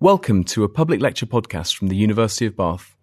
Welcome 0.00 0.44
to 0.44 0.62
a 0.62 0.68
public 0.68 1.00
lecture 1.00 1.26
podcast 1.26 1.74
from 1.74 1.88
the 1.88 1.96
University 1.96 2.46
of 2.46 2.54
Bath. 2.54 2.94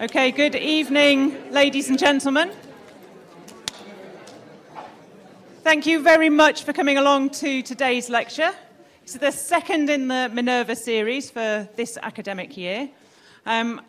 Okay, 0.00 0.30
good 0.30 0.54
evening, 0.54 1.52
ladies 1.52 1.90
and 1.90 1.98
gentlemen. 1.98 2.50
Thank 5.64 5.84
you 5.84 6.02
very 6.02 6.30
much 6.30 6.62
for 6.62 6.72
coming 6.72 6.96
along 6.96 7.30
to 7.40 7.60
today's 7.60 8.08
lecture. 8.08 8.52
It's 9.02 9.12
the 9.12 9.30
second 9.30 9.90
in 9.90 10.08
the 10.08 10.30
Minerva 10.32 10.74
series 10.74 11.30
for 11.30 11.68
this 11.76 11.98
academic 12.02 12.56
year. 12.56 12.88
Um, 13.44 13.82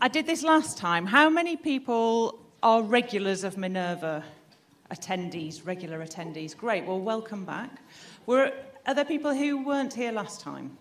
I 0.00 0.08
did 0.08 0.24
this 0.24 0.42
last 0.42 0.78
time. 0.78 1.04
How 1.04 1.28
many 1.28 1.58
people 1.58 2.38
are 2.62 2.80
regulars 2.80 3.44
of 3.44 3.58
Minerva 3.58 4.24
attendees, 4.90 5.66
regular 5.66 6.02
attendees? 6.02 6.56
Great, 6.56 6.86
well, 6.86 7.00
welcome 7.00 7.44
back. 7.44 7.82
Were 8.24 8.50
are 8.86 8.94
there 8.94 9.04
people 9.04 9.34
who 9.34 9.64
weren't 9.64 9.94
here 9.94 10.12
last 10.12 10.40
time? 10.40 10.76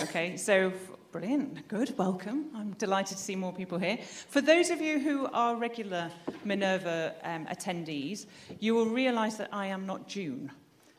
Okay, 0.00 0.36
so 0.36 0.72
brilliant, 1.10 1.66
good, 1.68 1.96
welcome. 1.98 2.46
I'm 2.54 2.72
delighted 2.72 3.16
to 3.16 3.22
see 3.22 3.34
more 3.34 3.52
people 3.52 3.78
here. 3.78 3.98
For 4.28 4.40
those 4.40 4.70
of 4.70 4.80
you 4.80 4.98
who 4.98 5.26
are 5.32 5.56
regular 5.56 6.10
Minerva 6.44 7.14
um, 7.22 7.46
attendees, 7.46 8.26
you 8.60 8.74
will 8.74 8.86
realise 8.86 9.36
that 9.36 9.48
I 9.52 9.66
am 9.66 9.86
not 9.86 10.06
June. 10.06 10.50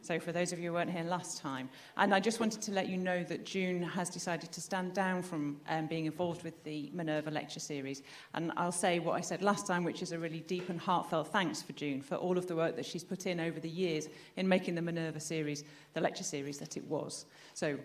So 0.09 0.19
for 0.19 0.31
those 0.31 0.51
of 0.51 0.57
you 0.57 0.69
who 0.69 0.73
weren't 0.73 0.89
here 0.89 1.03
last 1.03 1.39
time, 1.39 1.69
and 1.95 2.15
I 2.15 2.19
just 2.19 2.39
wanted 2.39 2.63
to 2.63 2.71
let 2.71 2.89
you 2.89 2.97
know 2.97 3.23
that 3.25 3.45
June 3.45 3.83
has 3.83 4.09
decided 4.09 4.51
to 4.51 4.59
stand 4.59 4.95
down 4.95 5.21
from 5.21 5.61
um, 5.69 5.85
being 5.85 6.07
involved 6.07 6.43
with 6.43 6.63
the 6.63 6.89
Minerva 6.95 7.29
lecture 7.29 7.59
series. 7.59 8.01
And 8.33 8.51
I'll 8.57 8.71
say 8.71 8.97
what 8.97 9.13
I 9.13 9.21
said 9.21 9.43
last 9.43 9.67
time, 9.67 9.83
which 9.83 10.01
is 10.01 10.11
a 10.11 10.17
really 10.17 10.39
deep 10.39 10.69
and 10.69 10.79
heartfelt 10.79 11.27
thanks 11.27 11.61
for 11.61 11.73
June 11.73 12.01
for 12.01 12.15
all 12.15 12.39
of 12.39 12.47
the 12.47 12.55
work 12.55 12.75
that 12.77 12.87
she's 12.87 13.03
put 13.03 13.27
in 13.27 13.39
over 13.39 13.59
the 13.59 13.69
years 13.69 14.07
in 14.35 14.47
making 14.47 14.73
the 14.73 14.81
Minerva 14.81 15.19
series, 15.19 15.63
the 15.93 16.01
lecture 16.01 16.23
series 16.23 16.57
that 16.57 16.75
it 16.75 16.85
was. 16.85 17.27
So 17.53 17.77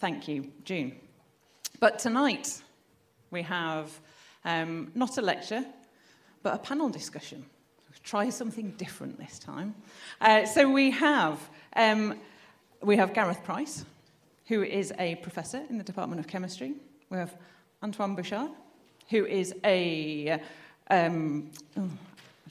thank 0.00 0.28
you, 0.28 0.52
June. 0.66 0.96
But 1.80 1.98
tonight 1.98 2.60
we 3.30 3.40
have 3.40 3.90
um, 4.44 4.92
not 4.94 5.16
a 5.16 5.22
lecture, 5.22 5.64
but 6.42 6.56
a 6.56 6.58
panel 6.58 6.90
discussion 6.90 7.46
try 8.02 8.30
something 8.30 8.70
different 8.72 9.18
this 9.18 9.38
time. 9.38 9.74
Uh, 10.20 10.44
so 10.44 10.70
we 10.70 10.90
have, 10.90 11.38
um, 11.76 12.18
we 12.82 12.96
have 12.96 13.14
Gareth 13.14 13.42
Price, 13.44 13.84
who 14.46 14.62
is 14.62 14.92
a 14.98 15.16
professor 15.16 15.62
in 15.70 15.78
the 15.78 15.84
Department 15.84 16.20
of 16.20 16.26
Chemistry. 16.26 16.74
We 17.10 17.18
have 17.18 17.34
Antoine 17.82 18.14
Buchard, 18.14 18.50
who 19.08 19.24
is 19.26 19.54
a, 19.64 20.40
um, 20.90 21.50
oh, 21.76 21.88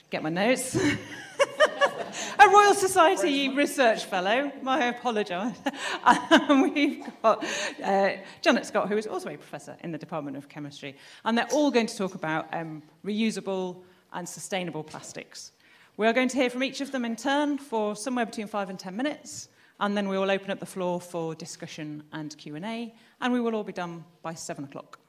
get 0.10 0.24
my 0.24 0.30
notes, 0.30 0.76
a 2.40 2.50
Royal 2.50 2.74
Society 2.74 3.50
Research 3.50 4.06
Fellow. 4.06 4.52
I 4.66 4.86
apologise. 4.86 5.58
we've 6.50 7.04
got 7.22 7.46
uh, 7.84 8.12
Janet 8.42 8.66
Scott, 8.66 8.90
who 8.90 8.98
is 8.98 9.08
also 9.08 9.30
a 9.30 9.38
professor 9.38 9.78
in 9.84 9.92
the 9.92 9.98
Department 9.98 10.38
of 10.38 10.50
Chemistry. 10.50 10.96
And 11.26 11.38
they're 11.38 11.52
all 11.52 11.72
going 11.72 11.88
to 11.88 11.98
talk 11.98 12.16
about 12.16 12.48
um, 12.54 12.82
reusable 13.06 13.84
and 14.14 14.28
sustainable 14.28 14.84
plastics. 14.84 15.52
We 15.98 16.08
are 16.08 16.14
going 16.14 16.30
to 16.30 16.38
hear 16.38 16.50
from 16.50 16.64
each 16.64 16.81
of 16.81 16.92
them 16.92 17.06
in 17.06 17.16
turn 17.16 17.58
for 17.58 17.95
somewhere 17.95 18.26
between 18.26 18.48
five 18.48 18.70
and 18.70 18.80
ten 18.80 18.95
minutes, 18.95 19.50
and 19.80 19.95
then 19.95 20.08
we 20.08 20.17
will 20.17 20.31
open 20.31 20.52
up 20.52 20.59
the 20.59 20.66
floor 20.66 21.02
for 21.02 21.36
discussion 21.36 22.04
and 22.12 22.38
Q&A, 22.38 22.94
and 23.20 23.34
we 23.34 23.42
will 23.42 23.56
all 23.56 23.64
be 23.64 23.73
done 23.73 24.04
by 24.22 24.34
seven 24.34 24.64
o'clock. 24.64 25.00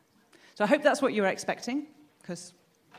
So 0.54 0.64
I 0.64 0.66
hope 0.66 0.82
that's 0.82 1.00
what 1.00 1.14
you 1.14 1.22
were 1.22 1.28
expecting, 1.28 1.86
because 2.20 2.52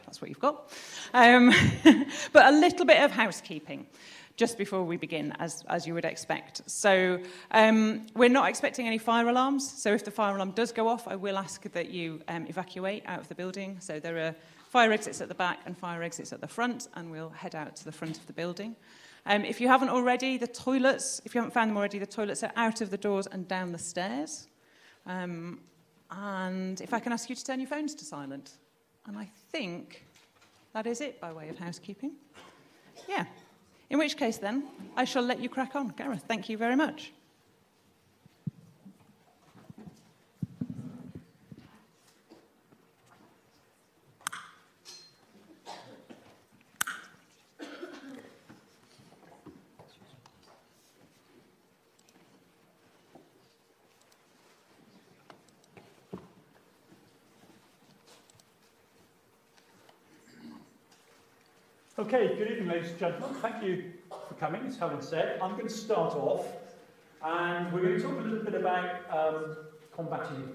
that's 0.06 0.22
what 0.22 0.30
you've 0.30 0.40
got. 0.40 0.72
Um, 1.14 1.54
but 2.34 2.46
a 2.46 2.52
little 2.52 2.86
bit 2.86 3.02
of 3.02 3.12
housekeeping 3.12 3.88
just 4.36 4.58
before 4.58 4.84
we 4.84 4.98
begin, 4.98 5.32
as, 5.40 5.64
as 5.70 5.86
you 5.86 5.94
would 5.94 6.06
expect. 6.06 6.62
So 6.70 7.20
um, 7.52 8.08
we're 8.16 8.30
not 8.30 8.50
expecting 8.50 8.88
any 8.88 8.98
fire 8.98 9.28
alarms. 9.28 9.72
So 9.72 9.94
if 9.94 10.04
the 10.04 10.12
fire 10.12 10.36
alarm 10.36 10.52
does 10.52 10.72
go 10.72 10.88
off, 10.88 11.08
I 11.08 11.16
will 11.16 11.38
ask 11.38 11.62
that 11.72 11.90
you 11.90 12.22
um, 12.28 12.48
evacuate 12.48 13.04
out 13.06 13.20
of 13.20 13.28
the 13.28 13.36
building. 13.36 13.78
So 13.80 14.00
there 14.00 14.18
are 14.18 14.36
fire 14.74 14.92
exits 14.92 15.22
at 15.22 15.28
the 15.28 15.36
back 15.36 15.60
and 15.68 15.78
fire 15.78 16.02
exits 16.02 16.34
at 16.34 16.42
the 16.42 16.48
front, 16.48 16.88
and 16.96 17.12
we'll 17.12 17.30
head 17.30 17.54
out 17.54 17.76
to 17.76 17.86
the 17.86 17.92
front 17.92 18.18
of 18.18 18.26
the 18.26 18.34
building. 18.34 18.76
Um, 19.28 19.46
if 19.46 19.62
you 19.62 19.68
haven't 19.68 19.90
already, 19.90 20.36
the 20.36 20.48
toilets, 20.48 21.22
if 21.26 21.36
you 21.36 21.42
haven't 21.42 21.54
found 21.54 21.70
them 21.70 21.78
already, 21.78 22.00
the 22.00 22.08
toilets 22.08 22.42
are 22.42 22.52
out 22.56 22.82
of 22.82 22.90
the 22.90 22.98
doors 22.98 23.28
and 23.28 23.48
down 23.48 23.72
the 23.72 23.78
stairs. 23.78 24.48
Um, 25.06 25.60
and 26.10 26.82
if 26.82 26.92
I 26.92 27.00
can 27.00 27.12
ask 27.14 27.30
you 27.30 27.36
to 27.36 27.46
turn 27.46 27.60
your 27.60 27.70
phones 27.70 27.94
to 27.94 28.04
silent. 28.04 28.58
And 29.06 29.16
I 29.16 29.30
think 29.52 30.08
that 30.74 30.88
is 30.88 31.02
it 31.02 31.22
by 31.22 31.32
way 31.32 31.50
of 31.50 31.60
housekeeping. 31.60 32.14
Yeah. 33.08 33.26
In 33.92 34.00
which 34.00 34.18
case, 34.18 34.40
then, 34.40 34.64
I 34.98 35.06
shall 35.06 35.24
let 35.24 35.40
you 35.40 35.50
crack 35.50 35.76
on. 35.76 35.90
Gareth, 35.90 36.24
thank 36.28 36.50
you 36.50 36.58
very 36.58 36.76
much. 36.76 37.14
Okay, 62.04 62.36
good 62.38 62.52
evening, 62.52 62.68
ladies 62.68 62.90
and 62.90 63.00
gentlemen. 63.00 63.34
Thank 63.36 63.64
you 63.64 63.94
for 64.28 64.34
coming, 64.34 64.62
as 64.68 64.78
Helen 64.78 65.02
said. 65.02 65.40
I'm 65.42 65.52
going 65.52 65.70
to 65.70 65.74
start 65.74 66.14
off, 66.16 66.46
and 67.24 67.72
we're 67.72 67.82
going 67.82 67.96
to 67.96 68.04
talk 68.04 68.20
a 68.20 68.22
little 68.22 68.44
bit 68.44 68.56
about 68.56 69.10
um, 69.10 69.56
combating 69.96 70.50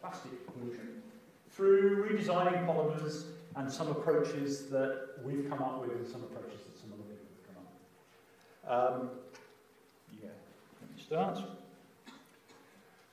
plastic 0.00 0.30
pollution 0.46 1.02
through 1.50 2.08
redesigning 2.08 2.64
polymers 2.66 3.24
and 3.56 3.70
some 3.70 3.88
approaches 3.88 4.68
that 4.70 5.08
we've 5.24 5.50
come 5.50 5.60
up 5.60 5.80
with 5.80 5.90
and 5.90 6.06
some 6.06 6.22
approaches 6.22 6.60
that 6.66 6.78
some 6.78 6.92
other 6.92 7.02
people 7.02 7.26
have 7.34 8.70
come 8.70 8.86
up 8.86 9.00
with. 9.00 9.02
Um, 9.02 9.10
yeah, 10.22 10.28
let 10.80 10.96
me 10.96 11.02
start. 11.02 11.40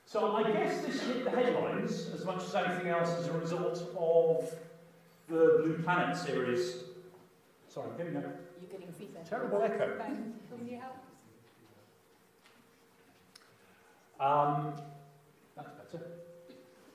So 0.06 0.36
I 0.36 0.44
guess 0.44 0.86
this 0.86 1.02
hit 1.02 1.24
the 1.24 1.32
headlines 1.32 2.12
as 2.14 2.24
much 2.24 2.44
as 2.44 2.54
anything 2.54 2.90
else 2.90 3.10
as 3.18 3.30
a 3.30 3.34
result 3.34 3.82
of 3.98 4.54
the 5.28 5.64
Blue 5.64 5.80
Planet 5.84 6.16
series 6.16 6.84
Sorry, 7.70 7.88
I'm 7.92 7.98
getting 7.98 8.16
a 8.16 8.22
You're 8.22 8.72
getting 8.72 8.92
feedback. 8.94 9.30
terrible 9.30 9.62
echo. 9.62 9.98
Can 9.98 10.68
you 10.68 10.80
help? 10.80 10.98
Um, 14.20 14.74
that's 15.56 15.70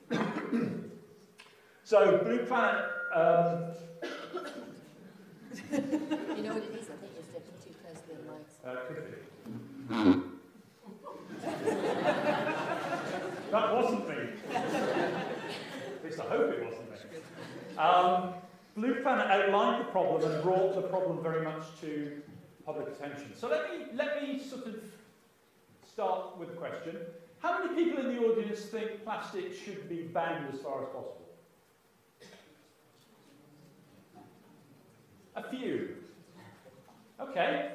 better. 0.09 0.67
so, 1.83 2.17
Blue 2.23 2.45
Planet. 2.45 2.85
Um, 3.13 3.71
You 5.71 6.43
know 6.43 6.53
what 6.53 6.63
it 6.63 6.75
is? 6.75 6.89
I 6.89 6.95
think 6.99 7.13
it's 7.17 7.29
getting 7.31 7.57
too 7.63 7.73
close 7.81 7.99
to 8.01 8.07
the 8.09 8.23
mics. 8.29 8.55
uh, 8.65 8.69
could 8.87 9.01
be. 9.05 9.11
that 13.51 13.65
wasn't 13.73 14.03
me. 14.09 14.15
At 14.53 16.03
least 16.03 16.19
I 16.19 16.21
hope 16.23 16.51
it 16.51 16.63
wasn't 16.65 16.89
me. 16.91 16.97
Um, 17.77 18.33
Blue 18.75 18.95
Planet 18.95 19.27
outlined 19.27 19.85
the 19.85 19.91
problem 19.91 20.29
and 20.29 20.43
brought 20.43 20.75
the 20.75 20.81
problem 20.81 21.23
very 21.23 21.45
much 21.45 21.63
to 21.79 22.21
public 22.65 22.87
attention. 22.89 23.33
So 23.33 23.47
let 23.47 23.71
me, 23.71 23.85
let 23.93 24.21
me 24.21 24.37
sort 24.37 24.65
of 24.67 24.75
start 25.89 26.37
with 26.37 26.49
a 26.49 26.53
question. 26.53 26.97
How 27.39 27.63
many 27.63 27.73
people 27.73 28.03
in 28.03 28.13
the 28.13 28.21
audience 28.21 28.61
think 28.61 29.03
plastic 29.05 29.53
should 29.53 29.87
be 29.87 30.01
banned 30.01 30.53
as 30.53 30.59
far 30.59 30.81
as 30.81 30.87
possible? 30.87 31.21
A 35.37 35.43
few. 35.43 35.95
Okay. 37.21 37.71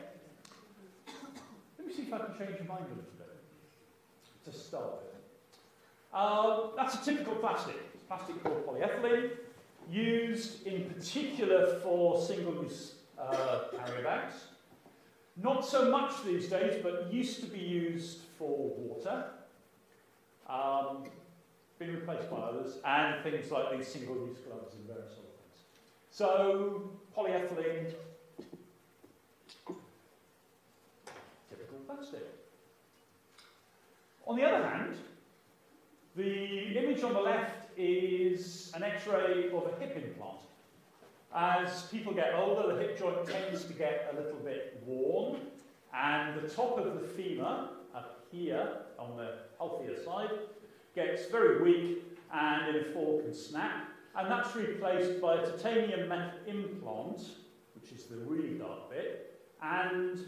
Let 1.79 1.87
me 1.87 1.95
see 1.95 2.03
if 2.03 2.13
I 2.13 2.19
can 2.19 2.37
change 2.37 2.59
your 2.59 2.69
mind 2.69 2.85
a 2.87 2.95
little 2.95 3.05
bit 3.17 3.39
to 4.45 4.53
start 4.53 4.99
with. 5.03 5.15
Uh, 6.13 6.77
that's 6.77 6.95
a 6.97 7.05
typical 7.05 7.37
plastic. 7.37 7.77
It's 7.95 8.03
plastic 8.03 8.43
called 8.43 8.67
polyethylene 8.67 9.31
used 9.91 10.67
in 10.67 10.85
particular 10.85 11.79
for 11.81 12.21
single-use 12.21 12.95
uh, 13.19 13.61
carrier 13.77 14.05
bags. 14.05 14.35
Not 15.37 15.67
so 15.67 15.91
much 15.91 16.23
these 16.25 16.49
days, 16.49 16.81
but 16.83 17.13
used 17.13 17.41
to 17.41 17.47
be 17.47 17.59
used 17.59 18.21
for 18.39 18.73
water. 18.77 19.25
Um, 20.47 21.05
been 21.79 21.95
replaced 21.95 22.31
by 22.31 22.37
others, 22.37 22.79
and 22.85 23.23
things 23.23 23.51
like 23.51 23.77
these 23.77 23.89
single-use 23.89 24.39
gloves 24.47 24.75
and 24.75 24.87
various 24.87 25.13
other 25.13 25.33
things. 25.39 25.65
So, 26.11 26.91
polyethylene, 27.17 27.95
typical 31.49 31.79
plastic. 31.87 32.27
On 34.27 34.37
the 34.37 34.45
other 34.45 34.69
hand, 34.69 34.95
the 36.17 36.77
image 36.77 37.03
on 37.03 37.15
the 37.15 37.21
left 37.21 37.60
is 37.77 38.73
an 38.75 38.83
x-ray 38.83 39.51
of 39.53 39.67
a 39.67 39.81
hip 39.81 39.97
implant. 39.97 40.39
As 41.35 41.83
people 41.85 42.13
get 42.13 42.35
older, 42.35 42.75
the 42.75 42.81
hip 42.81 42.99
joint 42.99 43.27
tends 43.27 43.65
to 43.65 43.73
get 43.73 44.13
a 44.13 44.17
little 44.17 44.41
bit 44.41 44.83
worn, 44.85 45.41
and 45.95 46.41
the 46.41 46.49
top 46.49 46.79
of 46.79 47.01
the 47.01 47.07
femur, 47.07 47.69
up 47.95 48.25
here, 48.31 48.69
on 48.99 49.17
the 49.17 49.35
healthier 49.59 50.03
side, 50.03 50.31
gets 50.95 51.27
very 51.27 51.63
weak 51.63 52.03
and 52.33 52.77
in 52.77 52.83
a 52.83 52.85
fall 52.93 53.21
can 53.21 53.35
snap. 53.35 53.89
And 54.17 54.31
that's 54.31 54.55
replaced 54.57 55.21
by 55.21 55.35
a 55.37 55.51
titanium 55.51 56.09
metal 56.09 56.33
implant, 56.47 57.23
which 57.75 57.93
is 57.93 58.07
the 58.07 58.17
really 58.17 58.59
dark 58.59 58.91
bit. 58.91 59.41
And 59.63 60.19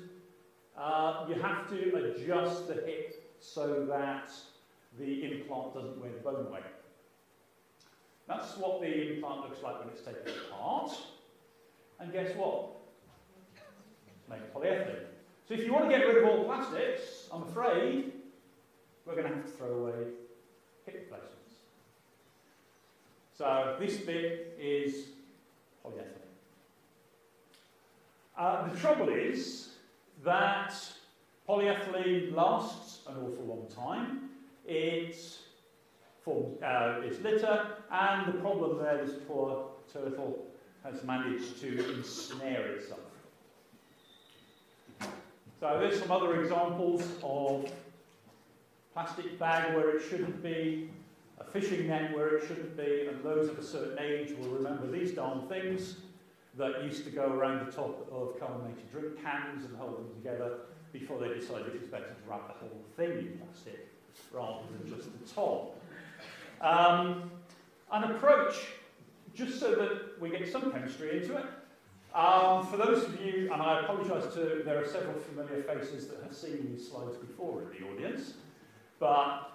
uh, 0.77 1.27
you 1.29 1.35
have 1.35 1.69
to 1.71 1.97
adjust 1.97 2.69
the 2.69 2.75
hip 2.75 3.37
so 3.41 3.85
that 3.87 4.33
the 4.99 5.25
implant 5.25 5.75
doesn't 5.75 6.01
wear 6.01 6.13
the 6.13 6.19
bone 6.19 6.47
away. 6.47 6.61
That's 8.35 8.57
what 8.57 8.81
the 8.81 9.15
implant 9.15 9.43
looks 9.43 9.63
like 9.63 9.79
when 9.79 9.89
it's 9.89 10.01
taken 10.01 10.23
apart. 10.51 10.93
And 12.01 12.13
guess 12.13 12.35
what? 12.37 12.71
It's 13.55 14.29
made 14.29 14.41
of 14.41 14.55
polyethylene. 14.55 15.05
So 15.47 15.55
if 15.55 15.61
you 15.61 15.73
want 15.73 15.91
to 15.91 15.97
get 15.97 16.07
rid 16.07 16.23
of 16.23 16.31
all 16.31 16.45
plastics, 16.45 17.29
I'm 17.33 17.43
afraid 17.43 18.13
we're 19.05 19.17
going 19.17 19.29
to 19.29 19.35
have 19.35 19.45
to 19.45 19.51
throw 19.51 19.69
away 19.69 20.07
hip 20.87 21.09
replacements. 21.11 21.55
So 23.37 23.77
this 23.79 23.99
bit 23.99 24.57
is 24.59 25.09
polyethylene. 25.85 26.07
Uh, 28.39 28.69
the 28.69 28.79
trouble 28.79 29.11
is 29.11 29.73
that 30.25 30.75
polyethylene 31.47 32.35
lasts 32.35 33.01
an 33.09 33.17
awful 33.17 33.45
long 33.45 33.67
time. 33.75 34.31
It 34.67 35.19
uh, 36.27 37.01
its 37.03 37.21
litter, 37.21 37.67
and 37.91 38.33
the 38.33 38.39
problem 38.39 38.79
there, 38.79 39.05
this 39.05 39.17
poor 39.27 39.71
turtle 39.93 40.47
has 40.85 41.03
managed 41.05 41.61
to 41.61 41.95
ensnare 41.95 42.67
itself. 42.77 43.01
So 45.61 45.79
there's 45.79 46.01
some 46.01 46.11
other 46.11 46.43
examples 46.43 47.03
of 47.23 47.71
plastic 48.93 49.39
bag 49.39 49.75
where 49.75 49.97
it 49.97 50.03
shouldn't 50.09 50.43
be, 50.43 50.91
a 51.39 51.45
fishing 51.45 51.89
net 51.89 52.15
where 52.15 52.37
it 52.37 52.47
shouldn't 52.47 52.77
be, 52.77 53.07
and 53.09 53.23
those 53.23 53.49
of 53.49 53.59
a 53.59 53.63
certain 53.63 53.99
age 53.99 54.33
will 54.39 54.51
remember 54.51 54.91
these 54.91 55.13
darn 55.13 55.47
things 55.49 55.97
that 56.59 56.85
used 56.85 57.05
to 57.05 57.11
go 57.11 57.33
around 57.33 57.67
the 57.67 57.73
top 57.73 58.09
of 58.13 58.39
carbonated 58.39 58.91
drink 58.91 59.23
cans 59.23 59.65
and 59.65 59.77
hold 59.77 59.99
them 59.99 60.15
together 60.15 60.59
before 60.93 61.19
they 61.19 61.29
decided 61.29 61.69
it 61.69 61.81
was 61.81 61.89
better 61.89 62.05
to 62.05 62.31
wrap 62.31 62.47
the 62.49 62.55
whole 62.55 62.85
thing 62.97 63.11
in 63.11 63.39
plastic 63.39 63.89
rather 64.33 64.65
than 64.79 64.95
just 64.95 65.09
the 65.13 65.35
top. 65.35 65.82
Um, 66.63 67.31
an 67.91 68.05
approach, 68.05 68.55
just 69.35 69.59
so 69.59 69.75
that 69.75 70.21
we 70.21 70.31
get 70.31 70.51
some 70.51 70.71
chemistry 70.71 71.19
into 71.19 71.37
it. 71.37 71.45
Um, 72.15 72.67
for 72.67 72.77
those 72.77 73.05
of 73.05 73.21
you, 73.21 73.51
and 73.53 73.61
I 73.61 73.81
apologise 73.81 74.33
to, 74.35 74.63
there 74.65 74.81
are 74.81 74.87
several 74.87 75.19
familiar 75.21 75.63
faces 75.63 76.09
that 76.09 76.23
have 76.23 76.35
seen 76.35 76.69
these 76.71 76.89
slides 76.89 77.17
before 77.17 77.63
in 77.63 77.69
the 77.69 77.91
audience, 77.91 78.35
but 79.01 79.53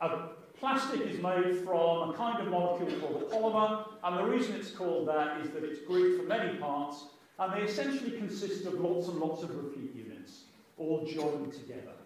a 0.00 0.28
plastic 0.58 1.02
is 1.02 1.20
made 1.20 1.56
from 1.64 2.10
a 2.10 2.14
kind 2.16 2.40
of 2.40 2.48
molecule 2.48 2.98
called 3.00 3.22
a 3.22 3.26
polymer, 3.26 3.84
and 4.04 4.16
the 4.16 4.24
reason 4.24 4.54
it's 4.54 4.70
called 4.70 5.08
that 5.08 5.40
is 5.40 5.50
that 5.50 5.64
it's 5.64 5.80
grouped 5.86 6.18
from 6.18 6.28
many 6.28 6.56
parts, 6.58 7.04
and 7.40 7.52
they 7.52 7.62
essentially 7.62 8.12
consist 8.12 8.64
of 8.64 8.74
lots 8.74 9.08
and 9.08 9.18
lots 9.18 9.42
of 9.42 9.54
repeat 9.54 9.94
units, 9.94 10.44
all 10.78 11.04
joined 11.04 11.52
together. 11.52 11.97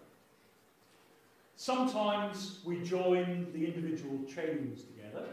Sometimes 1.63 2.59
we 2.65 2.83
join 2.83 3.47
the 3.53 3.65
individual 3.65 4.19
chains 4.25 4.83
together, 4.83 5.27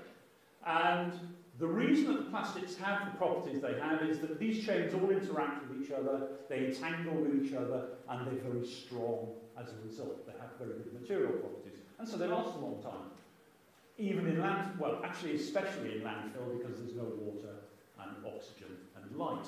and 0.63 1.11
the 1.57 1.65
reason 1.65 2.13
that 2.13 2.25
the 2.25 2.29
plastics 2.29 2.75
have 2.75 3.11
the 3.11 3.17
properties 3.17 3.63
they 3.63 3.79
have 3.79 4.03
is 4.03 4.19
that 4.19 4.37
these 4.39 4.63
chains 4.63 4.93
all 4.93 5.09
interact 5.09 5.67
with 5.67 5.81
each 5.81 5.91
other, 5.91 6.27
they 6.47 6.67
entangle 6.67 7.15
with 7.15 7.43
each 7.43 7.55
other, 7.55 7.85
and 8.07 8.27
they're 8.27 8.43
very 8.43 8.63
strong 8.63 9.29
as 9.59 9.69
a 9.69 9.83
result. 9.83 10.23
They 10.27 10.33
have 10.33 10.51
very 10.59 10.77
good 10.83 11.01
material 11.01 11.31
properties, 11.31 11.79
and 11.97 12.07
so 12.07 12.17
they 12.17 12.27
last 12.27 12.57
a 12.57 12.59
long 12.59 12.79
time. 12.83 13.09
Even 13.97 14.27
in 14.27 14.39
land, 14.39 14.79
well, 14.79 15.01
actually, 15.03 15.33
especially 15.33 15.95
in 15.95 16.01
landfill 16.01 16.59
because 16.59 16.77
there's 16.77 16.95
no 16.95 17.05
water 17.05 17.55
and 18.03 18.11
oxygen 18.23 18.77
and 18.95 19.17
light. 19.17 19.47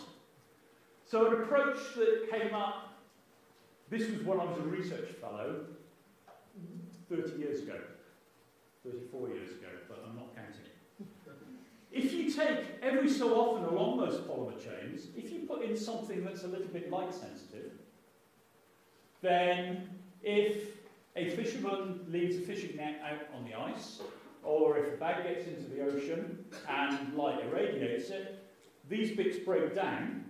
So, 1.05 1.27
an 1.27 1.43
approach 1.43 1.77
that 1.97 2.27
came 2.31 2.55
up, 2.55 2.97
this 3.91 4.09
was 4.09 4.23
when 4.23 4.39
I 4.39 4.45
was 4.45 4.57
a 4.57 4.63
research 4.63 5.09
fellow 5.21 5.57
30 7.11 7.39
years 7.39 7.61
ago, 7.61 7.77
34 8.85 9.29
years 9.29 9.49
ago, 9.49 9.67
but 9.89 10.03
I'm 10.07 10.15
not 10.15 10.33
counting. 10.33 10.71
If 11.91 12.13
you 12.13 12.31
take 12.31 12.65
every 12.81 13.09
so 13.09 13.35
often 13.35 13.65
along 13.65 13.97
those 13.97 14.21
polymer 14.21 14.57
chains, 14.57 15.07
if 15.17 15.29
you 15.29 15.39
put 15.39 15.61
in 15.61 15.75
something 15.75 16.23
that's 16.23 16.45
a 16.45 16.47
little 16.47 16.67
bit 16.67 16.89
light 16.89 17.13
sensitive, 17.13 17.73
then 19.21 19.89
if 20.23 20.77
a 21.17 21.29
fisherman 21.31 21.99
leaves 22.07 22.37
a 22.37 22.41
fishing 22.41 22.77
net 22.77 23.01
out 23.05 23.27
on 23.35 23.43
the 23.43 23.59
ice, 23.59 23.99
or 24.41 24.77
if 24.77 24.93
a 24.93 24.97
bag 24.97 25.25
gets 25.25 25.47
into 25.47 25.69
the 25.69 25.81
ocean 25.81 26.45
and 26.69 27.13
light 27.13 27.43
irradiates 27.43 28.09
it, 28.09 28.41
these 28.89 29.15
bits 29.15 29.37
break 29.39 29.75
down. 29.75 30.23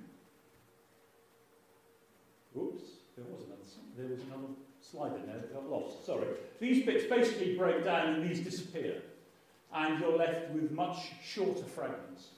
Oops, 2.57 2.81
there 3.16 3.25
was 3.31 3.44
another, 3.45 3.62
there 3.95 4.07
was 4.07 4.19
another 4.24 4.54
slide 4.92 5.14
in 5.16 5.26
there 5.26 5.40
got 5.54 5.70
lost, 5.70 6.06
sorry. 6.06 6.28
These 6.60 6.86
bits 6.86 7.06
basically 7.06 7.56
break 7.56 7.86
down 7.86 8.16
and 8.16 8.30
these 8.30 8.42
disappear 8.42 9.02
and 9.74 10.00
you're 10.00 10.18
left 10.18 10.50
with 10.52 10.72
much 10.72 10.98
shorter 11.24 11.64
fragments. 11.64 12.30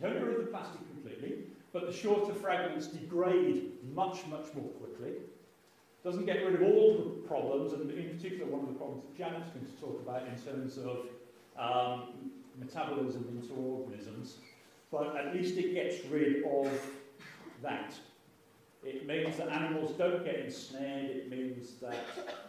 Don't 0.00 0.12
get 0.12 0.22
rid 0.22 0.36
of 0.36 0.44
the 0.44 0.50
plastic 0.50 0.80
completely, 0.90 1.44
but 1.72 1.86
the 1.86 1.92
shorter 1.92 2.34
fragments 2.34 2.86
degrade 2.86 3.72
much, 3.94 4.26
much 4.28 4.46
more 4.54 4.68
quickly. 4.80 5.12
Doesn't 6.04 6.26
get 6.26 6.44
rid 6.44 6.54
of 6.54 6.62
all 6.62 6.98
the 6.98 7.28
problems, 7.28 7.72
and 7.72 7.90
in 7.90 8.16
particular 8.16 8.46
one 8.46 8.62
of 8.62 8.68
the 8.68 8.74
problems 8.74 9.02
that 9.04 9.18
Janet's 9.18 9.50
going 9.50 9.66
to 9.66 9.80
talk 9.80 10.00
about 10.06 10.22
in 10.28 10.36
terms 10.40 10.78
of 10.78 11.06
um, 11.58 12.30
metabolism 12.58 13.26
into 13.30 13.52
organisms, 13.54 14.36
but 14.90 15.16
at 15.16 15.34
least 15.34 15.56
it 15.58 15.74
gets 15.74 16.04
rid 16.06 16.44
of 16.44 16.70
that. 17.62 17.94
It 18.86 19.04
means 19.04 19.36
that 19.38 19.48
animals 19.48 19.92
don't 19.98 20.24
get 20.24 20.36
ensnared, 20.36 21.10
it 21.10 21.28
means 21.28 21.72
that 21.80 22.46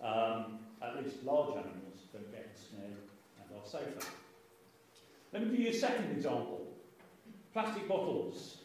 um, 0.00 0.60
at 0.80 1.02
least 1.02 1.24
large 1.24 1.50
animals 1.50 2.06
don't 2.12 2.30
get 2.30 2.48
ensnared 2.54 2.96
and 3.40 3.58
are 3.58 3.66
safer. 3.66 4.08
Let 5.32 5.42
me 5.42 5.50
give 5.50 5.60
you 5.60 5.70
a 5.70 5.74
second 5.74 6.12
example. 6.12 6.68
Plastic 7.52 7.88
bottles. 7.88 8.58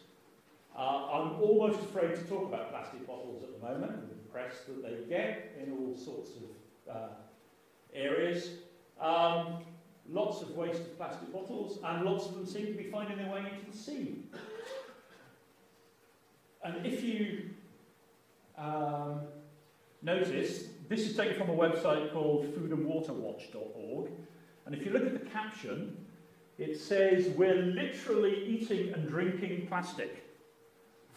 Uh, 0.76 1.08
I'm 1.10 1.40
almost 1.40 1.80
afraid 1.80 2.14
to 2.14 2.22
talk 2.22 2.46
about 2.46 2.70
plastic 2.70 3.04
bottles 3.08 3.42
at 3.42 3.60
the 3.60 3.66
moment, 3.66 4.08
the 4.08 4.30
press 4.30 4.60
that 4.68 4.82
they 4.84 5.08
get 5.08 5.56
in 5.60 5.72
all 5.72 5.96
sorts 5.96 6.30
of 6.36 6.94
uh, 6.94 7.08
areas. 7.92 8.50
Um, 9.00 9.64
lots 10.08 10.42
of 10.42 10.56
waste 10.56 10.80
of 10.80 10.96
plastic 10.96 11.32
bottles, 11.32 11.80
and 11.82 12.04
lots 12.04 12.26
of 12.26 12.34
them 12.34 12.46
seem 12.46 12.66
to 12.66 12.72
be 12.74 12.84
finding 12.84 13.16
their 13.16 13.32
way 13.32 13.40
into 13.40 13.68
the 13.68 13.76
sea. 13.76 14.22
And 16.66 16.84
if 16.84 17.04
you 17.04 17.50
um, 18.58 19.20
notice, 20.02 20.64
this 20.88 21.00
is 21.00 21.16
taken 21.16 21.36
from 21.36 21.50
a 21.50 21.56
website 21.56 22.12
called 22.12 22.52
foodandwaterwatch.org, 22.56 24.10
and 24.64 24.74
if 24.74 24.84
you 24.84 24.90
look 24.90 25.06
at 25.06 25.12
the 25.12 25.30
caption, 25.30 25.96
it 26.58 26.76
says, 26.76 27.28
We're 27.36 27.62
literally 27.62 28.44
eating 28.46 28.92
and 28.94 29.08
drinking 29.08 29.68
plastic. 29.68 30.24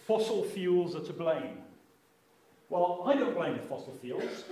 Fossil 0.06 0.44
fuels 0.44 0.96
are 0.96 1.04
to 1.04 1.14
blame. 1.14 1.58
Well, 2.70 3.04
I 3.08 3.16
don't 3.16 3.34
blame 3.34 3.58
the 3.58 3.64
fossil 3.64 3.98
fuels. 4.02 4.44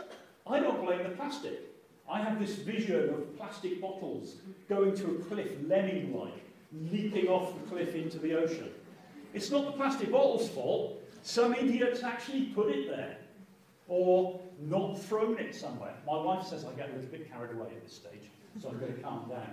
I 0.48 0.60
don't 0.60 0.84
blame 0.84 1.04
the 1.04 1.10
plastic. 1.10 1.60
I 2.10 2.22
have 2.22 2.40
this 2.40 2.56
vision 2.56 3.10
of 3.10 3.38
plastic 3.38 3.82
bottles 3.82 4.38
going 4.68 4.96
to 4.96 5.18
a 5.18 5.24
cliff, 5.26 5.52
lemming 5.68 6.18
like, 6.18 6.44
leaping 6.92 7.28
off 7.28 7.54
the 7.54 7.70
cliff 7.70 7.94
into 7.94 8.18
the 8.18 8.36
ocean. 8.36 8.72
It's 9.38 9.52
not 9.52 9.66
the 9.68 9.72
plastic 9.74 10.12
bottle's 10.12 10.50
fault. 10.50 11.00
Some 11.22 11.54
idiots 11.54 12.02
actually 12.02 12.46
put 12.46 12.72
it 12.72 12.90
there 12.90 13.18
or 13.88 14.42
not 14.60 15.00
thrown 15.00 15.38
it 15.38 15.54
somewhere. 15.54 15.94
My 16.08 16.20
wife 16.20 16.48
says 16.48 16.66
I 16.66 16.72
get 16.74 16.90
a 16.90 16.94
little 16.94 17.12
bit 17.12 17.32
carried 17.32 17.52
away 17.52 17.68
at 17.68 17.84
this 17.84 17.94
stage 17.94 18.32
so 18.60 18.70
I'm 18.70 18.80
going 18.80 18.96
to 18.96 19.02
calm 19.02 19.30
down. 19.30 19.46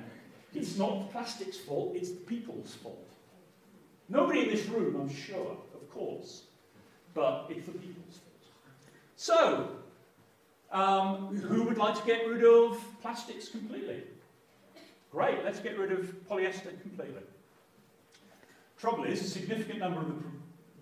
It's 0.55 0.79
not 0.79 1.00
the 1.00 1.12
plastic's 1.12 1.59
fault, 1.59 1.93
it's 1.95 2.12
the 2.12 2.21
people's 2.21 2.75
fault. 2.75 3.11
Nobody 4.09 4.45
in 4.45 4.49
this 4.49 4.64
room, 4.69 4.99
I'm 4.99 5.14
sure, 5.14 5.59
of 5.75 5.91
course, 5.91 6.45
but 7.12 7.47
it's 7.50 7.67
the 7.67 7.73
people's 7.73 8.17
fault. 8.17 8.53
So, 9.17 9.69
um, 10.73 11.37
who 11.37 11.64
would 11.64 11.76
like 11.76 11.95
to 12.00 12.07
get 12.07 12.26
rid 12.26 12.43
of 12.43 12.83
plastics 13.03 13.50
completely? 13.50 14.03
Great, 15.12 15.45
let's 15.45 15.61
get 15.61 15.79
rid 15.79 15.93
of 15.93 16.07
polyester 16.26 16.81
completely. 16.81 17.23
Trouble 18.85 19.05
is, 19.05 19.23
a 19.23 19.31
significant 19.31 19.79
number 19.79 20.03
of 20.03 20.09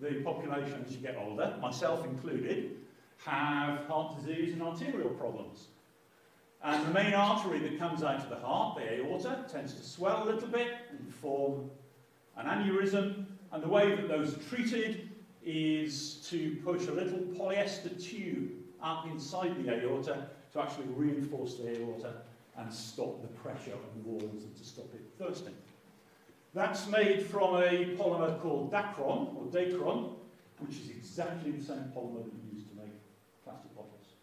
the, 0.01 0.09
the 0.09 0.21
population 0.23 0.83
as 0.85 0.93
you 0.93 0.97
get 0.97 1.15
older, 1.17 1.55
myself 1.61 2.03
included, 2.03 2.71
have 3.23 3.85
heart 3.85 4.17
disease 4.17 4.51
and 4.51 4.61
arterial 4.61 5.11
problems. 5.11 5.67
And 6.65 6.85
the 6.85 6.91
main 6.91 7.13
artery 7.13 7.59
that 7.59 7.79
comes 7.79 8.03
out 8.03 8.19
of 8.19 8.29
the 8.29 8.35
heart, 8.35 8.75
the 8.75 8.95
aorta, 8.95 9.45
tends 9.49 9.75
to 9.75 9.83
swell 9.83 10.23
a 10.23 10.25
little 10.29 10.49
bit 10.49 10.73
and 10.89 11.13
form 11.13 11.71
an 12.35 12.45
aneurysm. 12.47 13.23
And 13.53 13.63
the 13.63 13.69
way 13.69 13.95
that 13.95 14.09
those 14.09 14.35
are 14.35 14.41
treated 14.49 15.09
is 15.41 16.27
to 16.29 16.57
push 16.57 16.87
a 16.87 16.91
little 16.91 17.19
polyester 17.19 18.05
tube 18.05 18.51
up 18.81 19.05
inside 19.07 19.55
the 19.63 19.71
aorta 19.71 20.27
to 20.51 20.61
actually 20.61 20.87
reinforce 20.87 21.55
the 21.55 21.79
aorta 21.79 22.15
and 22.57 22.73
stop 22.73 23.21
the 23.21 23.29
pressure 23.29 23.71
on 23.71 24.03
the 24.03 24.09
walls 24.09 24.43
and 24.43 24.53
to 24.57 24.65
stop 24.65 24.93
it 24.93 25.17
bursting. 25.17 25.55
That's 26.53 26.87
made 26.87 27.25
from 27.25 27.55
a 27.55 27.95
polymer 27.97 28.39
called 28.39 28.71
Dacron, 28.71 29.35
or 29.35 29.45
Dacron, 29.51 30.13
which 30.59 30.77
is 30.77 30.89
exactly 30.89 31.51
the 31.51 31.63
same 31.63 31.91
polymer 31.95 32.23
that 32.23 32.31
you 32.31 32.53
use 32.53 32.63
to 32.65 32.75
make 32.75 32.93
plastic 33.43 33.75
bottles. 33.75 34.13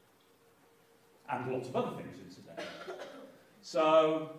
And 1.28 1.52
lots 1.52 1.68
of 1.68 1.76
other 1.76 1.96
things, 1.96 2.16
incidentally. 2.24 2.64
So, 3.62 4.30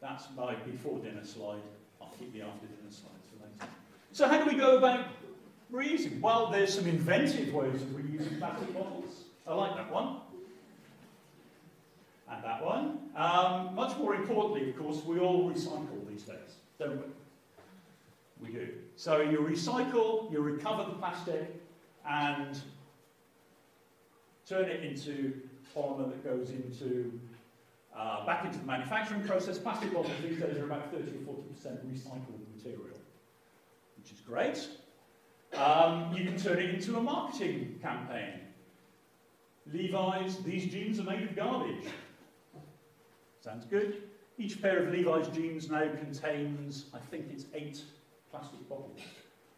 that's 0.00 0.24
my 0.34 0.54
before 0.54 0.98
dinner 1.00 1.24
slide. 1.24 1.60
I'll 2.00 2.12
keep 2.18 2.32
the 2.32 2.42
after 2.42 2.66
dinner 2.66 2.90
slides 2.90 3.26
for 3.30 3.44
later. 3.44 3.72
So, 4.12 4.28
how 4.28 4.42
do 4.42 4.50
we 4.50 4.56
go 4.58 4.78
about 4.78 5.06
reusing? 5.70 6.18
Well, 6.20 6.50
there's 6.50 6.72
some 6.74 6.86
inventive 6.86 7.52
ways 7.52 7.82
of 7.82 7.88
reusing 7.88 8.38
plastic 8.38 8.72
bottles. 8.72 9.24
I 9.46 9.54
like 9.54 9.76
that 9.76 9.92
one 9.92 10.16
and 12.32 12.44
that 12.44 12.64
one. 12.64 12.98
Um, 13.16 13.74
much 13.74 13.96
more 13.98 14.14
importantly, 14.14 14.70
of 14.70 14.78
course, 14.78 15.04
we 15.04 15.18
all 15.18 15.50
recycle 15.50 16.08
these 16.08 16.22
days, 16.22 16.56
don't 16.78 16.96
we? 16.96 18.48
We 18.48 18.52
do. 18.52 18.68
So 18.96 19.20
you 19.20 19.38
recycle, 19.38 20.30
you 20.32 20.40
recover 20.40 20.84
the 20.84 20.96
plastic, 20.96 21.60
and 22.08 22.58
turn 24.46 24.64
it 24.64 24.82
into 24.82 25.40
polymer 25.74 26.10
that 26.10 26.24
goes 26.24 26.50
into 26.50 27.18
uh, 27.96 28.24
back 28.26 28.44
into 28.44 28.58
the 28.58 28.64
manufacturing 28.64 29.22
process. 29.22 29.58
Plastic 29.58 29.92
bottles 29.92 30.12
these 30.22 30.38
days 30.38 30.56
are 30.56 30.64
about 30.64 30.90
30 30.90 31.04
or 31.26 31.34
40% 31.34 31.78
recycled 31.86 32.40
material, 32.56 32.98
which 33.98 34.12
is 34.12 34.20
great. 34.20 34.68
Um, 35.54 36.12
you 36.14 36.24
can 36.24 36.36
turn 36.38 36.58
it 36.58 36.74
into 36.74 36.96
a 36.96 37.00
marketing 37.00 37.78
campaign. 37.82 38.40
Levi's, 39.72 40.38
these 40.38 40.66
jeans 40.72 40.98
are 40.98 41.04
made 41.04 41.22
of 41.22 41.36
garbage. 41.36 41.84
Sounds 43.42 43.64
good. 43.64 44.04
Each 44.38 44.62
pair 44.62 44.84
of 44.84 44.92
Levi's 44.92 45.26
jeans 45.28 45.68
now 45.68 45.82
contains, 45.98 46.86
I 46.94 46.98
think 46.98 47.26
it's 47.32 47.46
eight 47.54 47.82
plastic 48.30 48.68
bottles. 48.68 49.00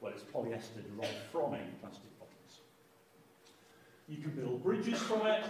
Well, 0.01 0.13
it's 0.13 0.23
polyester 0.23 0.83
derived 0.97 1.15
from 1.31 1.55
eight 1.55 1.81
plastic 1.83 2.19
bottles. 2.19 2.61
You 4.09 4.23
can 4.23 4.31
build 4.31 4.63
bridges 4.63 4.99
from 5.01 5.27
it, 5.27 5.45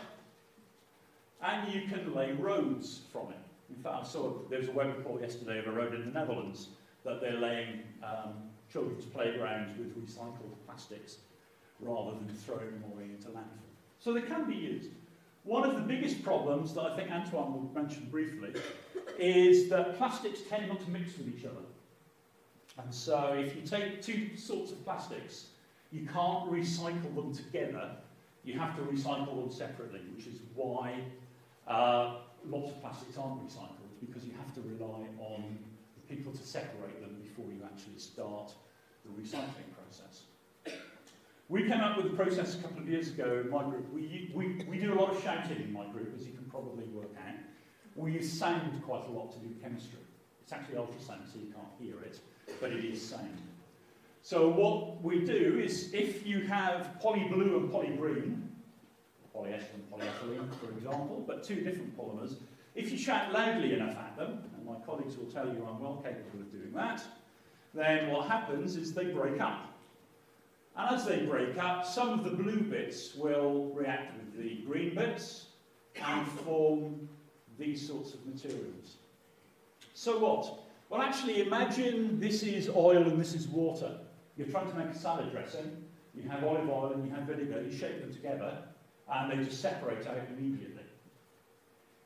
and 1.42 1.72
you 1.72 1.82
can 1.88 2.12
lay 2.12 2.32
roads 2.32 3.02
from 3.12 3.28
it. 3.30 3.38
In 3.70 3.76
fact, 3.76 3.96
I 4.00 4.04
saw 4.04 4.32
there 4.50 4.58
was 4.58 4.68
a 4.68 4.72
web 4.72 4.88
report 4.88 5.22
yesterday 5.22 5.60
of 5.60 5.68
a 5.68 5.72
road 5.72 5.94
in 5.94 6.00
the 6.04 6.18
Netherlands 6.18 6.68
that 7.04 7.20
they're 7.20 7.38
laying 7.38 7.84
um, 8.02 8.34
children's 8.72 9.04
playgrounds 9.04 9.78
with 9.78 9.96
recycled 9.96 10.56
plastics 10.66 11.18
rather 11.80 12.12
than 12.12 12.28
throwing 12.34 12.66
them 12.66 12.84
away 12.92 13.04
into 13.04 13.28
landfill. 13.28 13.74
So 14.00 14.12
they 14.12 14.22
can 14.22 14.44
be 14.44 14.56
used. 14.56 14.90
One 15.44 15.68
of 15.68 15.76
the 15.76 15.82
biggest 15.82 16.22
problems 16.22 16.72
that 16.74 16.82
I 16.82 16.96
think 16.96 17.10
Antoine 17.10 17.52
will 17.52 17.70
mention 17.74 18.08
briefly 18.10 18.54
is 19.18 19.68
that 19.68 19.96
plastics 19.98 20.40
tend 20.48 20.68
not 20.68 20.80
to 20.80 20.90
mix 20.90 21.18
with 21.18 21.28
each 21.28 21.44
other. 21.44 21.64
And 22.82 22.92
so 22.92 23.34
if 23.38 23.54
you 23.54 23.62
take 23.62 24.02
two 24.02 24.36
sorts 24.36 24.72
of 24.72 24.82
plastics, 24.84 25.48
you 25.92 26.06
can't 26.06 26.50
recycle 26.50 27.14
them 27.14 27.34
together. 27.34 27.90
You 28.42 28.58
have 28.58 28.74
to 28.76 28.82
recycle 28.82 29.36
them 29.36 29.50
separately, 29.50 30.00
which 30.16 30.26
is 30.26 30.40
why 30.54 30.94
uh, 31.68 32.16
lots 32.48 32.70
of 32.70 32.80
plastics 32.80 33.16
aren't 33.16 33.46
recycled, 33.46 33.92
because 34.00 34.24
you 34.24 34.32
have 34.32 34.52
to 34.54 34.60
rely 34.62 35.06
on 35.18 35.58
people 36.08 36.32
to 36.32 36.42
separate 36.42 37.00
them 37.00 37.16
before 37.22 37.46
you 37.46 37.60
actually 37.64 37.98
start 37.98 38.52
the 39.04 39.10
recycling 39.22 39.72
process. 39.74 40.23
We 41.48 41.64
came 41.64 41.80
up 41.80 41.98
with 41.98 42.06
a 42.06 42.16
process 42.16 42.54
a 42.54 42.58
couple 42.62 42.78
of 42.78 42.88
years 42.88 43.08
ago 43.08 43.42
in 43.44 43.50
my 43.50 43.62
group. 43.64 43.92
We, 43.92 44.30
we, 44.34 44.64
we 44.66 44.78
do 44.78 44.94
a 44.94 44.96
lot 44.98 45.14
of 45.14 45.22
shouting 45.22 45.60
in 45.60 45.72
my 45.72 45.84
group, 45.86 46.14
as 46.16 46.26
you 46.26 46.32
can 46.32 46.44
probably 46.44 46.84
work 46.84 47.10
out. 47.18 47.34
We 47.96 48.12
use 48.12 48.32
sound 48.32 48.82
quite 48.82 49.06
a 49.06 49.10
lot 49.10 49.32
to 49.32 49.38
do 49.38 49.54
chemistry. 49.62 49.98
It's 50.42 50.52
actually 50.52 50.76
ultrasound, 50.76 51.30
so 51.30 51.38
you 51.38 51.52
can't 51.52 51.68
hear 51.78 52.00
it, 52.00 52.20
but 52.60 52.72
it 52.72 52.84
is 52.84 53.06
sound. 53.06 53.42
So 54.22 54.48
what 54.48 55.02
we 55.02 55.20
do 55.20 55.60
is, 55.62 55.92
if 55.92 56.26
you 56.26 56.46
have 56.46 56.96
polyblue 57.02 57.56
and 57.56 57.70
polygreen, 57.70 58.40
polyester 59.36 59.74
and 59.74 59.90
polyethylene, 59.92 60.54
for 60.56 60.70
example, 60.70 61.24
but 61.26 61.44
two 61.44 61.56
different 61.56 61.96
polymers, 61.96 62.36
if 62.74 62.90
you 62.90 62.96
shout 62.96 63.32
loudly 63.32 63.74
enough 63.74 63.96
at 63.98 64.16
them, 64.16 64.42
and 64.56 64.66
my 64.66 64.76
colleagues 64.86 65.16
will 65.18 65.30
tell 65.30 65.46
you 65.46 65.66
I'm 65.68 65.78
well 65.78 66.02
capable 66.02 66.40
of 66.40 66.50
doing 66.50 66.72
that, 66.74 67.02
then 67.74 68.10
what 68.10 68.28
happens 68.28 68.76
is 68.76 68.94
they 68.94 69.04
break 69.04 69.40
up. 69.40 69.73
And 70.76 70.94
as 70.94 71.06
they 71.06 71.24
break 71.24 71.56
up, 71.56 71.86
some 71.86 72.10
of 72.10 72.24
the 72.24 72.30
blue 72.30 72.60
bits 72.60 73.14
will 73.14 73.70
react 73.74 74.16
with 74.16 74.42
the 74.42 74.56
green 74.66 74.94
bits 74.94 75.46
and 75.94 76.26
form 76.26 77.08
these 77.58 77.86
sorts 77.86 78.14
of 78.14 78.26
materials. 78.26 78.96
So 79.94 80.18
what? 80.18 80.58
Well, 80.90 81.00
actually, 81.00 81.42
imagine 81.42 82.18
this 82.18 82.42
is 82.42 82.68
oil 82.68 83.04
and 83.04 83.20
this 83.20 83.34
is 83.34 83.46
water. 83.46 83.98
You're 84.36 84.48
trying 84.48 84.70
to 84.70 84.76
make 84.76 84.88
a 84.88 84.98
salad 84.98 85.30
dressing. 85.30 85.84
You 86.14 86.28
have 86.28 86.42
olive 86.44 86.68
oil 86.68 86.92
and 86.92 87.06
you 87.06 87.14
have 87.14 87.24
vinegar. 87.24 87.62
You 87.62 87.76
shake 87.76 88.00
them 88.00 88.12
together, 88.12 88.58
and 89.12 89.30
they 89.30 89.44
just 89.44 89.60
separate 89.60 90.06
out 90.06 90.18
immediately. 90.36 90.82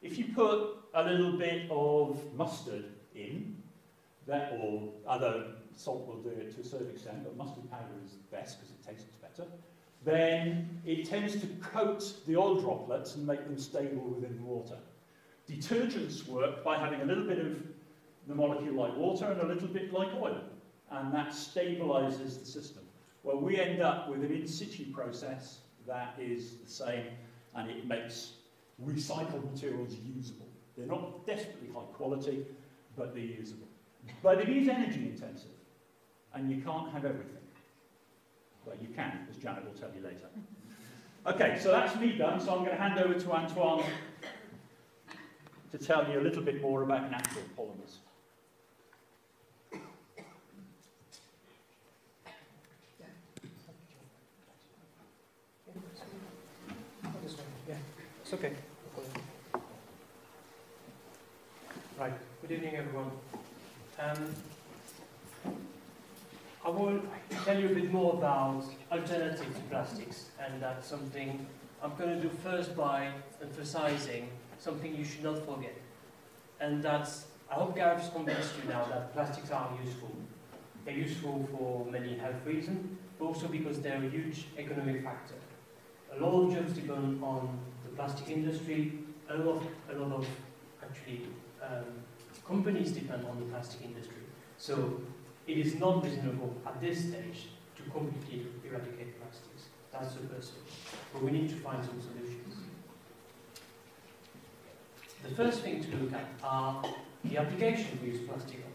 If 0.03 0.19
you 0.19 0.27
put 0.35 0.77
a 0.95 1.05
little 1.05 1.37
bit 1.39 1.71
of 1.71 2.19
mustard 2.35 2.85
in, 3.15 3.63
that, 4.27 4.59
or 4.61 4.93
other 5.07 5.47
salt 5.79 6.07
will 6.07 6.23
do 6.23 6.31
it 6.31 6.55
to 6.55 6.61
a 6.61 6.65
certain 6.65 6.91
extent, 6.91 7.25
but 7.25 7.37
mustard 7.37 7.71
powder 7.71 7.95
is 8.05 8.13
best 8.31 8.59
because 8.59 8.73
it 8.73 8.83
tastes 8.87 9.17
better, 9.17 9.49
then 10.05 10.81
it 10.85 11.09
tends 11.09 11.41
to 11.41 11.47
coat 11.61 12.15
the 12.27 12.37
oil 12.37 12.61
droplets 12.61 13.17
and 13.17 13.27
make 13.27 13.45
them 13.45 13.59
stable 13.59 14.03
within 14.03 14.37
the 14.37 14.43
water. 14.43 14.77
Detergents 15.49 16.27
work 16.29 16.63
by 16.63 16.79
having 16.79 17.01
a 17.01 17.05
little 17.05 17.25
bit 17.25 17.39
of 17.39 17.63
the 18.27 18.35
molecule 18.35 18.75
like 18.75 18.97
water 18.97 19.27
and 19.27 19.41
a 19.41 19.47
little 19.47 19.69
bit 19.69 19.93
like 19.93 20.13
oil, 20.21 20.41
and 20.91 21.13
that 21.13 21.29
stabilizes 21.29 22.39
the 22.39 22.47
system. 22.47 22.83
Well, 23.23 23.41
we 23.41 23.59
end 23.59 23.81
up 23.81 24.09
with 24.09 24.23
an 24.23 24.33
in 24.33 24.47
situ 24.47 24.93
process 24.93 25.61
that 25.87 26.15
is 26.19 26.59
the 26.65 26.71
same, 26.71 27.07
and 27.55 27.71
it 27.71 27.87
makes 27.87 28.33
recycled 28.85 29.51
materials 29.51 29.97
usable. 30.05 30.47
They're 30.77 30.87
not 30.87 31.27
desperately 31.27 31.69
high 31.75 31.81
quality, 31.95 32.45
but 32.97 33.15
they're 33.15 33.25
usable. 33.25 33.67
But 34.23 34.41
it 34.41 34.49
is 34.49 34.69
energy 34.69 35.07
intensive, 35.07 35.51
and 36.35 36.51
you 36.51 36.63
can't 36.63 36.91
have 36.93 37.05
everything. 37.05 37.35
Well, 38.65 38.77
you 38.81 38.89
can, 38.89 39.27
as 39.31 39.37
Janet 39.37 39.65
will 39.65 39.73
tell 39.73 39.91
you 39.97 40.03
later. 40.05 40.29
Okay, 41.27 41.59
so 41.61 41.71
that's 41.71 41.99
me 41.99 42.17
done, 42.17 42.41
so 42.41 42.53
I'm 42.53 42.65
going 42.65 42.77
to 42.77 42.83
hand 42.83 42.99
over 42.99 43.15
to 43.15 43.33
Antoine 43.33 43.85
to 45.73 45.79
tell 45.79 46.11
you 46.11 46.21
a 46.21 46.23
little 46.23 46.43
bit 46.43 46.63
more 46.63 46.83
about 46.83 47.11
natural 47.11 47.45
polymers. 47.57 47.97
Yeah, 57.69 57.75
it's 58.23 58.33
okay. 58.33 58.53
Right, 61.99 62.13
good 62.41 62.53
evening 62.53 62.77
everyone. 62.77 63.11
Um, 63.99 64.35
I 66.69 66.71
will 66.71 67.01
tell 67.47 67.59
you 67.59 67.71
a 67.71 67.75
bit 67.75 67.91
more 67.91 68.13
about 68.13 68.63
alternatives 68.93 69.57
to 69.57 69.63
plastics, 69.71 70.27
and 70.39 70.61
that's 70.63 70.87
something 70.87 71.47
I'm 71.83 71.97
going 71.97 72.21
to 72.21 72.21
do 72.21 72.29
first 72.45 72.77
by 72.77 73.11
emphasizing 73.41 74.29
something 74.59 74.95
you 74.95 75.03
should 75.03 75.25
not 75.25 75.39
forget. 75.47 75.75
And 76.61 76.83
that's, 76.83 77.25
I 77.51 77.55
hope 77.55 77.75
Gareth's 77.75 78.11
convinced 78.11 78.53
you 78.63 78.69
now 78.69 78.85
that 78.85 79.15
plastics 79.15 79.51
are 79.51 79.71
useful. 79.83 80.15
They're 80.85 80.93
useful 80.93 81.49
for 81.57 81.91
many 81.91 82.19
health 82.19 82.45
reasons, 82.45 82.99
but 83.19 83.25
also 83.25 83.49
because 83.49 83.81
they're 83.81 84.05
a 84.05 84.11
huge 84.11 84.49
economic 84.59 85.03
factor. 85.03 85.37
A 86.15 86.23
lot 86.23 86.43
of 86.43 86.53
jobs 86.53 86.75
depend 86.75 87.25
on 87.25 87.59
the 87.83 87.89
plastic 87.97 88.29
industry, 88.29 88.93
a 89.31 89.39
lot 89.39 89.57
of, 89.57 89.67
a 89.97 89.99
lot 89.99 90.13
of 90.19 90.27
actually 90.83 91.29
um, 91.63 92.05
companies 92.47 92.93
depend 92.93 93.25
on 93.25 93.39
the 93.41 93.47
plastic 93.47 93.81
industry. 93.87 94.17
So 94.59 95.01
it 95.49 95.57
is 95.57 95.75
not 95.77 96.05
reasonable 96.05 96.55
at 96.67 96.79
this 96.81 96.99
stage 96.99 97.49
to 97.77 97.83
completely 97.91 98.47
eradicate 98.69 99.19
plastics. 99.19 99.69
That's 99.91 100.15
the 100.15 100.29
first 100.29 100.53
thing. 100.53 100.63
But 101.13 101.23
we 101.23 101.31
need 101.31 101.49
to 101.49 101.57
find 101.57 101.83
some 101.83 101.99
solutions. 102.01 102.55
The 105.23 105.35
first 105.35 105.63
thing 105.63 105.83
to 105.83 105.97
look 105.97 106.13
at 106.13 106.29
are 106.45 106.85
the 107.25 107.39
applications 107.39 108.01
we 108.03 108.09
use 108.09 108.29
plastic 108.29 108.59
on. 108.67 108.73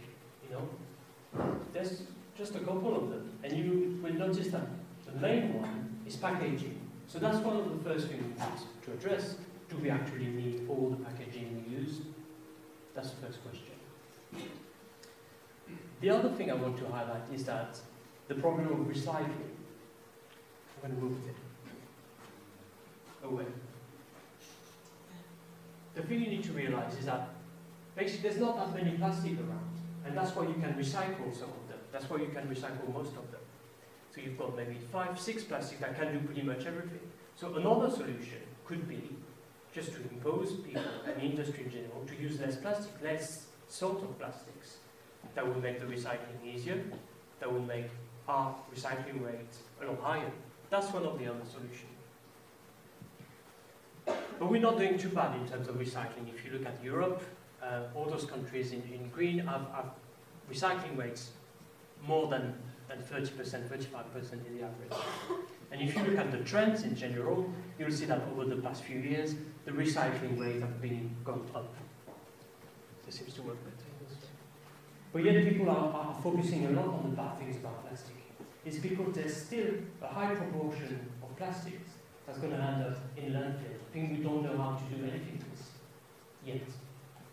You 0.50 0.56
know, 0.56 1.56
there's 1.72 2.02
just 2.36 2.56
a 2.56 2.60
couple 2.60 2.96
of 2.96 3.10
them, 3.10 3.30
and 3.44 3.54
you 3.54 4.00
will 4.02 4.14
notice 4.14 4.48
that 4.48 4.68
the 5.06 5.14
main 5.22 5.54
one 5.54 6.02
is 6.08 6.16
packaging. 6.16 6.80
So 7.08 7.20
that's 7.20 7.38
one 7.38 7.58
of 7.58 7.70
the 7.70 7.90
first 7.90 8.08
things 8.08 8.42
to 8.86 8.92
address. 8.94 9.36
Do 9.70 9.78
we 9.78 9.92
actually 9.92 10.26
need 10.26 10.68
all 10.68 10.90
the 10.90 11.04
packaging 11.06 11.64
we 11.68 11.78
use? 11.78 12.02
That's 12.96 13.12
the 13.12 13.28
first 13.28 13.40
question. 13.44 14.50
The 16.04 16.10
other 16.10 16.28
thing 16.28 16.52
I 16.52 16.56
want 16.56 16.78
to 16.80 16.88
highlight 16.88 17.32
is 17.34 17.46
that 17.46 17.80
the 18.28 18.36
problem 18.36 18.68
of 18.68 18.94
recycling. 18.94 19.54
I'm 20.76 20.90
going 20.90 20.96
to 20.96 21.02
move 21.02 21.18
it. 21.30 21.36
away. 23.26 23.46
The 25.96 26.02
thing 26.02 26.20
you 26.20 26.28
need 26.28 26.44
to 26.44 26.52
realize 26.52 26.94
is 26.98 27.06
that 27.06 27.30
basically 27.96 28.28
there's 28.28 28.42
not 28.42 28.58
that 28.58 28.76
many 28.76 28.98
plastic 28.98 29.40
around, 29.40 29.80
and 30.06 30.18
that's 30.18 30.36
why 30.36 30.46
you 30.46 30.56
can 30.56 30.74
recycle 30.74 31.34
some 31.34 31.52
of 31.52 31.70
them. 31.70 31.80
That's 31.94 32.10
why 32.10 32.18
you 32.18 32.28
can 32.36 32.50
recycle 32.50 32.94
most 32.94 33.16
of 33.16 33.32
them. 33.32 33.40
So 34.14 34.20
you've 34.20 34.38
got 34.38 34.58
maybe 34.58 34.80
five, 34.92 35.18
six 35.18 35.46
plastics 35.46 35.80
that 35.80 35.98
can 35.98 36.12
do 36.12 36.20
pretty 36.20 36.42
much 36.42 36.66
everything. 36.66 37.00
So 37.38 37.56
another 37.56 37.90
solution 37.90 38.42
could 38.66 38.90
be 38.90 39.16
just 39.74 39.94
to 39.94 40.02
impose 40.02 40.52
people 40.52 40.84
and 41.06 41.24
industry 41.24 41.64
in 41.64 41.72
general 41.72 42.04
to 42.08 42.22
use 42.22 42.42
less 42.42 42.58
plastic, 42.58 42.92
less 43.02 43.46
sort 43.70 44.04
of 44.04 44.20
plastics. 44.20 44.80
That 45.36 45.48
would 45.48 45.62
make 45.62 45.80
the 45.80 45.86
recycling 45.86 46.46
easier, 46.46 46.84
that 47.40 47.52
would 47.52 47.68
make 47.68 47.88
our 48.28 48.56
recycling 48.74 49.26
rate 49.26 49.56
a 49.82 49.86
lot 49.86 50.00
higher. 50.02 50.32
That's 50.70 50.92
one 50.94 51.04
of 51.04 51.20
the 51.20 51.28
other 51.28 51.46
solutions. 51.46 51.90
But 54.06 54.50
we're 54.50 54.62
not 54.62 54.78
doing 54.78 54.98
too 54.98 55.10
bad 55.10 55.40
in 55.40 55.48
terms 55.48 55.68
of 55.68 55.76
recycling. 55.76 56.34
If 56.34 56.46
you 56.46 56.52
look 56.52 56.66
at 56.66 56.84
Europe, 56.84 57.22
uh, 57.62 57.84
all 57.96 58.06
those 58.06 58.26
countries 58.26 58.72
in, 58.72 58.82
in 58.94 59.10
green 59.10 59.40
have, 59.40 59.68
have 59.74 59.92
recycling 60.52 60.98
rates 60.98 61.32
more 62.06 62.28
than, 62.28 62.54
than 62.90 63.00
30%, 63.00 63.30
35% 63.70 64.48
in 64.48 64.58
the 64.58 64.64
average. 64.64 65.06
And 65.72 65.82
if 65.82 65.96
you 65.96 66.04
look 66.04 66.18
at 66.18 66.32
the 66.32 66.40
trends 66.40 66.84
in 66.84 66.96
general, 66.96 67.50
you'll 67.80 67.92
see 67.92 68.06
that 68.06 68.22
over 68.32 68.46
the 68.46 68.58
past 68.58 68.84
few 68.84 69.00
years, 69.00 69.36
the 69.66 69.72
recycling 69.72 70.40
rate 70.40 70.62
have 70.62 70.82
been 70.82 71.16
gone 71.24 71.46
up. 71.56 71.74
This 73.06 73.16
seems 73.16 73.34
to 73.36 73.42
work 73.42 73.58
better. 73.64 73.83
But 75.14 75.24
yet 75.24 75.48
people 75.48 75.70
are, 75.70 75.94
are 75.94 76.16
focusing 76.24 76.66
a 76.66 76.72
lot 76.72 76.88
on 76.88 77.12
the 77.12 77.16
bad 77.16 77.38
things 77.38 77.58
about 77.58 77.86
plastic. 77.86 78.16
It's 78.66 78.78
because 78.78 79.14
there's 79.14 79.38
still 79.38 79.76
a 80.02 80.08
high 80.08 80.34
proportion 80.34 81.08
of 81.22 81.38
plastics 81.38 81.92
that's 82.26 82.40
going 82.40 82.54
to 82.54 82.58
end 82.58 82.84
up 82.84 82.98
in 83.16 83.32
landfill. 83.32 83.78
Things 83.94 84.18
we 84.18 84.24
don't 84.24 84.42
know 84.42 84.58
how 84.58 84.76
to 84.76 84.84
do 84.96 85.04
anything 85.04 85.38
with 85.38 85.70
yet. 86.44 86.62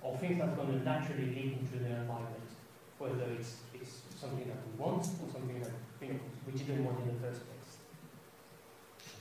Or 0.03 0.15
things 0.19 0.39
that's 0.39 0.55
going 0.57 0.79
to 0.79 0.85
naturally 0.85 1.27
leak 1.27 1.57
into 1.59 1.79
the 1.83 1.89
environment, 1.89 2.51
whether 2.99 3.33
it's, 3.39 3.57
it's 3.73 4.01
something 4.21 4.47
that 4.47 4.61
we 4.67 4.85
want 4.85 5.01
or 5.01 5.33
something 5.33 5.61
that 5.63 5.73
you 6.03 6.13
know, 6.13 6.21
we 6.47 6.53
didn't 6.53 6.85
want 6.85 7.01
in 7.01 7.15
the 7.15 7.21
first 7.21 7.47
place. 7.49 7.81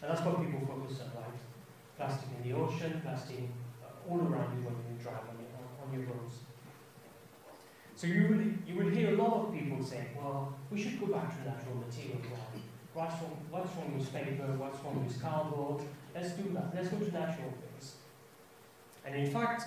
And 0.02 0.12
that's 0.12 0.22
what 0.26 0.44
people 0.44 0.68
focus 0.68 1.00
on, 1.00 1.16
right? 1.16 1.40
Plastic 1.96 2.28
in 2.36 2.50
the 2.50 2.58
ocean, 2.58 3.00
plastic 3.04 3.40
uh, 3.84 4.10
all 4.10 4.20
around 4.20 4.52
you 4.60 4.68
when 4.68 4.76
you 4.84 5.02
drive 5.02 5.24
on 5.32 5.36
your, 5.40 5.64
on 5.80 5.94
your 5.94 6.04
roads. 6.12 6.49
So 8.00 8.08
you 8.08 8.30
will, 8.30 8.46
you 8.66 8.82
will 8.82 8.90
hear 8.96 9.10
a 9.10 9.18
lot 9.22 9.34
of 9.34 9.54
people 9.54 9.84
saying, 9.84 10.16
well, 10.16 10.54
we 10.72 10.82
should 10.82 11.02
go 11.02 11.08
back 11.08 11.36
to 11.36 11.50
natural 11.50 11.84
materials. 11.86 12.24
What's 12.94 13.16
wrong, 13.16 13.38
what's 13.52 13.76
wrong 13.76 13.98
with 13.98 14.14
paper? 14.14 14.48
What's 14.56 14.82
wrong 14.82 15.04
with 15.06 15.22
cardboard? 15.22 15.82
Let's 16.16 16.32
do 16.32 16.50
that. 16.54 16.74
Let's 16.74 16.88
go 16.88 16.98
to 16.98 17.12
natural 17.12 17.52
things. 17.60 17.96
And 19.04 19.16
in 19.16 19.30
fact, 19.30 19.64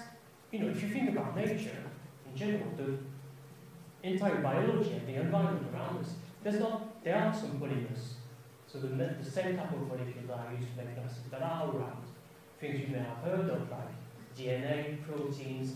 you 0.50 0.60
know, 0.60 0.70
if 0.70 0.82
you 0.82 0.88
think 0.88 1.10
about 1.10 1.36
nature 1.36 1.84
in 2.24 2.34
general, 2.34 2.72
the 2.78 2.96
entire 4.02 4.40
biology 4.40 4.92
and 4.92 5.06
the 5.06 5.20
environment 5.20 5.66
around 5.74 5.98
us, 5.98 6.14
there's 6.42 6.58
not, 6.58 7.04
there 7.04 7.22
are 7.22 7.34
some 7.34 7.60
polymers. 7.60 8.14
So 8.66 8.78
the, 8.78 8.86
the 8.86 9.30
same 9.30 9.58
type 9.58 9.74
of 9.74 9.86
molecules 9.86 10.26
that 10.28 10.38
are 10.38 10.54
used 10.58 10.70
to 10.70 10.82
make 10.82 10.96
plastic 10.96 11.30
that 11.32 11.42
are 11.42 11.64
around. 11.68 12.04
Things 12.58 12.80
you 12.80 12.96
may 12.96 13.02
have 13.02 13.18
heard 13.18 13.50
of, 13.50 13.70
like 13.70 13.92
DNA, 14.34 15.04
proteins, 15.06 15.74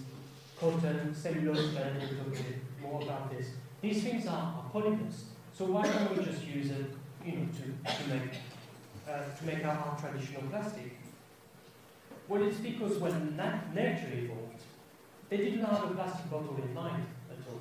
cotton, 0.59 1.15
cellulose, 1.15 1.77
and 1.77 1.99
we'll 1.99 2.09
talk 2.09 2.27
a 2.27 2.43
bit 2.43 2.59
more 2.81 3.03
about 3.03 3.31
this. 3.31 3.51
These 3.81 4.03
things 4.03 4.27
are, 4.27 4.33
are 4.33 4.65
polymers. 4.73 5.23
So 5.53 5.67
why 5.67 5.83
don't 5.83 6.17
we 6.17 6.25
just 6.25 6.45
use 6.47 6.71
it, 6.71 6.87
you 7.25 7.33
know, 7.33 7.47
to, 7.47 7.95
to 7.95 8.09
make 8.09 8.33
uh, 9.09 9.23
to 9.39 9.45
make 9.47 9.65
our, 9.65 9.77
our, 9.77 9.99
traditional 9.99 10.43
plastic? 10.51 10.99
Well, 12.29 12.43
it's 12.43 12.59
because 12.59 12.99
when 12.99 13.37
na 13.37 13.61
nature 13.73 14.11
evolved, 14.13 14.63
they 15.29 15.37
didn't 15.37 15.65
have 15.65 15.85
a 15.85 15.95
plastic 15.95 16.30
bottle 16.30 16.57
in 16.63 16.75
mind 16.75 17.07
at 17.30 17.39
all. 17.49 17.61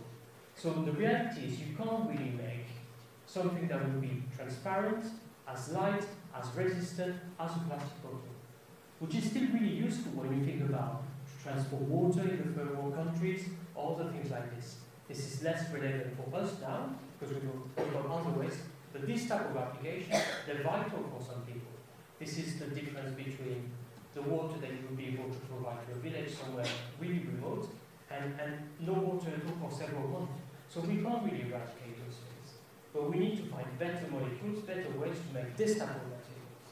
So 0.56 0.72
the 0.72 0.92
reality 0.92 1.42
is 1.46 1.60
you 1.60 1.76
can't 1.78 2.10
really 2.10 2.34
make 2.36 2.68
something 3.28 3.68
that 3.68 3.84
will 3.86 4.02
be 4.02 4.24
transparent, 4.36 5.06
as 5.48 5.72
light, 5.72 6.04
as 6.38 6.48
resistant 6.56 7.16
as 7.40 7.52
a 7.52 7.60
plastic 7.60 8.04
bottle, 8.04 8.22
which 9.00 9.16
is 9.16 9.26
still 9.26 9.48
really 9.54 9.76
useful 9.88 10.12
when 10.14 10.40
you 10.40 10.46
think 10.46 10.70
about 10.70 11.04
transport 11.46 11.84
water 11.84 12.22
in 12.22 12.38
the 12.38 12.52
third 12.58 12.76
world 12.76 12.96
countries, 12.96 13.50
all 13.76 13.96
the 13.96 14.06
things 14.06 14.32
like 14.32 14.56
this. 14.56 14.78
This 15.08 15.20
is 15.20 15.44
less 15.44 15.72
relevant 15.72 16.18
for 16.18 16.36
us 16.36 16.60
now, 16.60 16.90
because 17.20 17.36
we've 17.36 17.46
got, 17.46 17.86
we've 17.86 17.94
got 17.94 18.06
other 18.10 18.40
ways, 18.40 18.58
but 18.92 19.06
this 19.06 19.28
type 19.28 19.52
of 19.52 19.58
application, 19.58 20.20
they're 20.48 20.64
vital 20.64 21.06
for 21.14 21.24
some 21.24 21.42
people. 21.46 21.74
This 22.20 22.40
is 22.40 22.58
the 22.58 22.66
difference 22.66 23.16
between 23.16 23.70
the 24.16 24.24
water 24.24 24.58
that 24.60 24.72
you 24.72 24.88
will 24.90 24.96
be 24.96 25.08
able 25.14 25.30
to 25.30 25.40
provide 25.46 25.86
to 25.86 25.94
a 25.94 26.00
village 26.00 26.34
somewhere 26.34 26.66
really 27.00 27.20
remote, 27.20 27.70
and, 28.10 28.40
and 28.40 28.54
no 28.80 28.94
water 28.94 29.30
at 29.30 29.46
all 29.46 29.70
for 29.70 29.76
several 29.78 30.08
months. 30.08 30.34
So 30.70 30.80
we 30.82 30.98
can't 30.98 31.24
really 31.24 31.46
eradicate 31.46 31.96
those 32.02 32.18
things. 32.26 32.58
But 32.92 33.12
we 33.12 33.20
need 33.20 33.38
to 33.38 33.44
find 33.44 33.68
better 33.78 34.08
molecules, 34.10 34.64
better 34.64 34.90
ways 34.98 35.18
to 35.28 35.34
make 35.34 35.56
this 35.56 35.78
type 35.78 35.90
of 35.90 36.10
materials. 36.10 36.70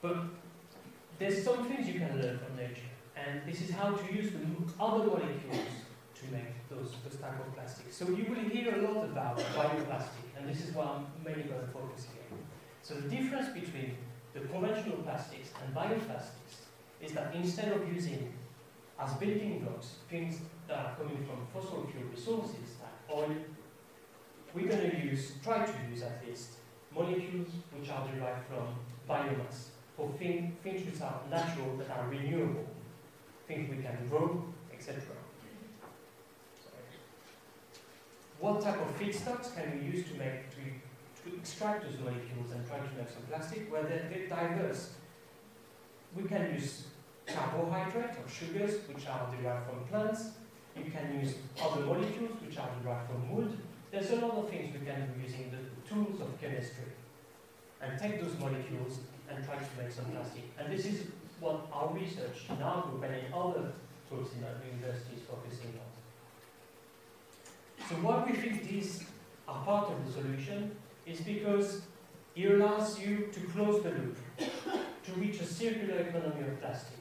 But 0.00 0.39
there's 1.20 1.44
some 1.44 1.68
things 1.68 1.86
you 1.86 2.00
can 2.00 2.18
learn 2.20 2.38
from 2.38 2.56
nature, 2.56 2.90
and 3.14 3.42
this 3.46 3.60
is 3.60 3.70
how 3.70 3.90
to 3.90 4.12
use 4.12 4.30
the 4.32 4.40
other 4.82 5.04
molecules 5.04 5.68
to 6.14 6.24
make 6.32 6.56
those, 6.70 6.96
those 7.04 7.20
type 7.20 7.38
of 7.38 7.54
plastics. 7.54 7.94
So 7.94 8.08
you 8.08 8.24
will 8.30 8.48
hear 8.48 8.74
a 8.74 8.90
lot 8.90 9.04
about 9.04 9.36
bioplastic, 9.38 10.26
and 10.38 10.48
this 10.48 10.64
is 10.66 10.74
what 10.74 10.86
I'm 10.86 11.06
mainly 11.22 11.42
going 11.42 11.60
to 11.60 11.66
focus 11.66 12.06
here. 12.10 12.38
So 12.82 12.94
the 12.94 13.08
difference 13.14 13.48
between 13.48 13.98
the 14.32 14.40
conventional 14.40 14.96
plastics 15.02 15.50
and 15.62 15.74
bioplastics 15.76 16.56
is 17.02 17.12
that 17.12 17.34
instead 17.34 17.70
of 17.72 17.92
using 17.92 18.32
as 18.98 19.12
building 19.14 19.60
blocks 19.60 19.96
things 20.08 20.38
that 20.68 20.78
are 20.78 20.96
coming 20.96 21.18
from 21.26 21.46
fossil 21.52 21.86
fuel 21.92 22.04
resources 22.10 22.76
like 22.80 23.18
oil, 23.18 23.36
we're 24.54 24.68
going 24.68 24.90
to 24.90 24.96
use, 25.04 25.32
try 25.44 25.66
to 25.66 25.72
use 25.90 26.02
at 26.02 26.24
least, 26.26 26.52
molecules 26.94 27.48
which 27.76 27.90
are 27.90 28.08
derived 28.08 28.46
from 28.48 28.74
biomass 29.08 29.69
thing, 30.08 30.56
things 30.62 30.84
which 30.90 31.00
are 31.00 31.20
natural, 31.30 31.76
that 31.76 31.90
are 31.90 32.08
renewable, 32.08 32.66
things 33.46 33.68
we 33.70 33.82
can 33.82 34.08
grow, 34.08 34.44
etc. 34.72 35.02
What 38.38 38.62
type 38.62 38.80
of 38.80 38.98
feedstocks 38.98 39.54
can 39.54 39.78
we 39.78 39.86
use 39.92 40.08
to 40.08 40.14
make 40.14 40.50
to, 40.50 40.62
to 41.30 41.36
extract 41.36 41.84
those 41.84 41.98
molecules 42.00 42.50
and 42.54 42.66
try 42.66 42.78
to 42.78 42.94
make 42.96 43.10
some 43.10 43.22
plastic? 43.28 43.70
Well, 43.70 43.82
they're, 43.82 44.08
they're 44.08 44.28
diverse. 44.28 44.94
We 46.16 46.24
can 46.24 46.54
use 46.54 46.84
carbohydrate 47.26 48.16
or 48.16 48.28
sugars, 48.28 48.80
which 48.88 49.06
are 49.06 49.28
derived 49.30 49.68
from 49.68 49.84
plants. 49.84 50.30
You 50.76 50.90
can 50.90 51.20
use 51.20 51.34
other 51.60 51.84
molecules, 51.84 52.40
which 52.44 52.56
are 52.58 52.70
derived 52.82 53.10
from 53.10 53.30
wood. 53.30 53.58
There's 53.90 54.10
a 54.12 54.16
lot 54.16 54.32
of 54.32 54.48
things 54.48 54.72
we 54.72 54.86
can 54.86 55.12
do 55.12 55.20
using 55.22 55.50
the 55.50 55.88
tools 55.88 56.20
of 56.20 56.40
chemistry 56.40 56.84
and 57.82 57.98
take 57.98 58.20
those 58.22 58.38
molecules 58.38 59.00
and 59.30 59.44
try 59.44 59.56
to 59.56 59.82
make 59.82 59.92
some 59.92 60.06
plastic. 60.06 60.44
And 60.58 60.72
this 60.72 60.86
is 60.86 61.06
what 61.38 61.66
our 61.72 61.92
research 61.94 62.46
in 62.48 62.62
our 62.62 62.82
group 62.82 63.02
and 63.04 63.14
in 63.14 63.32
other 63.32 63.72
groups 64.08 64.32
in 64.34 64.44
our 64.44 64.54
university 64.66 65.16
is 65.16 65.22
focusing 65.22 65.74
on. 65.78 65.90
So 67.88 67.94
why 67.96 68.24
we 68.24 68.32
think 68.36 68.68
these 68.68 69.04
are 69.48 69.64
part 69.64 69.90
of 69.90 70.06
the 70.06 70.12
solution 70.12 70.76
is 71.06 71.20
because 71.20 71.82
it 72.36 72.50
allows 72.52 73.00
you 73.00 73.28
to 73.32 73.40
close 73.52 73.82
the 73.82 73.90
loop, 73.90 74.16
to 74.38 75.12
reach 75.16 75.40
a 75.40 75.44
circular 75.44 75.96
economy 75.96 76.46
of 76.46 76.60
plastic. 76.60 76.98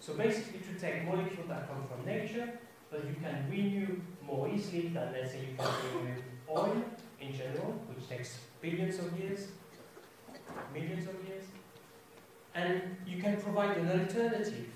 So 0.00 0.14
basically 0.14 0.60
to 0.60 0.80
take 0.80 1.04
molecules 1.04 1.48
that 1.48 1.68
come 1.68 1.84
from 1.86 2.06
nature, 2.06 2.58
but 2.90 3.04
you 3.04 3.16
can 3.20 3.46
renew 3.50 4.00
more 4.24 4.48
easily 4.48 4.88
than 4.88 5.12
let's 5.12 5.32
say 5.32 5.40
you 5.40 5.56
can 5.58 5.68
renew 5.98 6.22
oil 6.48 6.82
in 7.20 7.34
general, 7.34 7.72
which 7.88 8.08
takes 8.08 8.38
billions 8.62 8.98
of 8.98 9.18
years, 9.18 9.48
millions 10.72 11.06
of 11.08 11.14
years. 11.26 11.44
And 12.54 12.96
you 13.06 13.22
can 13.22 13.36
provide 13.36 13.76
an 13.76 13.88
alternative 13.88 14.66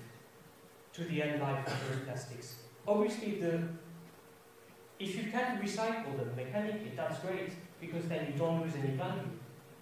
to 0.93 1.03
the 1.03 1.23
end 1.23 1.41
life 1.41 1.65
of 1.65 1.73
those 1.87 2.03
plastics. 2.05 2.55
Obviously, 2.87 3.39
the, 3.39 3.63
if 4.99 5.15
you 5.15 5.31
can 5.31 5.59
recycle 5.59 6.17
them 6.17 6.31
mechanically, 6.35 6.91
that's 6.95 7.19
great, 7.19 7.53
because 7.79 8.05
then 8.05 8.27
you 8.31 8.37
don't 8.37 8.61
lose 8.61 8.75
any 8.75 8.95
value. 8.95 9.29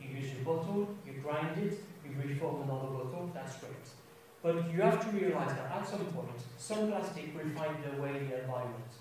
You 0.01 0.17
use 0.19 0.33
your 0.33 0.43
bottle, 0.43 0.87
you 1.05 1.13
grind 1.21 1.57
it, 1.57 1.77
you 2.05 2.11
reform 2.23 2.63
another 2.63 2.87
bottle, 2.87 3.31
that's 3.33 3.57
great. 3.57 3.85
But 4.41 4.71
you 4.71 4.81
have 4.81 5.01
to 5.03 5.17
realize 5.17 5.49
that 5.49 5.69
at 5.69 5.87
some 5.87 6.05
point, 6.05 6.39
some 6.57 6.89
plastic 6.89 7.35
will 7.35 7.49
find 7.49 7.83
their 7.83 8.01
way 8.01 8.17
in 8.17 8.29
the 8.29 8.41
environment. 8.41 8.91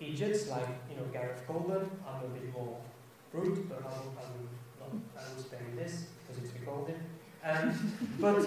Idiots 0.00 0.48
like, 0.48 0.68
you 0.90 0.96
know, 0.96 1.04
Gareth 1.12 1.44
Colburn, 1.46 1.88
I'm 2.06 2.24
a 2.24 2.28
bit 2.28 2.52
more 2.52 2.78
rude, 3.32 3.68
but 3.68 3.78
I 3.78 3.88
will, 3.88 4.14
I 4.18 4.22
will 4.30 4.48
I 5.16 5.40
spare 5.40 5.60
you 5.70 5.80
this 5.80 6.06
because 6.26 6.44
it's 6.44 6.54
recorded. 6.58 6.96
Um, 7.44 7.94
but 8.20 8.46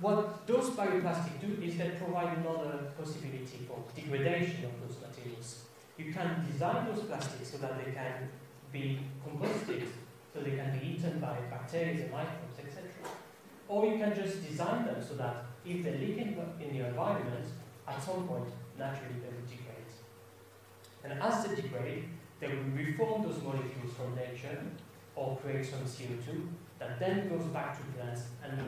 what 0.00 0.46
those 0.46 0.70
bioplastics 0.70 1.40
do 1.40 1.62
is 1.62 1.76
they 1.76 1.90
provide 1.90 2.38
another 2.38 2.92
possibility 2.98 3.66
for 3.68 3.82
degradation 3.94 4.64
of 4.64 4.72
those 4.80 4.96
materials. 5.00 5.64
You 5.98 6.12
can 6.12 6.46
design 6.50 6.86
those 6.86 7.04
plastics 7.04 7.50
so 7.50 7.58
that 7.58 7.84
they 7.84 7.92
can 7.92 8.28
be 8.72 9.00
composted 9.26 9.86
so 10.32 10.40
they 10.40 10.56
can 10.56 10.78
be 10.78 10.86
eaten 10.86 11.18
by 11.18 11.36
bacteria 11.50 12.04
and 12.04 12.12
microbes, 12.12 12.58
etc. 12.58 12.84
Or 13.68 13.86
you 13.86 13.98
can 13.98 14.14
just 14.14 14.46
design 14.48 14.86
them 14.86 15.02
so 15.02 15.14
that 15.14 15.44
if 15.64 15.82
they 15.84 15.92
leak 15.98 16.18
in, 16.18 16.38
in 16.60 16.78
the 16.78 16.86
environment, 16.88 17.46
at 17.86 18.02
some 18.02 18.26
point, 18.26 18.48
naturally 18.78 19.18
they 19.20 19.28
will 19.28 19.46
degrade. 19.48 19.90
And 21.02 21.20
as 21.20 21.44
they 21.44 21.54
degrade, 21.56 22.04
they 22.38 22.48
will 22.48 22.70
reform 22.74 23.22
those 23.22 23.42
molecules 23.42 23.92
from 23.96 24.14
nature 24.14 24.62
or 25.20 25.36
create 25.36 25.66
some 25.66 25.80
CO2 25.80 26.48
that 26.78 26.98
then 26.98 27.28
goes 27.28 27.44
back 27.48 27.76
to 27.76 27.82
plants 27.92 28.22
and 28.42 28.58
the, 28.58 28.64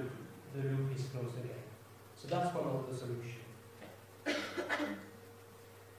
the 0.54 0.68
loop 0.68 0.94
is 0.94 1.04
closed 1.04 1.38
again. 1.38 1.64
So 2.14 2.28
that's 2.28 2.54
one 2.54 2.66
of 2.66 2.86
the 2.88 2.94
solutions. 2.94 3.38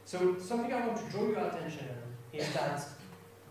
So 0.05 0.37
something 0.37 0.71
I 0.71 0.85
want 0.85 0.99
to 1.03 1.11
draw 1.11 1.27
your 1.27 1.47
attention 1.47 1.87
on 1.89 2.39
is 2.39 2.53
that 2.53 2.85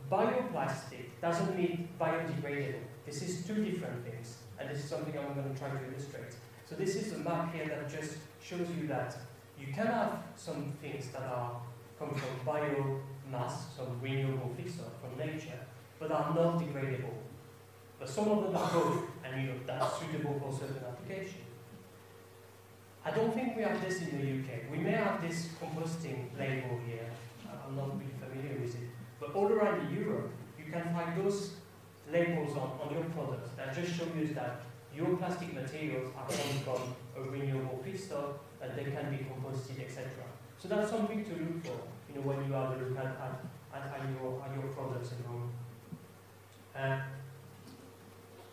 bioplastic 0.09 1.07
doesn't 1.21 1.57
mean 1.57 1.89
biodegradable. 2.01 2.85
This 3.05 3.21
is 3.23 3.45
two 3.45 3.65
different 3.65 4.05
things, 4.07 4.37
and 4.61 4.71
this 4.71 4.79
is 4.79 4.85
something 4.85 5.19
I'm 5.19 5.35
going 5.35 5.53
to 5.53 5.59
try 5.59 5.71
to 5.71 5.81
illustrate. 5.91 6.35
So 6.69 6.77
this 6.77 6.95
is 6.95 7.15
a 7.15 7.19
map 7.19 7.53
here 7.53 7.67
that 7.67 7.91
just 7.91 8.19
shows 8.41 8.69
you 8.79 8.87
that 8.87 9.17
you 9.59 9.73
can 9.75 9.89
have 9.89 10.19
some 10.37 10.73
things 10.81 11.09
that 11.09 11.23
are 11.23 11.61
come 11.99 12.15
from 12.15 12.33
biomass, 12.47 13.55
some 13.77 14.01
renewable 14.01 14.55
feedstock 14.57 14.93
from 15.01 15.19
nature, 15.19 15.59
but 16.03 16.11
are 16.11 16.35
not 16.35 16.59
degradable. 16.59 17.15
But 18.01 18.09
some 18.09 18.29
of 18.29 18.43
them 18.43 18.57
are 18.57 18.71
both, 18.73 19.05
and 19.25 19.41
you 19.41 19.49
know, 19.49 19.59
that's 19.65 20.01
suitable 20.01 20.35
for 20.41 20.53
certain 20.53 20.83
applications. 20.85 21.47
I 23.05 23.13
don't 23.13 23.33
think 23.33 23.57
we 23.57 23.63
have 23.63 23.81
this 23.81 24.03
in 24.03 24.11
the 24.11 24.27
UK. 24.43 24.71
We 24.71 24.79
may 24.79 24.93
have 24.93 25.23
this 25.23 25.49
composting 25.63 26.37
label 26.37 26.81
here. 26.87 27.07
I'm 27.49 27.77
not 27.77 27.95
really 27.95 28.11
familiar 28.19 28.61
with 28.61 28.75
it. 28.75 28.89
But 29.21 29.33
all 29.35 29.47
around 29.47 29.95
Europe, 29.95 30.31
you 30.59 30.73
can 30.73 30.93
find 30.93 31.17
those 31.17 31.53
labels 32.13 32.57
on, 32.57 32.79
on 32.83 32.93
your 32.93 33.05
products 33.15 33.51
that 33.57 33.75
just 33.75 33.97
show 33.97 34.07
you 34.19 34.35
that 34.35 34.63
your 34.95 35.17
plastic 35.17 35.55
materials 35.55 36.13
are 36.19 36.27
coming 36.27 36.59
from 36.65 36.95
a 37.17 37.31
renewable 37.31 37.83
feedstock, 37.87 38.43
that 38.61 38.75
they 38.75 38.85
can 38.85 39.11
be 39.11 39.25
composted, 39.25 39.85
etc. 39.85 40.11
So 40.59 40.69
that's 40.69 40.91
something 40.91 41.25
to 41.25 41.31
look 41.31 41.65
for, 41.65 41.79
you 42.09 42.15
know, 42.17 42.27
when 42.27 42.45
you 42.47 42.53
have 42.53 42.73
a 42.73 42.77
look 42.83 42.99
at, 42.99 43.07
at, 43.07 43.39
at, 43.75 44.03
your, 44.11 44.43
at 44.43 44.55
your 44.55 44.71
products 44.75 45.13
at 45.13 45.25
home. 45.27 45.51
Uh, 46.77 46.99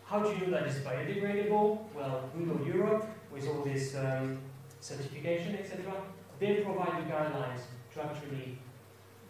how 0.04 0.20
do 0.20 0.30
you 0.30 0.46
know 0.46 0.50
that 0.52 0.66
it's 0.66 0.78
biodegradable? 0.78 1.78
Well, 1.94 2.30
Google 2.36 2.66
Europe, 2.66 3.06
with 3.32 3.46
all 3.48 3.62
this 3.62 3.94
um, 3.96 4.38
certification, 4.80 5.56
etc., 5.56 5.92
they 6.38 6.56
provide 6.56 7.04
the 7.06 7.12
guidelines 7.12 7.62
to 7.94 8.04
actually. 8.04 8.58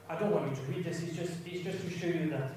I 0.09 0.17
don't 0.17 0.33
want 0.33 0.51
you 0.51 0.57
to 0.57 0.63
read 0.73 0.85
this. 0.85 1.03
It's 1.03 1.17
just 1.17 1.33
it's 1.47 1.65
just 1.65 1.83
to 1.85 1.91
show 1.91 2.07
you 2.07 2.31
that 2.31 2.53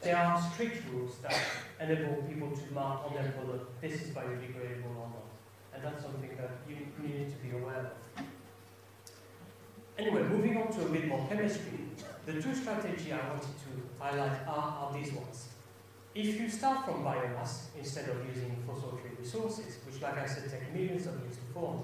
there 0.00 0.16
are 0.16 0.40
strict 0.52 0.82
rules 0.90 1.16
that 1.22 1.36
enable 1.80 2.22
people 2.22 2.50
to 2.56 2.72
mark 2.72 3.06
on 3.06 3.14
their 3.14 3.30
product 3.32 3.80
this 3.80 4.02
is 4.02 4.10
biodegradable 4.10 4.96
or 4.96 5.08
not, 5.08 5.26
and 5.74 5.84
that's 5.84 6.02
something 6.02 6.30
that 6.36 6.50
you 6.68 6.76
need 7.02 7.30
to 7.30 7.36
be 7.38 7.50
aware 7.56 7.92
of. 8.16 8.24
Anyway, 10.00 10.22
moving 10.22 10.56
on 10.56 10.72
to 10.72 10.80
a 10.80 10.88
bit 10.88 11.06
more 11.06 11.26
chemistry, 11.28 11.78
the 12.24 12.32
two 12.40 12.54
strategies 12.54 13.12
I 13.12 13.28
wanted 13.28 13.52
to 13.64 13.70
highlight 13.98 14.48
are, 14.48 14.88
are 14.88 14.92
these 14.94 15.12
ones. 15.12 15.48
If 16.14 16.40
you 16.40 16.48
start 16.48 16.86
from 16.86 17.04
biomass 17.04 17.66
instead 17.78 18.08
of 18.08 18.16
using 18.26 18.56
fossil-free 18.66 19.10
resources, 19.20 19.76
which, 19.84 20.00
like 20.00 20.16
I 20.16 20.24
said, 20.24 20.50
take 20.50 20.72
millions 20.72 21.06
of 21.06 21.20
years 21.20 21.36
to 21.36 21.42
form, 21.52 21.82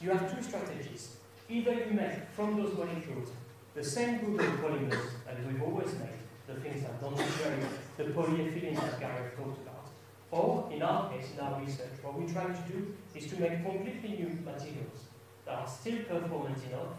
you 0.00 0.08
have 0.12 0.34
two 0.34 0.42
strategies. 0.42 1.16
Either 1.50 1.74
you 1.74 1.92
make 1.92 2.30
from 2.34 2.56
those 2.56 2.74
molecules 2.74 3.28
the 3.74 3.84
same 3.84 4.16
group 4.20 4.40
of 4.40 4.60
polymers 4.60 5.10
that 5.26 5.36
we've 5.46 5.62
always 5.62 5.92
made, 5.92 6.20
the 6.46 6.54
things 6.54 6.80
that 6.80 6.98
don't 7.02 7.18
degrade, 7.18 7.68
the 7.98 8.04
polyethylene 8.04 8.80
that 8.80 8.98
Gareth 8.98 9.36
talked 9.36 9.60
about, 9.60 9.84
or 10.30 10.70
in 10.72 10.80
our 10.80 11.10
case, 11.10 11.32
in 11.34 11.40
our 11.40 11.60
research, 11.60 11.92
what 12.00 12.18
we 12.18 12.32
try 12.32 12.46
to 12.46 12.72
do 12.72 12.96
is 13.14 13.28
to 13.28 13.38
make 13.38 13.62
completely 13.62 14.16
new 14.16 14.38
materials 14.42 15.04
that 15.44 15.58
are 15.58 15.68
still 15.68 15.98
performant 16.08 16.56
enough, 16.64 16.96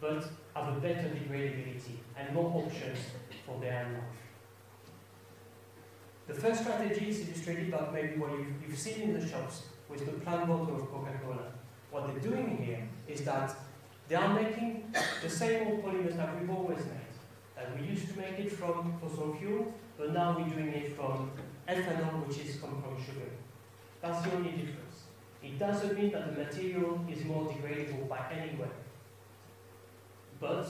but 0.00 0.24
have 0.54 0.76
a 0.76 0.80
better 0.80 1.08
degradability 1.08 1.96
and 2.16 2.34
more 2.34 2.64
options 2.64 2.98
for 3.44 3.58
their 3.60 3.84
life. 3.84 4.18
The 6.26 6.34
first 6.34 6.60
strategy 6.60 7.08
is 7.08 7.26
illustrated 7.26 7.70
by 7.70 7.88
maybe 7.92 8.18
what 8.18 8.32
you've, 8.32 8.52
you've 8.68 8.78
seen 8.78 9.00
in 9.00 9.18
the 9.18 9.26
shops 9.26 9.62
with 9.88 10.04
the 10.04 10.12
plant 10.12 10.46
bottle 10.46 10.76
of 10.76 10.90
Coca-Cola. 10.90 11.52
What 11.90 12.06
they're 12.06 12.30
doing 12.30 12.58
here 12.58 12.86
is 13.08 13.22
that 13.24 13.56
they 14.08 14.14
are 14.14 14.34
making 14.34 14.92
the 15.22 15.30
same 15.30 15.68
old 15.68 15.82
polymers 15.82 16.16
that 16.16 16.38
we've 16.38 16.50
always 16.50 16.78
made. 16.78 17.08
And 17.56 17.80
we 17.80 17.88
used 17.88 18.08
to 18.08 18.18
make 18.18 18.38
it 18.38 18.52
from 18.52 18.98
fossil 19.00 19.34
fuel, 19.36 19.72
but 19.96 20.12
now 20.12 20.36
we're 20.38 20.48
doing 20.48 20.68
it 20.68 20.96
from 20.96 21.30
ethanol, 21.66 22.26
which 22.26 22.38
is 22.38 22.56
come 22.56 22.82
from 22.82 23.02
sugar. 23.02 23.30
That's 24.00 24.22
the 24.24 24.34
only 24.34 24.50
difference. 24.50 25.04
It 25.42 25.58
doesn't 25.58 25.98
mean 25.98 26.12
that 26.12 26.34
the 26.34 26.44
material 26.44 27.04
is 27.10 27.24
more 27.24 27.44
degradable 27.44 28.08
by 28.08 28.20
any 28.30 28.56
way. 28.58 28.68
But 30.40 30.68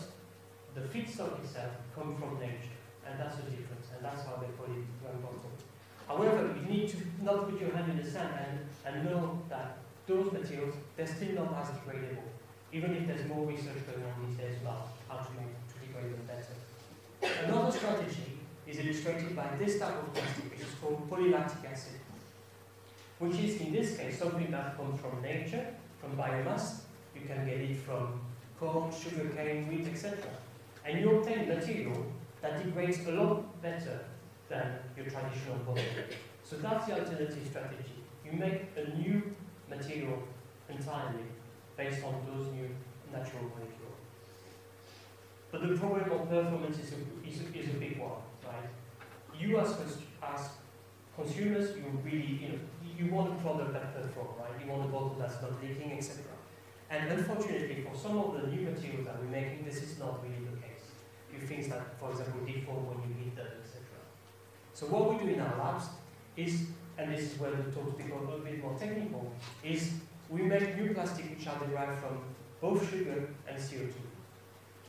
the 0.75 0.81
feedstock 0.81 1.43
itself 1.45 1.73
comes 1.95 2.19
from 2.19 2.39
nature, 2.41 2.77
and 3.07 3.19
that's 3.19 3.37
the 3.37 3.51
difference, 3.51 3.87
and 3.95 4.05
that's 4.05 4.25
how 4.25 4.37
they 4.37 4.49
call 4.57 4.67
it 4.67 5.23
bottle. 5.23 5.51
However, 6.07 6.55
you 6.57 6.75
need 6.75 6.89
to 6.89 6.97
not 7.23 7.51
put 7.51 7.61
your 7.61 7.71
hand 7.73 7.91
in 7.91 8.03
the 8.03 8.11
sand 8.11 8.31
and, 8.35 8.61
and 8.87 9.05
know 9.05 9.43
that 9.51 9.79
those 10.07 10.33
materials, 10.33 10.75
they're 10.97 11.07
still 11.07 11.35
not 11.35 11.55
as 11.61 11.69
degradable, 11.69 12.29
even 12.73 12.97
if 12.97 13.07
there's 13.07 13.29
more 13.29 13.47
research 13.47 13.85
going 13.87 14.05
on 14.05 14.27
these 14.27 14.39
days 14.39 14.57
about 14.63 14.89
how 15.09 15.19
to 15.19 15.31
make 15.33 15.53
to 15.69 15.87
degrade 15.87 16.13
them 16.15 16.25
better. 16.27 17.45
Another 17.45 17.71
strategy 17.71 18.39
is 18.67 18.79
illustrated 18.79 19.37
by 19.37 19.49
this 19.59 19.79
type 19.79 20.03
of 20.03 20.15
plastic, 20.15 20.51
which 20.51 20.61
is 20.61 20.75
called 20.81 21.11
polylactic 21.11 21.71
acid, 21.71 22.01
which 23.19 23.37
is 23.37 23.61
in 23.61 23.73
this 23.73 23.97
case 23.99 24.19
something 24.19 24.51
that 24.51 24.77
comes 24.79 24.99
from 25.01 25.21
nature, 25.21 25.67
from 26.01 26.17
biomass. 26.17 26.81
You 27.15 27.23
can 27.27 27.45
get 27.45 27.59
it 27.59 27.77
from 27.79 28.21
corn, 28.59 28.92
sugarcane, 28.92 29.68
wheat, 29.68 29.87
etc. 29.88 30.18
And 30.85 31.01
you 31.01 31.18
obtain 31.18 31.49
material 31.49 32.07
that 32.40 32.62
degrades 32.62 33.07
a 33.07 33.12
lot 33.12 33.62
better 33.62 34.05
than 34.49 34.79
your 34.97 35.07
traditional 35.07 35.57
bottle. 35.66 35.85
So 36.42 36.57
that's 36.57 36.87
the 36.87 36.94
alternative 36.99 37.47
strategy. 37.49 37.92
You 38.25 38.33
make 38.33 38.62
a 38.77 38.97
new 38.97 39.35
material 39.68 40.23
entirely 40.68 41.25
based 41.77 42.05
on 42.05 42.14
those 42.27 42.47
new 42.53 42.68
natural 43.12 43.42
molecules. 43.42 43.79
But 45.51 45.62
the 45.62 45.77
problem 45.77 46.11
of 46.11 46.29
performance 46.29 46.79
is 46.79 46.92
a, 46.92 47.29
is 47.29 47.40
a, 47.40 47.59
is 47.59 47.75
a 47.75 47.79
big 47.79 47.99
one, 47.99 48.21
right? 48.47 48.68
You 49.38 49.59
as, 49.61 49.77
as 50.23 50.49
consumers, 51.16 51.77
you 51.77 51.85
really, 52.05 52.38
you 52.42 52.49
know, 52.49 52.59
you 52.99 53.12
want 53.12 53.33
a 53.33 53.42
product 53.42 53.73
that 53.73 53.94
performs, 53.94 54.38
right? 54.38 54.51
You 54.64 54.71
want 54.71 54.85
a 54.85 54.88
bottle 54.88 55.16
that's 55.18 55.40
not 55.40 55.53
leaking, 55.62 55.92
etc. 55.92 56.25
And 56.90 57.12
unfortunately, 57.12 57.85
for 57.87 57.96
some 57.96 58.18
of 58.18 58.33
the 58.33 58.48
new 58.48 58.62
materials 58.70 59.07
that 59.07 59.18
we're 59.20 59.29
making, 59.31 59.64
this 59.64 59.83
is 59.83 59.98
not 59.98 60.22
really 60.22 60.44
the 60.44 60.57
case. 60.57 60.88
You 61.33 61.46
things 61.46 61.68
that, 61.68 62.01
for 62.01 62.11
example, 62.11 62.40
deform 62.46 62.87
when 62.88 62.98
you 63.07 63.14
heat 63.22 63.37
them, 63.37 63.46
etc. 63.62 63.85
So 64.72 64.87
what 64.87 65.12
we 65.12 65.27
do 65.27 65.35
in 65.35 65.40
our 65.40 65.59
labs 65.59 65.85
is, 66.37 66.68
and 66.96 67.12
this 67.12 67.33
is 67.33 67.38
where 67.38 67.51
the 67.51 67.70
talk 67.70 67.96
become 67.98 68.18
a 68.18 68.31
little 68.31 68.40
bit 68.40 68.62
more 68.62 68.74
technical, 68.79 69.33
is 69.62 69.92
we 70.31 70.42
make 70.42 70.77
new 70.79 70.94
plastic 70.94 71.29
which 71.37 71.46
are 71.46 71.59
derived 71.66 72.01
from 72.01 72.20
both 72.61 72.90
sugar 72.90 73.29
and 73.46 73.59
CO2. 73.59 73.92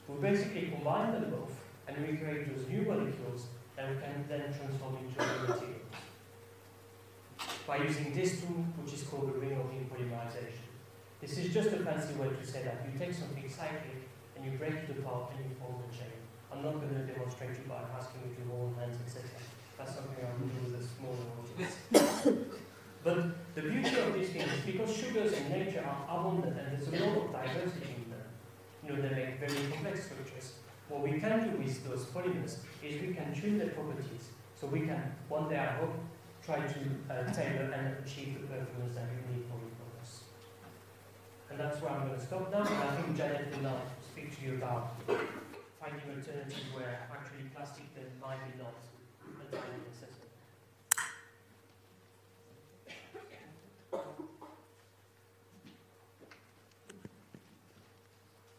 We 0.08 0.22
basically 0.22 0.72
combine 0.72 1.12
them 1.12 1.32
both, 1.32 1.54
and 1.88 1.98
we 2.08 2.16
create 2.18 2.56
those 2.56 2.68
new 2.68 2.82
molecules 2.82 3.48
that 3.76 3.90
we 3.90 3.96
can 4.02 4.26
then 4.28 4.54
transform 4.54 4.98
into 4.98 5.20
new 5.20 5.48
materials. 5.48 5.76
By 7.68 7.78
using 7.78 8.14
this 8.14 8.42
tool, 8.42 8.66
which 8.82 8.94
is 8.94 9.04
called 9.04 9.28
the 9.34 9.38
ring-opening 9.40 9.90
polymerization. 9.94 10.69
This 11.22 11.38
is 11.38 11.54
just 11.54 11.68
a 11.76 11.84
fancy 11.84 12.14
way 12.16 12.30
to 12.30 12.46
say 12.48 12.64
that 12.64 12.80
you 12.88 12.98
take 12.98 13.14
something 13.14 13.44
cyclic 13.44 14.08
and 14.36 14.46
you 14.46 14.58
break 14.58 14.88
it 14.88 14.96
apart 14.98 15.36
and 15.36 15.44
you 15.44 15.56
form 15.60 15.84
a 15.84 15.92
chain. 15.92 16.16
I'm 16.48 16.64
not 16.64 16.80
going 16.80 16.96
to 16.96 17.04
demonstrate 17.04 17.60
you 17.60 17.68
by 17.68 17.84
asking 17.92 18.24
you 18.24 18.40
to 18.40 18.44
hold 18.48 18.72
hands, 18.80 18.96
etc. 19.04 19.28
That's 19.78 19.96
something 20.00 20.16
I 20.16 20.32
will 20.40 20.48
do 20.48 20.72
with 20.72 20.80
a 20.80 20.84
smaller 20.88 21.28
audience. 21.36 21.76
but 23.04 23.20
the 23.54 23.62
beauty 23.68 24.00
of 24.00 24.14
these 24.16 24.30
things 24.32 24.48
is 24.48 24.64
because 24.64 24.96
sugars 24.96 25.34
in 25.34 25.52
nature 25.52 25.84
are 25.84 26.08
abundant 26.08 26.56
and 26.56 26.72
there's 26.72 26.88
a 26.88 27.04
lot 27.04 27.18
of 27.20 27.32
diversity 27.36 28.00
in 28.00 28.08
them. 28.16 28.24
You 28.80 28.96
know, 28.96 29.02
they 29.04 29.12
make 29.14 29.44
very 29.44 29.60
complex 29.76 30.08
structures. 30.08 30.54
What 30.88 31.04
we 31.04 31.20
can 31.20 31.52
do 31.52 31.58
with 31.60 31.84
those 31.84 32.06
polymers 32.16 32.64
is 32.80 32.96
we 33.04 33.14
can 33.14 33.36
tune 33.36 33.58
their 33.60 33.76
properties. 33.76 34.32
So 34.56 34.68
we 34.68 34.88
can, 34.88 35.04
one 35.28 35.50
day 35.50 35.60
I 35.60 35.84
hope, 35.84 36.00
try 36.46 36.64
to 36.64 36.80
uh, 37.12 37.28
tailor 37.32 37.72
and 37.76 38.00
achieve 38.00 38.40
the 38.40 38.48
performance 38.48 38.96
that 38.96 39.08
you 39.12 39.36
need 39.36 39.44
for. 39.52 39.59
And 41.50 41.60
that's 41.60 41.82
where 41.82 41.92
I'm 41.92 42.08
going 42.08 42.20
to 42.20 42.26
stop 42.26 42.52
now. 42.52 42.60
And 42.60 42.68
I 42.68 42.96
think 43.02 43.18
Janet 43.18 43.52
will 43.56 43.64
now 43.64 43.82
speak 44.12 44.38
to 44.40 44.46
you 44.46 44.54
about 44.56 44.96
finding 45.80 46.02
alternatives 46.10 46.56
where 46.74 47.08
actually 47.12 47.50
plastic 47.56 47.84
then 47.96 48.06
might 48.22 48.40
be 48.46 48.58
not 48.62 48.76
entirely 49.26 49.90
accessible. 49.90 50.30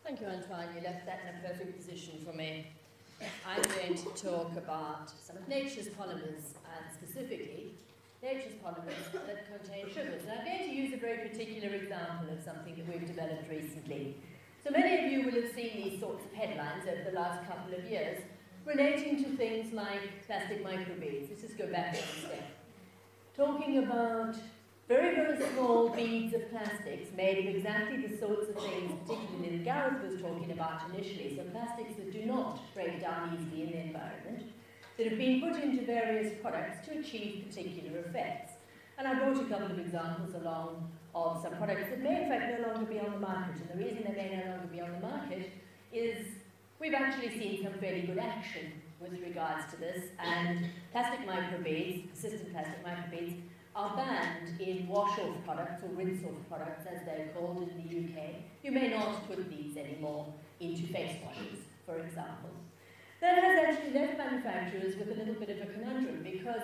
Thank 0.05 0.21
you, 0.21 0.27
Antoine. 0.27 0.75
You 0.75 0.83
left 0.83 1.07
that 1.07 1.21
in 1.23 1.37
a 1.37 1.49
perfect 1.49 1.77
position 1.77 2.15
for 2.27 2.37
me. 2.37 2.67
I'm 3.47 3.63
going 3.63 3.95
to 3.95 4.09
talk 4.21 4.57
about 4.57 5.13
some 5.23 5.37
of 5.37 5.47
nature's 5.47 5.89
polymers, 5.89 6.57
and 6.67 6.91
specifically 6.93 7.75
nature's 8.23 8.53
polymers 8.65 9.13
that 9.27 9.47
contain 9.49 9.89
sugars. 9.89 10.23
And 10.29 10.39
I'm 10.39 10.45
going 10.45 10.69
to 10.69 10.75
use 10.75 10.93
a 10.93 10.99
very 10.99 11.29
particular 11.29 11.75
example 11.75 12.29
of 12.31 12.43
something 12.45 12.77
that 12.77 12.87
we've 12.87 13.07
developed 13.07 13.49
recently. 13.51 14.17
So 14.63 14.71
many 14.71 15.05
of 15.05 15.11
you 15.11 15.25
will 15.25 15.43
have 15.43 15.53
seen 15.55 15.83
these 15.83 16.01
sorts 16.01 16.25
of 16.27 16.33
headlines 16.33 16.85
over 16.87 17.11
the 17.11 17.17
last 17.17 17.49
couple 17.49 17.75
of 17.75 17.85
years 17.91 18.23
relating 18.67 19.25
to 19.25 19.37
things 19.37 19.73
like 19.73 20.27
plastic 20.27 20.63
microbeads. 20.63 21.31
Let's 21.31 21.43
just 21.43 21.57
go 21.57 21.67
back 21.67 21.95
one 21.95 22.05
step. 22.19 22.51
Talking 23.35 23.79
about 23.79 24.37
very, 24.87 25.15
very 25.15 25.39
small 25.53 25.89
beads 25.89 26.35
of 26.35 26.51
plastics 26.51 27.09
made 27.17 27.47
of 27.47 27.55
exactly 27.55 28.07
the 28.07 28.19
sorts 28.19 28.51
of 28.51 28.57
things, 28.57 28.93
particularly 29.07 29.59
that 29.59 29.65
Gareth 29.65 30.03
was 30.03 30.21
talking 30.21 30.53
about 30.53 30.83
initially. 30.93 31.37
So 31.37 31.45
plastics 31.45 31.95
that 31.97 32.13
do 32.13 32.27
not 32.27 32.61
break 32.75 33.01
down 33.01 33.39
easily 33.41 33.63
in 33.63 33.71
the 33.71 33.79
environment, 33.79 34.53
that 35.01 35.09
have 35.09 35.19
been 35.19 35.41
put 35.41 35.57
into 35.63 35.83
various 35.87 36.35
products 36.43 36.87
to 36.87 36.99
achieve 36.99 37.47
particular 37.49 38.01
effects. 38.01 38.53
And 38.99 39.09
I 39.09 39.15
brought 39.15 39.43
a 39.43 39.49
couple 39.49 39.71
of 39.71 39.79
examples 39.79 40.35
along 40.35 40.93
of 41.15 41.41
some 41.43 41.57
products 41.57 41.89
that 41.89 42.03
may 42.03 42.25
in 42.25 42.29
fact 42.29 42.61
no 42.61 42.69
longer 42.69 42.85
be 42.85 43.01
on 43.01 43.13
the 43.13 43.19
market. 43.19 43.63
And 43.63 43.81
the 43.81 43.83
reason 43.83 44.05
they 44.05 44.13
may 44.13 44.45
no 44.45 44.51
longer 44.51 44.67
be 44.67 44.81
on 44.83 44.93
the 44.93 45.01
market 45.01 45.53
is 45.91 46.27
we've 46.79 46.93
actually 46.93 47.31
seen 47.31 47.63
some 47.63 47.73
fairly 47.81 48.03
good 48.03 48.19
action 48.19 48.73
with 49.01 49.13
regards 49.13 49.73
to 49.73 49.81
this. 49.81 50.05
And 50.19 50.67
plastic 50.93 51.27
microbeads, 51.27 52.11
persistent 52.11 52.53
plastic 52.53 52.85
microbeads, 52.85 53.41
are 53.75 53.97
banned 53.97 54.61
in 54.61 54.87
wash-off 54.87 55.35
products 55.47 55.83
or 55.83 55.89
rinse-off 55.95 56.47
products 56.51 56.87
as 56.87 57.07
they're 57.07 57.29
called 57.35 57.63
in 57.63 57.79
the 57.79 58.21
UK. 58.21 58.35
You 58.63 58.73
may 58.73 58.89
not 58.89 59.27
put 59.27 59.49
these 59.49 59.79
anymore 59.79 60.27
into 60.61 60.93
face 60.93 61.17
washes, 61.25 61.61
for 61.87 61.99
example. 62.01 62.51
That 63.21 63.45
has 63.45 63.77
actually 63.77 63.93
left 64.01 64.17
manufacturers 64.17 64.97
with 64.97 65.09
a 65.11 65.15
little 65.15 65.35
bit 65.35 65.51
of 65.51 65.69
a 65.69 65.73
conundrum 65.73 66.23
because 66.23 66.63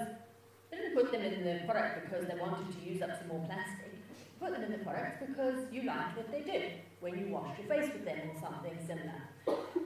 they 0.70 0.78
didn't 0.78 0.94
put 0.94 1.12
them 1.12 1.20
in 1.20 1.44
the 1.44 1.64
product 1.66 2.04
because 2.04 2.26
they 2.26 2.34
wanted 2.34 2.72
to 2.72 2.90
use 2.90 3.02
up 3.02 3.10
some 3.18 3.28
more 3.28 3.44
plastic. 3.44 3.92
Put 4.40 4.52
them 4.52 4.62
in 4.62 4.72
the 4.72 4.78
product 4.78 5.26
because 5.26 5.70
you 5.70 5.82
liked 5.82 6.16
what 6.16 6.30
they 6.32 6.40
did 6.40 6.72
when 7.00 7.18
you 7.18 7.28
washed 7.28 7.60
your 7.60 7.68
face 7.68 7.92
with 7.92 8.06
them 8.06 8.30
or 8.32 8.40
something 8.40 8.78
similar. 8.86 9.20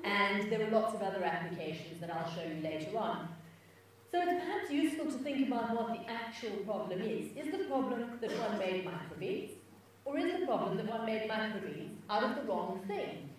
And 0.04 0.50
there 0.50 0.64
are 0.64 0.70
lots 0.70 0.94
of 0.94 1.02
other 1.02 1.24
applications 1.24 2.00
that 2.00 2.14
I'll 2.14 2.30
show 2.30 2.42
you 2.42 2.62
later 2.62 2.96
on. 2.96 3.28
So 4.12 4.20
it's 4.22 4.44
perhaps 4.44 4.70
useful 4.70 5.06
to 5.06 5.18
think 5.18 5.48
about 5.48 5.74
what 5.74 5.88
the 5.88 6.08
actual 6.10 6.56
problem 6.64 7.00
is. 7.00 7.36
Is 7.36 7.50
the 7.50 7.64
problem 7.64 8.18
that 8.20 8.30
one 8.38 8.58
made 8.58 8.86
microbeads? 8.86 9.50
Or 10.04 10.18
is 10.18 10.40
the 10.40 10.46
problem 10.46 10.76
that 10.76 10.86
one 10.86 11.04
made 11.04 11.28
microbeads 11.28 11.90
out 12.08 12.22
of 12.22 12.36
the 12.36 12.42
wrong 12.42 12.80
thing? 12.86 13.29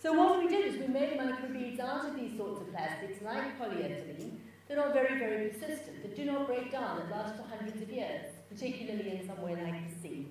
So 0.00 0.12
what 0.12 0.38
we 0.38 0.48
did 0.48 0.64
is 0.72 0.80
we 0.80 0.86
made 0.86 1.18
microbeads 1.18 1.80
out 1.80 2.06
of 2.08 2.14
these 2.14 2.36
sorts 2.36 2.60
of 2.60 2.70
plastics, 2.70 3.20
like 3.20 3.58
polyethylene, 3.58 4.38
that 4.68 4.78
are 4.78 4.92
very, 4.92 5.18
very 5.18 5.48
persistent, 5.48 6.02
that 6.02 6.14
do 6.14 6.24
not 6.24 6.46
break 6.46 6.70
down, 6.70 6.98
that 6.98 7.10
last 7.10 7.36
for 7.36 7.42
hundreds 7.42 7.82
of 7.82 7.90
years, 7.90 8.26
particularly 8.48 9.18
in 9.18 9.26
somewhere 9.26 9.56
like 9.56 9.88
the 9.88 10.00
sea. 10.00 10.28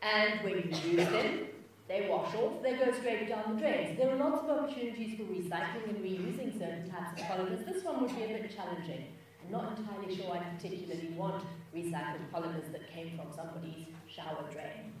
And 0.00 0.42
when 0.42 0.54
you 0.54 0.92
use 0.92 1.08
them, 1.10 1.46
they 1.88 2.08
wash 2.08 2.34
off, 2.36 2.62
they 2.62 2.76
go 2.76 2.90
straight 2.92 3.28
down 3.28 3.54
the 3.54 3.60
drains. 3.60 3.98
There 3.98 4.10
are 4.10 4.16
lots 4.16 4.44
of 4.44 4.48
opportunities 4.48 5.18
for 5.18 5.24
recycling 5.24 5.88
and 5.88 5.98
reusing 6.02 6.58
certain 6.58 6.88
types 6.88 7.20
of 7.20 7.26
polymers. 7.26 7.66
This 7.66 7.84
one 7.84 8.00
would 8.00 8.16
be 8.16 8.22
a 8.22 8.28
bit 8.28 8.54
challenging. 8.56 9.08
I'm 9.44 9.52
not 9.52 9.76
entirely 9.76 10.16
sure 10.16 10.32
I 10.32 10.38
particularly 10.38 11.10
want 11.16 11.44
recycled 11.74 12.30
polymers 12.32 12.72
that 12.72 12.90
came 12.90 13.18
from 13.18 13.26
somebody's 13.34 13.86
shower 14.08 14.44
drain. 14.50 14.94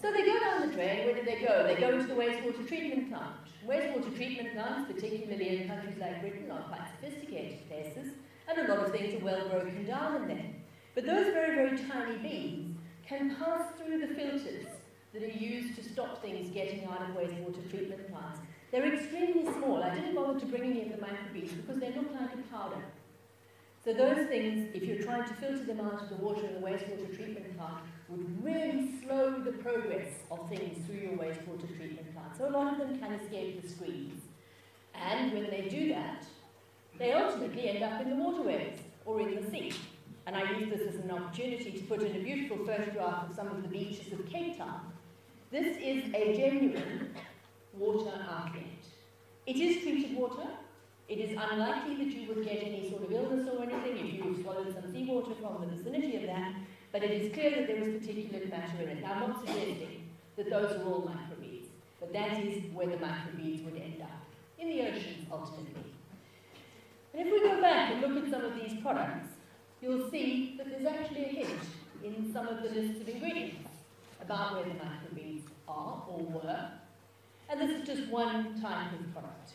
So 0.00 0.12
they 0.12 0.24
go 0.24 0.38
down 0.38 0.68
the 0.68 0.72
drain, 0.72 1.06
where 1.06 1.14
do 1.14 1.24
they 1.24 1.44
go? 1.44 1.64
They 1.66 1.74
go 1.74 1.90
into 1.90 2.06
the 2.06 2.14
wastewater 2.14 2.66
treatment 2.68 3.10
plant. 3.10 3.34
Wastewater 3.66 4.14
treatment 4.14 4.54
plants, 4.54 4.92
particularly 4.92 5.48
in 5.48 5.68
countries 5.68 5.96
like 5.98 6.20
Britain, 6.20 6.48
are 6.52 6.62
quite 6.62 6.86
sophisticated 7.00 7.68
places, 7.68 8.12
and 8.48 8.58
a 8.58 8.72
lot 8.72 8.86
of 8.86 8.92
things 8.92 9.20
are 9.20 9.24
well 9.24 9.48
broken 9.48 9.84
down 9.86 10.22
in 10.22 10.28
them. 10.28 10.54
But 10.94 11.04
those 11.04 11.32
very, 11.32 11.56
very 11.56 11.78
tiny 11.88 12.16
beads 12.18 12.78
can 13.08 13.34
pass 13.36 13.62
through 13.76 14.06
the 14.06 14.14
filters 14.14 14.66
that 15.12 15.22
are 15.22 15.26
used 15.26 15.74
to 15.76 15.82
stop 15.82 16.22
things 16.22 16.48
getting 16.50 16.84
out 16.84 17.02
of 17.02 17.16
wastewater 17.16 17.68
treatment 17.68 18.08
plants. 18.08 18.38
They're 18.70 18.94
extremely 18.94 19.44
small. 19.52 19.82
I 19.82 19.94
didn't 19.94 20.14
bother 20.14 20.38
to 20.38 20.46
bring 20.46 20.80
of 20.80 20.90
the 20.90 21.04
microbeads 21.04 21.56
because 21.56 21.80
they 21.80 21.92
look 21.92 22.12
like 22.12 22.34
a 22.34 22.54
powder. 22.54 22.84
So 23.84 23.94
those 23.94 24.28
things, 24.28 24.68
if 24.74 24.82
you're 24.84 25.02
trying 25.02 25.26
to 25.26 25.34
filter 25.34 25.64
them 25.64 25.80
out 25.80 26.02
of 26.02 26.08
the 26.08 26.16
water 26.16 26.46
in 26.46 26.54
the 26.54 26.60
wastewater 26.60 27.16
treatment 27.16 27.56
plant, 27.56 27.78
would 28.08 28.44
really 28.44 28.90
slow 29.02 29.38
the 29.38 29.52
progress 29.52 30.08
of 30.30 30.48
things 30.48 30.86
through 30.86 30.96
your 30.96 31.12
wastewater 31.12 31.68
treatment 31.76 32.14
plant. 32.14 32.36
So 32.36 32.48
a 32.48 32.50
lot 32.50 32.72
of 32.72 32.78
them 32.78 32.98
can 32.98 33.12
escape 33.14 33.62
the 33.62 33.68
screens. 33.68 34.22
And 34.94 35.32
when 35.32 35.50
they 35.50 35.68
do 35.68 35.88
that, 35.90 36.24
they 36.98 37.12
ultimately 37.12 37.68
end 37.68 37.84
up 37.84 38.00
in 38.00 38.10
the 38.10 38.16
waterways 38.16 38.78
or 39.04 39.20
in 39.20 39.42
the 39.42 39.50
sea. 39.50 39.72
And 40.26 40.36
I 40.36 40.58
use 40.58 40.70
this 40.70 40.94
as 40.94 40.96
an 40.96 41.10
opportunity 41.10 41.72
to 41.72 41.84
put 41.84 42.02
in 42.02 42.16
a 42.16 42.24
beautiful 42.24 42.64
photograph 42.66 43.30
of 43.30 43.36
some 43.36 43.48
of 43.48 43.62
the 43.62 43.68
beaches 43.68 44.12
of 44.12 44.26
Cape 44.26 44.58
Town. 44.58 44.80
This 45.50 45.76
is 45.78 46.12
a 46.14 46.36
genuine 46.36 47.14
water 47.72 48.12
outlet. 48.28 48.64
It 49.46 49.56
is 49.56 49.82
treated 49.82 50.16
water. 50.16 50.48
It 51.08 51.18
is 51.18 51.30
unlikely 51.30 51.96
that 52.04 52.14
you 52.14 52.28
would 52.28 52.44
get 52.44 52.62
any 52.62 52.90
sort 52.90 53.04
of 53.04 53.12
illness 53.12 53.48
or 53.48 53.62
anything 53.62 54.08
if 54.08 54.24
you 54.24 54.42
swallowed 54.42 54.74
some 54.74 54.92
seawater 54.92 55.34
from 55.40 55.62
the 55.62 55.74
vicinity 55.74 56.16
of 56.16 56.22
that, 56.24 56.52
but 56.92 57.02
it 57.02 57.10
is 57.10 57.32
clear 57.32 57.50
that 57.50 57.66
there 57.66 57.76
is 57.76 58.02
particulate 58.02 58.50
matter 58.50 58.82
in 58.82 58.88
it. 58.88 59.02
Now, 59.02 59.14
I'm 59.14 59.20
not 59.20 59.46
suggesting 59.46 60.08
that 60.36 60.50
those 60.50 60.72
are 60.72 60.84
all 60.84 61.02
microbeads, 61.02 61.66
but 62.00 62.12
that 62.12 62.40
is 62.40 62.62
where 62.72 62.86
the 62.86 62.96
microbeads 62.96 63.64
would 63.64 63.76
end 63.76 64.00
up, 64.02 64.24
in 64.58 64.68
the 64.68 64.82
oceans 64.82 65.26
ultimately. 65.30 65.92
And 67.14 67.26
if 67.26 67.32
we 67.32 67.40
go 67.40 67.60
back 67.60 67.92
and 67.92 68.00
look 68.00 68.24
at 68.24 68.30
some 68.30 68.44
of 68.44 68.54
these 68.54 68.80
products, 68.80 69.28
you'll 69.80 70.10
see 70.10 70.54
that 70.58 70.68
there's 70.70 70.86
actually 70.86 71.24
a 71.24 71.28
hint 71.28 71.60
in 72.04 72.32
some 72.32 72.46
of 72.46 72.62
the 72.62 72.68
lists 72.68 73.00
of 73.00 73.08
ingredients 73.08 73.68
about 74.20 74.54
where 74.54 74.64
the 74.64 74.70
microbeads 74.70 75.42
are 75.66 76.04
or 76.08 76.20
were. 76.20 76.70
And 77.50 77.60
this 77.60 77.70
is 77.70 77.86
just 77.86 78.10
one 78.10 78.60
type 78.60 78.92
of 78.92 79.12
product. 79.12 79.52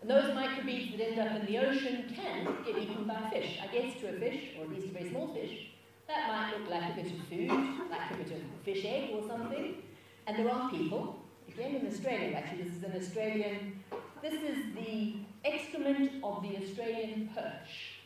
And 0.00 0.10
those 0.10 0.30
microbeads 0.30 0.96
that 0.96 1.10
end 1.10 1.20
up 1.20 1.40
in 1.40 1.46
the 1.46 1.58
ocean 1.58 2.14
can 2.14 2.44
get 2.64 2.78
eaten 2.78 3.04
by 3.04 3.28
fish. 3.30 3.58
I 3.62 3.66
guess 3.66 4.00
to 4.00 4.08
a 4.08 4.18
fish, 4.18 4.40
or 4.58 4.64
at 4.64 4.70
least 4.70 4.86
a 4.86 4.90
very 4.90 5.10
small 5.10 5.28
fish, 5.28 5.69
that 6.10 6.28
might 6.28 6.58
look 6.58 6.68
like 6.68 6.92
a 6.92 6.94
bit 6.96 7.06
of 7.06 7.18
food, 7.28 7.50
like 7.90 8.10
a 8.10 8.14
bit 8.14 8.32
of 8.32 8.42
fish 8.64 8.84
egg 8.84 9.10
or 9.14 9.26
something. 9.26 9.76
And 10.26 10.36
there 10.36 10.52
are 10.52 10.70
people, 10.70 11.22
again 11.48 11.76
in 11.76 11.86
Australia, 11.86 12.36
actually, 12.36 12.64
this 12.64 12.74
is 12.74 12.82
an 12.82 12.96
Australian, 12.96 13.82
this 14.20 14.34
is 14.34 14.74
the 14.74 15.14
excrement 15.44 16.12
of 16.22 16.42
the 16.42 16.56
Australian 16.62 17.30
perch 17.34 18.00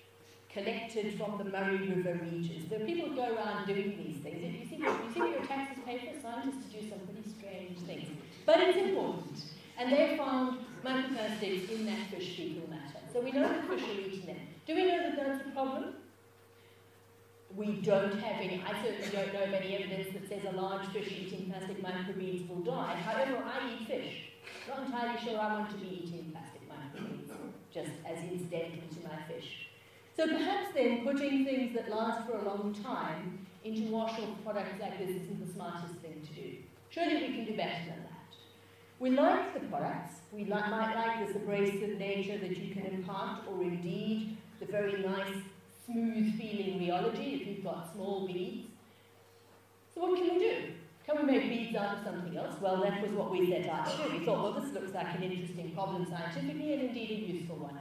collected 0.53 1.19
from 1.19 1.39
the 1.39 1.45
Murray 1.45 1.79
River 1.79 2.21
regions. 2.23 2.69
There 2.69 2.81
are 2.81 2.87
people 2.87 3.11
go 3.15 3.35
around 3.35 3.67
doing 3.67 3.99
these 3.99 4.23
things. 4.23 4.39
If 4.41 4.61
You 4.61 4.69
see, 4.69 4.77
you 4.77 4.85
what 4.87 5.31
your 5.31 5.47
taxes 5.47 5.83
pay 5.85 5.99
for 5.99 6.21
scientists 6.21 6.73
do 6.73 6.89
some 6.89 7.01
pretty 7.01 7.29
strange 7.29 7.79
things. 7.81 8.09
But 8.47 8.61
it's 8.61 8.79
important. 8.79 9.43
And 9.77 9.93
they 9.93 10.17
found 10.17 10.59
microplastics 10.85 11.71
in 11.71 11.87
that 11.87 12.07
fish 12.11 12.37
fecal 12.37 12.71
matter. 12.71 13.01
So 13.13 13.21
we 13.21 13.33
know 13.33 13.49
that 13.49 13.67
fish 13.67 13.83
are 13.83 14.01
eating 14.01 14.27
them. 14.27 14.37
Do 14.67 14.77
we 14.77 14.85
know 14.87 15.03
that 15.03 15.17
that's 15.17 15.47
a 15.49 15.51
problem? 15.51 15.95
We 17.57 17.81
don't 17.83 18.19
have 18.19 18.41
any, 18.41 18.63
I 18.67 18.83
certainly 18.83 19.11
don't 19.13 19.33
know 19.33 19.45
of 19.45 19.53
any 19.55 19.77
evidence 19.77 20.13
that 20.13 20.29
says 20.29 20.53
a 20.53 20.57
large 20.57 20.87
fish 20.89 21.13
eating 21.13 21.51
plastic 21.51 21.81
microbeads 21.83 22.49
will 22.49 22.63
die. 22.63 22.97
However, 22.97 23.45
I 23.45 23.73
eat 23.73 23.87
fish. 23.87 24.31
Not 24.69 24.87
entirely 24.87 25.21
sure 25.21 25.39
I 25.39 25.55
want 25.55 25.71
to 25.71 25.77
be 25.77 26.03
eating 26.03 26.33
plastic 26.33 26.63
microbeads, 26.69 27.31
just 27.73 27.93
as 28.05 28.19
incidental 28.31 28.89
to 28.91 29.09
my 29.09 29.23
fish. 29.29 29.69
So 30.17 30.27
perhaps 30.27 30.75
then 30.75 31.05
putting 31.05 31.45
things 31.45 31.75
that 31.75 31.91
last 31.91 32.27
for 32.27 32.39
a 32.39 32.45
long 32.45 32.75
time 32.83 33.47
into 33.65 33.91
wash-off 33.91 34.43
products 34.45 34.81
like 34.81 34.99
this 34.99 35.11
isn't 35.11 35.47
the 35.47 35.53
smartest 35.53 35.95
thing 35.97 36.27
to 36.27 36.41
do. 36.41 36.57
Surely 36.91 37.15
we 37.15 37.35
can 37.35 37.45
do 37.45 37.57
better 37.57 37.85
than 37.87 38.03
that. 38.03 38.35
We 38.99 39.11
like 39.11 39.55
the 39.55 39.61
products. 39.67 40.15
We 40.33 40.45
li 40.45 40.51
might 40.51 40.95
like 40.95 41.27
this 41.27 41.37
abrasive 41.37 41.99
nature 41.99 42.39
that 42.39 42.57
you 42.57 42.75
can 42.75 42.87
impart, 42.87 43.47
or 43.49 43.63
indeed 43.63 44.37
the 44.61 44.67
very 44.67 45.03
nice, 45.03 45.43
smooth-feeling 45.87 46.81
rheology 46.81 47.41
if 47.41 47.47
you've 47.47 47.65
got 47.65 47.93
small 47.93 48.27
beads. 48.27 48.69
So 49.95 50.01
what 50.03 50.17
can 50.17 50.35
we 50.35 50.39
do? 50.39 50.55
Can 51.07 51.17
we 51.19 51.33
make 51.33 51.49
beads 51.49 51.77
out 51.77 51.99
of 51.99 52.05
something 52.05 52.37
else? 52.37 52.55
Well, 52.61 52.83
that 52.83 53.03
was 53.03 53.13
what 53.13 53.31
we 53.31 53.51
set 53.51 53.69
out 53.69 53.91
to 53.91 53.97
do. 53.97 54.19
We 54.19 54.25
thought, 54.25 54.43
well, 54.43 54.61
this 54.61 54.73
looks 54.73 54.95
like 54.95 55.15
an 55.15 55.23
interesting 55.23 55.73
problem 55.73 56.07
scientifically 56.07 56.73
and 56.73 56.83
indeed 56.89 57.11
a 57.11 57.33
useful 57.33 57.57
one. 57.57 57.79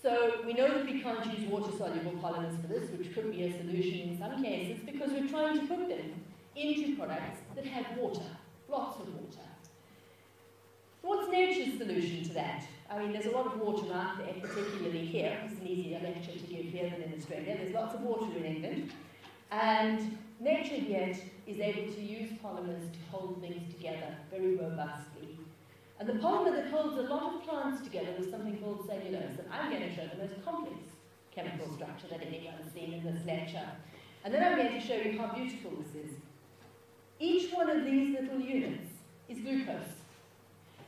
So 0.00 0.40
we 0.46 0.52
know 0.52 0.68
that 0.68 0.84
we 0.84 1.00
can't 1.00 1.38
use 1.38 1.48
water-soluble 1.48 2.12
polymers 2.22 2.60
for 2.60 2.66
this, 2.68 2.90
which 2.90 3.14
could 3.14 3.30
be 3.30 3.44
a 3.44 3.58
solution 3.58 4.10
in 4.10 4.18
some 4.18 4.42
cases, 4.42 4.82
because 4.84 5.12
we're 5.12 5.28
trying 5.28 5.60
to 5.60 5.66
put 5.66 5.88
them 5.88 6.22
into 6.56 6.96
products 6.96 7.40
that 7.54 7.64
have 7.66 7.96
water, 7.96 8.22
lots 8.68 9.00
of 9.00 9.14
water. 9.14 9.46
What's 11.02 11.30
nature's 11.30 11.78
solution 11.78 12.24
to 12.24 12.34
that? 12.34 12.64
I 12.92 12.98
mean, 12.98 13.12
there's 13.12 13.26
a 13.26 13.30
lot 13.30 13.46
of 13.46 13.58
water 13.58 13.90
out 13.94 14.18
there, 14.18 14.34
particularly 14.38 15.06
here. 15.06 15.38
It's 15.46 15.58
an 15.58 15.66
easier 15.66 15.98
lecture 16.00 16.32
to 16.32 16.46
give 16.46 16.66
here 16.66 16.90
than 16.90 17.02
in 17.02 17.18
Australia. 17.18 17.56
There's 17.56 17.72
lots 17.72 17.94
of 17.94 18.02
water 18.02 18.26
in 18.36 18.44
England. 18.44 18.92
And 19.50 20.18
nature 20.40 20.76
yet 20.76 21.16
is 21.46 21.58
able 21.58 21.90
to 21.90 22.00
use 22.02 22.32
polymers 22.44 22.92
to 22.92 22.98
hold 23.10 23.40
things 23.40 23.72
together 23.74 24.14
very 24.30 24.56
robustly. 24.56 25.38
And 25.98 26.08
the 26.08 26.14
polymer 26.14 26.54
that 26.54 26.70
holds 26.70 26.98
a 26.98 27.02
lot 27.02 27.34
of 27.34 27.42
plants 27.44 27.82
together 27.82 28.12
is 28.18 28.30
something 28.30 28.58
called 28.58 28.86
cellulose, 28.86 29.38
and 29.38 29.48
I'm 29.50 29.70
going 29.70 29.88
to 29.88 29.94
show 29.94 30.06
the 30.08 30.20
most 30.20 30.44
complex 30.44 30.76
chemical 31.34 31.72
structure 31.74 32.08
that 32.10 32.20
anyone's 32.26 32.72
seen 32.74 32.92
in 32.92 33.04
this 33.04 33.24
lecture. 33.24 33.68
And 34.24 34.34
then 34.34 34.42
I'm 34.42 34.58
going 34.58 34.72
to 34.72 34.86
show 34.86 34.96
you 34.96 35.18
how 35.18 35.34
beautiful 35.34 35.70
this 35.78 36.04
is. 36.04 36.10
Each 37.18 37.52
one 37.52 37.70
of 37.70 37.84
these 37.84 38.18
little 38.18 38.40
units 38.40 38.90
is 39.28 39.38
glucose. 39.38 40.01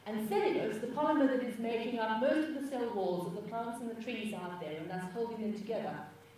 And 0.06 0.28
cellulose, 0.28 0.78
the 0.78 0.88
polymer 0.88 1.26
that 1.28 1.42
is 1.42 1.58
making 1.58 1.98
up 1.98 2.20
most 2.20 2.48
of 2.48 2.62
the 2.62 2.68
cell 2.68 2.92
walls 2.94 3.26
of 3.28 3.34
the 3.36 3.48
plants 3.48 3.80
and 3.80 3.90
the 3.90 4.02
trees 4.02 4.34
out 4.34 4.60
there, 4.60 4.76
and 4.76 4.90
that's 4.90 5.10
holding 5.14 5.40
them 5.40 5.54
together, 5.54 5.96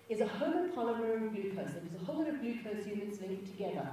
is 0.09 0.21
a 0.21 0.25
homopolymer 0.25 1.17
of 1.17 1.33
glucose. 1.35 1.75
It 1.75 1.83
is 1.93 2.01
a 2.01 2.05
whole 2.05 2.19
lot 2.19 2.29
of 2.29 2.41
glucose 2.41 2.87
units 2.87 3.21
linked 3.21 3.47
together. 3.47 3.89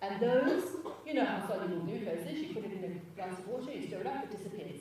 And 0.00 0.18
those, 0.18 0.64
you 1.06 1.14
know 1.14 1.26
how 1.26 1.46
soluble 1.46 1.80
glucose 1.80 2.26
is, 2.26 2.38
you 2.38 2.54
put 2.54 2.64
it 2.64 2.72
in 2.72 2.84
a 2.84 3.16
glass 3.16 3.38
of 3.38 3.46
water, 3.48 3.70
you 3.70 3.86
stir 3.86 4.00
it 4.00 4.06
up, 4.06 4.24
it 4.24 4.30
disappears. 4.30 4.80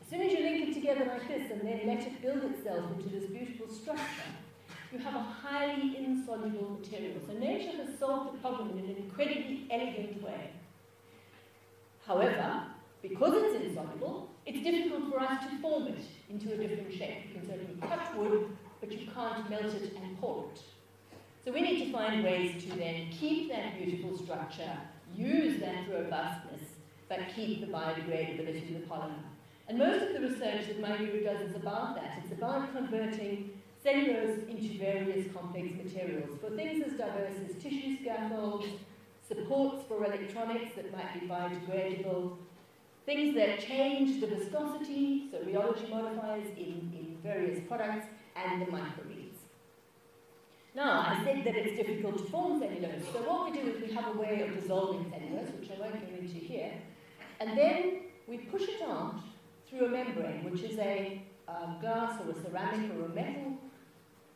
As 0.00 0.08
soon 0.08 0.22
as 0.22 0.32
you 0.32 0.40
link 0.40 0.68
it 0.68 0.74
together 0.74 1.06
like 1.06 1.26
this 1.26 1.50
and 1.50 1.60
then 1.62 1.80
let 1.84 2.06
it 2.06 2.22
build 2.22 2.44
itself 2.44 2.84
into 2.96 3.08
this 3.08 3.28
beautiful 3.28 3.68
structure, 3.68 4.30
you 4.92 4.98
have 5.00 5.16
a 5.16 5.20
highly 5.20 5.96
insoluble 5.96 6.78
material. 6.78 7.18
So 7.26 7.32
nature 7.32 7.76
has 7.78 7.98
solved 7.98 8.34
the 8.34 8.38
problem 8.38 8.78
in 8.78 8.84
an 8.84 8.96
incredibly 8.96 9.66
elegant 9.70 10.22
way. 10.22 10.50
However, 12.06 12.62
because 13.08 13.34
it's 13.36 13.64
insoluble, 13.64 14.30
it's 14.46 14.62
difficult 14.62 15.12
for 15.12 15.20
us 15.20 15.44
to 15.50 15.58
form 15.58 15.88
it 15.88 15.98
into 16.30 16.52
a 16.52 16.56
different 16.56 16.92
shape. 16.92 17.18
You 17.28 17.40
can 17.40 17.46
certainly 17.46 17.76
cut 17.82 18.16
wood, 18.16 18.56
but 18.80 18.90
you 18.90 19.06
can't 19.14 19.48
melt 19.50 19.74
it 19.74 19.92
and 20.02 20.18
pour 20.20 20.46
it. 20.50 20.62
So 21.44 21.52
we 21.52 21.60
need 21.60 21.84
to 21.84 21.92
find 21.92 22.24
ways 22.24 22.64
to 22.64 22.70
then 22.78 23.08
keep 23.10 23.50
that 23.50 23.76
beautiful 23.76 24.16
structure, 24.16 24.78
use 25.14 25.60
that 25.60 25.86
robustness, 25.90 26.62
but 27.08 27.18
keep 27.36 27.60
the 27.60 27.66
biodegradability 27.66 28.74
of 28.74 28.80
the 28.80 28.86
polymer. 28.86 29.22
And 29.68 29.78
most 29.78 30.02
of 30.02 30.14
the 30.14 30.26
research 30.26 30.66
that 30.68 30.80
my 30.80 30.96
group 30.96 31.24
does 31.24 31.50
is 31.50 31.56
about 31.56 31.96
that. 31.96 32.22
It's 32.22 32.32
about 32.32 32.74
converting 32.74 33.60
cellulose 33.82 34.38
into 34.48 34.78
various 34.78 35.30
complex 35.34 35.68
materials 35.76 36.38
for 36.40 36.56
things 36.56 36.82
as 36.86 36.92
diverse 36.94 37.34
as 37.50 37.62
tissue 37.62 37.98
scaffolds, 38.00 38.66
supports 39.28 39.84
for 39.86 40.04
electronics 40.06 40.74
that 40.76 40.90
might 40.92 41.20
be 41.20 41.26
biodegradable, 41.26 42.38
things 43.06 43.34
that 43.34 43.60
change 43.60 44.20
the 44.20 44.26
viscosity, 44.26 45.28
so 45.30 45.38
rheology 45.38 45.88
modifiers 45.90 46.48
in, 46.56 46.92
in 46.94 47.16
various 47.22 47.60
products, 47.68 48.06
and 48.36 48.62
the 48.62 48.66
microbeads. 48.66 49.38
Now, 50.74 51.00
I 51.06 51.22
said 51.24 51.44
that 51.44 51.54
it's 51.54 51.76
difficult 51.76 52.18
to 52.18 52.24
form 52.24 52.60
cellulose, 52.60 53.04
so 53.12 53.20
what 53.20 53.50
we 53.52 53.60
do 53.60 53.68
is 53.68 53.80
we 53.80 53.94
have 53.94 54.14
a 54.14 54.18
way 54.18 54.42
of 54.42 54.60
dissolving 54.60 55.10
cellulose, 55.10 55.50
which 55.60 55.70
I 55.70 55.80
won't 55.80 56.00
go 56.00 56.16
into 56.16 56.34
here, 56.34 56.72
and 57.40 57.56
then 57.56 58.00
we 58.26 58.38
push 58.38 58.62
it 58.62 58.82
out 58.82 59.20
through 59.68 59.86
a 59.86 59.88
membrane, 59.88 60.50
which 60.50 60.62
is 60.62 60.78
a 60.78 61.22
um, 61.46 61.76
glass 61.80 62.20
or 62.20 62.30
a 62.30 62.42
ceramic 62.42 62.90
or 62.96 63.04
a 63.04 63.08
metal 63.10 63.58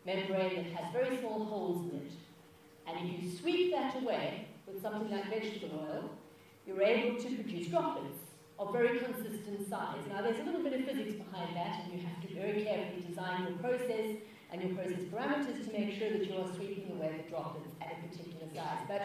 membrane 0.04 0.56
that 0.56 0.66
has 0.66 0.92
very 0.92 1.18
small 1.18 1.44
holes 1.44 1.90
in 1.90 1.98
it. 1.98 2.12
And 2.86 3.08
if 3.08 3.22
you 3.22 3.38
sweep 3.38 3.72
that 3.72 4.00
away 4.00 4.46
with 4.66 4.80
something 4.82 5.10
like 5.10 5.28
vegetable 5.28 5.88
oil, 5.90 6.10
you're 6.66 6.82
able 6.82 7.18
to 7.20 7.34
produce 7.34 7.68
droplets 7.68 8.27
of 8.58 8.72
very 8.72 8.98
consistent 8.98 9.68
size. 9.68 10.02
Now, 10.08 10.22
there's 10.22 10.40
a 10.40 10.42
little 10.42 10.62
bit 10.62 10.72
of 10.72 10.84
physics 10.84 11.14
behind 11.14 11.54
that, 11.54 11.84
and 11.84 11.92
you 11.92 12.06
have 12.06 12.20
to 12.22 12.34
very 12.34 12.64
carefully 12.64 13.04
design 13.06 13.46
your 13.48 13.58
process 13.58 14.16
and 14.50 14.62
your 14.62 14.74
process 14.74 15.00
parameters 15.12 15.64
to 15.64 15.72
make 15.72 15.96
sure 15.98 16.10
that 16.10 16.26
you 16.26 16.36
are 16.36 16.48
sweeping 16.54 16.90
away 16.92 17.22
the 17.22 17.30
droplets 17.30 17.70
at 17.80 17.92
a 17.92 18.08
particular 18.08 18.46
size. 18.54 18.80
But 18.88 19.02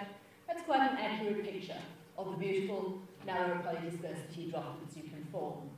that's 0.47 0.63
quite 0.63 0.81
an 0.91 0.97
accurate 0.97 1.43
picture 1.43 1.81
of 2.17 2.31
the 2.31 2.37
beautiful 2.37 2.99
narrow 3.25 3.61
polydispersity 3.61 4.51
droplets 4.51 4.95
you 4.95 5.03
can 5.03 5.25
form. 5.31 5.69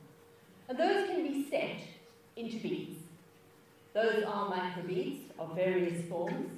And 0.68 0.78
those 0.78 1.08
can 1.08 1.22
be 1.22 1.48
set 1.50 1.80
into 2.36 2.58
beads. 2.60 3.00
Those 3.94 4.24
are 4.24 4.50
microbeads 4.50 5.20
of 5.38 5.54
various 5.54 6.06
forms, 6.08 6.50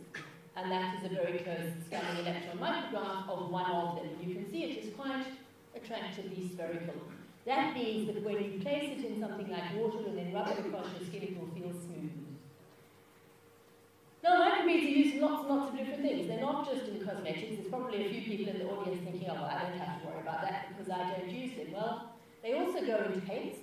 and 0.56 0.70
that 0.72 0.98
is 0.98 1.10
a 1.10 1.14
very 1.14 1.38
close 1.38 1.70
scanning 1.86 2.26
electron 2.26 2.58
micrograph 2.58 3.28
of 3.28 3.50
one 3.50 3.70
of 3.70 3.96
them. 3.96 4.08
You 4.20 4.34
can 4.34 4.50
see 4.50 4.64
it 4.64 4.84
is 4.84 4.94
quite 4.94 5.26
attractively 5.82 6.50
spherical. 6.52 6.94
That 7.46 7.74
means 7.74 8.06
that 8.08 8.22
when 8.22 8.42
you 8.42 8.60
place 8.60 8.98
it 8.98 9.04
in 9.04 9.20
something 9.20 9.48
like 9.48 9.74
water 9.76 10.04
and 10.06 10.18
then 10.18 10.32
rub 10.32 10.48
it 10.48 10.58
across 10.58 10.86
your 10.98 11.08
skin, 11.08 11.22
it 11.22 11.38
will 11.38 11.48
feel 11.54 11.72
smooth. 11.72 12.12
Now, 14.22 14.44
microbeads 14.44 14.84
are 14.84 14.96
used 15.00 15.14
in 15.14 15.20
lots 15.22 15.46
and 15.46 15.56
lots 15.56 15.72
of 15.72 15.78
different 15.78 16.02
things. 16.02 16.28
They're 16.28 16.40
not 16.40 16.68
just 16.70 16.88
in 16.88 17.04
cosmetics. 17.06 17.56
There's 17.56 17.70
probably 17.70 18.04
a 18.04 18.10
few 18.10 18.22
people 18.22 18.52
in 18.52 18.58
the 18.58 18.66
audience 18.66 19.02
thinking, 19.04 19.30
oh, 19.30 19.34
well, 19.34 19.44
I 19.44 19.62
don't 19.62 19.78
have 19.78 20.02
to 20.02 20.06
worry 20.08 20.20
about 20.20 20.42
that 20.42 20.68
because 20.76 20.92
I 20.92 21.16
don't 21.16 21.30
use 21.30 21.56
them. 21.56 21.72
Well, 21.72 22.12
they 22.42 22.58
also 22.58 22.84
go 22.84 22.96
into 23.06 23.20
paints 23.20 23.58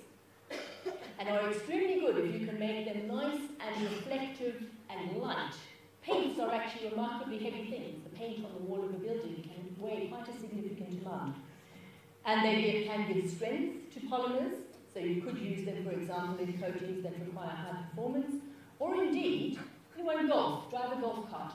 and 1.18 1.28
are 1.28 1.50
extremely 1.50 2.00
good 2.00 2.18
if 2.18 2.40
you 2.40 2.46
can 2.46 2.58
make 2.58 2.86
them 2.86 3.06
nice 3.06 3.40
and 3.60 3.84
reflective 3.84 4.64
and 4.90 5.18
light. 5.18 5.54
Paints 6.02 6.40
are 6.40 6.52
actually 6.52 6.90
remarkably 6.90 7.38
heavy 7.38 7.70
things. 7.70 8.02
The 8.04 8.16
paint 8.16 8.44
on 8.44 8.52
the 8.52 8.62
wall 8.66 8.84
of 8.84 8.90
a 8.90 8.98
building 8.98 9.42
can 9.42 9.76
weigh 9.78 10.08
quite 10.08 10.28
a 10.28 10.40
significant 10.40 11.02
amount. 11.02 11.36
And 12.26 12.44
they 12.44 12.84
can 12.84 13.06
give 13.12 13.30
strength 13.30 13.94
to 13.94 14.00
polymers, 14.00 14.56
so 14.92 14.98
you 14.98 15.22
could 15.22 15.38
use 15.38 15.64
them, 15.64 15.84
for 15.84 15.92
example, 15.92 16.38
in 16.44 16.58
coatings 16.58 17.04
that 17.04 17.12
require 17.24 17.48
high 17.48 17.84
performance, 17.88 18.42
or 18.80 19.02
indeed, 19.04 19.58
anyone 19.94 20.26
golf, 20.26 20.68
drive 20.68 20.98
a 20.98 21.00
golf 21.00 21.30
cart. 21.30 21.54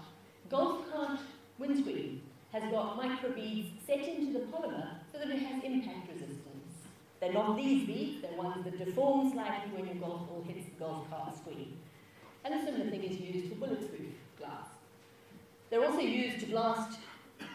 Golf 0.49 0.89
cart 0.89 1.19
windscreen 1.59 2.21
has 2.53 2.63
got 2.71 2.97
microbeads 2.99 3.71
set 3.85 3.99
into 3.99 4.33
the 4.33 4.45
polymer 4.45 4.89
so 5.11 5.17
that 5.19 5.29
it 5.29 5.39
has 5.39 5.63
impact 5.63 6.07
resistance. 6.07 6.87
They're 7.19 7.33
not 7.33 7.57
these 7.57 7.85
beads, 7.85 8.21
they're 8.21 8.41
ones 8.41 8.63
that 8.63 8.77
deform 8.77 9.31
slightly 9.31 9.71
when 9.75 9.85
your 9.85 9.95
golf 9.95 10.27
ball 10.27 10.43
hits 10.47 10.65
the 10.65 10.83
golf 10.83 11.09
cart 11.09 11.35
screen. 11.37 11.77
And 12.43 12.53
a 12.53 12.65
similar 12.65 12.89
thing 12.89 13.03
is 13.03 13.19
used 13.19 13.49
for 13.49 13.55
bulletproof 13.55 14.13
glass. 14.39 14.67
They're 15.69 15.85
also 15.85 15.99
used 15.99 16.39
to 16.39 16.45
blast 16.47 16.99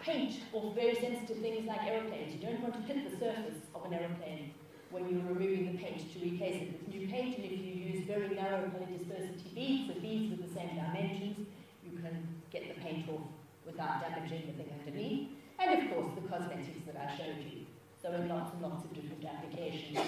paint 0.03 0.40
off 0.53 0.75
very 0.75 0.94
sensitive 0.94 1.38
things 1.38 1.66
like 1.66 1.83
aeroplanes. 1.83 2.35
You 2.35 2.46
don't 2.46 2.61
want 2.62 2.75
to 2.75 2.92
hit 2.92 3.11
the 3.11 3.16
surface 3.18 3.59
of 3.75 3.85
an 3.87 3.94
aeroplane 3.94 4.53
when 4.90 5.09
you're 5.09 5.22
removing 5.27 5.72
the 5.72 5.79
paint 5.79 6.12
to 6.12 6.18
replace 6.18 6.62
it 6.62 6.72
with 6.72 6.94
new 6.94 7.09
paint. 7.09 7.37
And 7.37 7.44
if 7.44 7.53
you 7.53 7.75
use 7.75 8.07
very 8.07 8.35
narrow 8.35 8.70
polydispersity 8.70 9.55
beads, 9.55 9.94
the 9.94 10.01
beads 10.01 10.31
with 10.31 10.49
the 10.49 10.55
same 10.55 10.70
dimensions, 10.77 11.46
you 11.85 11.99
can 11.99 12.27
get 12.51 12.75
the 12.75 12.81
paint 12.81 13.09
off 13.09 13.20
without 13.64 14.01
damaging 14.01 14.46
the 14.46 14.62
thing 14.62 14.72
underneath. 14.79 15.29
And 15.59 15.83
of 15.83 15.90
course, 15.90 16.14
the 16.14 16.29
cosmetics 16.29 16.87
that 16.87 16.96
I 16.96 17.16
showed 17.16 17.38
you. 17.38 17.66
So 18.01 18.12
in 18.12 18.29
lots 18.29 18.53
and 18.53 18.62
lots 18.62 18.85
of 18.85 18.94
different 18.94 19.25
applications. 19.25 19.99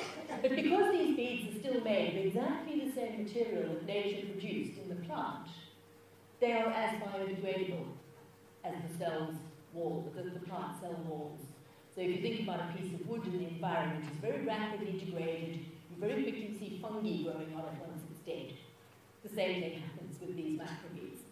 But 0.41 0.55
because 0.55 0.93
these 0.93 1.17
beads 1.17 1.57
are 1.57 1.59
still 1.59 1.81
made 1.81 2.17
of 2.17 2.27
exactly 2.27 2.85
the 2.87 2.93
same 2.93 3.25
material 3.25 3.75
that 3.75 3.87
nature 3.87 4.27
produced 4.27 4.79
in 4.79 4.88
the 4.88 5.03
plant, 5.07 5.49
they 6.41 6.53
are 6.53 6.71
as 6.71 7.01
biodegradable 7.03 7.87
as 8.64 8.75
the 8.88 8.99
cells 8.99 9.35
wall, 9.73 10.13
the, 10.15 10.23
the 10.23 10.41
plant 10.41 10.81
cell 10.81 10.97
walls. 11.07 11.41
So 11.95 12.01
if 12.03 12.09
you 12.09 12.23
think 12.23 12.43
about 12.43 12.61
a 12.61 12.77
piece 12.77 12.95
of 12.95 13.07
wood 13.09 13.25
in 13.27 13.39
the 13.39 13.49
environment, 13.49 14.05
it's 14.09 14.21
very 14.21 14.45
rapidly 14.45 14.93
degraded. 14.99 15.61
You 15.91 15.97
very 15.99 16.23
quickly 16.23 16.57
see 16.59 16.79
fungi 16.81 17.25
growing 17.25 17.53
on 17.55 17.65
it 17.65 17.81
once 17.87 18.03
it's 18.11 18.21
dead. 18.27 18.57
The 19.25 19.35
same 19.35 19.61
thing 19.61 19.81
happens 19.81 20.21
with 20.21 20.37
these 20.37 20.59
microbeads. 20.59 21.23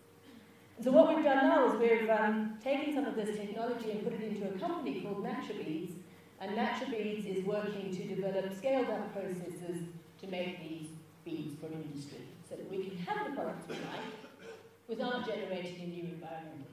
And 0.76 0.84
so 0.84 0.90
what 0.90 1.08
we've 1.08 1.24
done 1.24 1.48
now 1.48 1.72
is 1.72 1.80
we've 1.80 2.10
um, 2.10 2.58
taken 2.62 2.94
some 2.94 3.06
of 3.06 3.14
this 3.14 3.36
technology 3.36 3.92
and 3.92 4.04
put 4.04 4.12
it 4.14 4.22
into 4.22 4.46
a 4.46 4.58
company 4.58 5.00
called 5.00 5.24
NaturBeads, 5.24 5.92
and 6.40 6.56
NaturBeads 6.56 7.38
is 7.38 7.44
working 7.44 7.94
to 7.96 8.14
develop 8.14 8.54
scaled-up 8.54 9.14
processes 9.14 9.78
to 10.20 10.26
make 10.26 10.60
these 10.60 10.88
beads 11.24 11.58
for 11.60 11.66
industry, 11.66 12.26
so 12.48 12.56
that 12.56 12.70
we 12.70 12.84
can 12.84 12.98
have 12.98 13.26
the 13.26 13.34
products 13.34 13.66
we 13.68 13.74
like 13.74 14.04
without 14.88 15.26
generating 15.26 15.80
a 15.80 15.86
new 15.86 16.02
environmental 16.02 16.66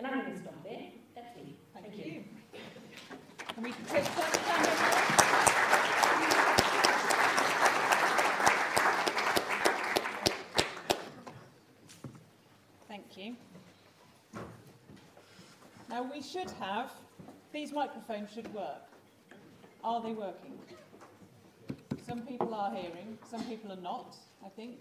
and 0.00 0.06
I'm 0.06 0.20
going 0.22 0.32
to 0.32 0.40
stop 0.40 0.64
there. 0.64 0.80
That's 1.14 1.36
me. 1.36 1.56
Thank, 1.74 1.86
Thank 1.86 2.06
you. 2.06 2.12
you. 2.12 2.24
Can 3.54 3.62
we 3.62 3.72
take 3.92 4.04
Thank 12.88 13.16
you. 13.18 13.36
Now 15.90 16.10
we 16.10 16.22
should 16.22 16.50
have, 16.60 16.90
these 17.52 17.72
microphones 17.72 18.32
should 18.32 18.52
work. 18.54 18.88
Are 19.84 20.02
they 20.02 20.12
working? 20.12 20.58
Some 22.06 22.22
people 22.22 22.54
are 22.54 22.70
hearing, 22.70 23.18
some 23.30 23.44
people 23.44 23.70
are 23.70 23.82
not, 23.82 24.16
I 24.44 24.48
think. 24.48 24.78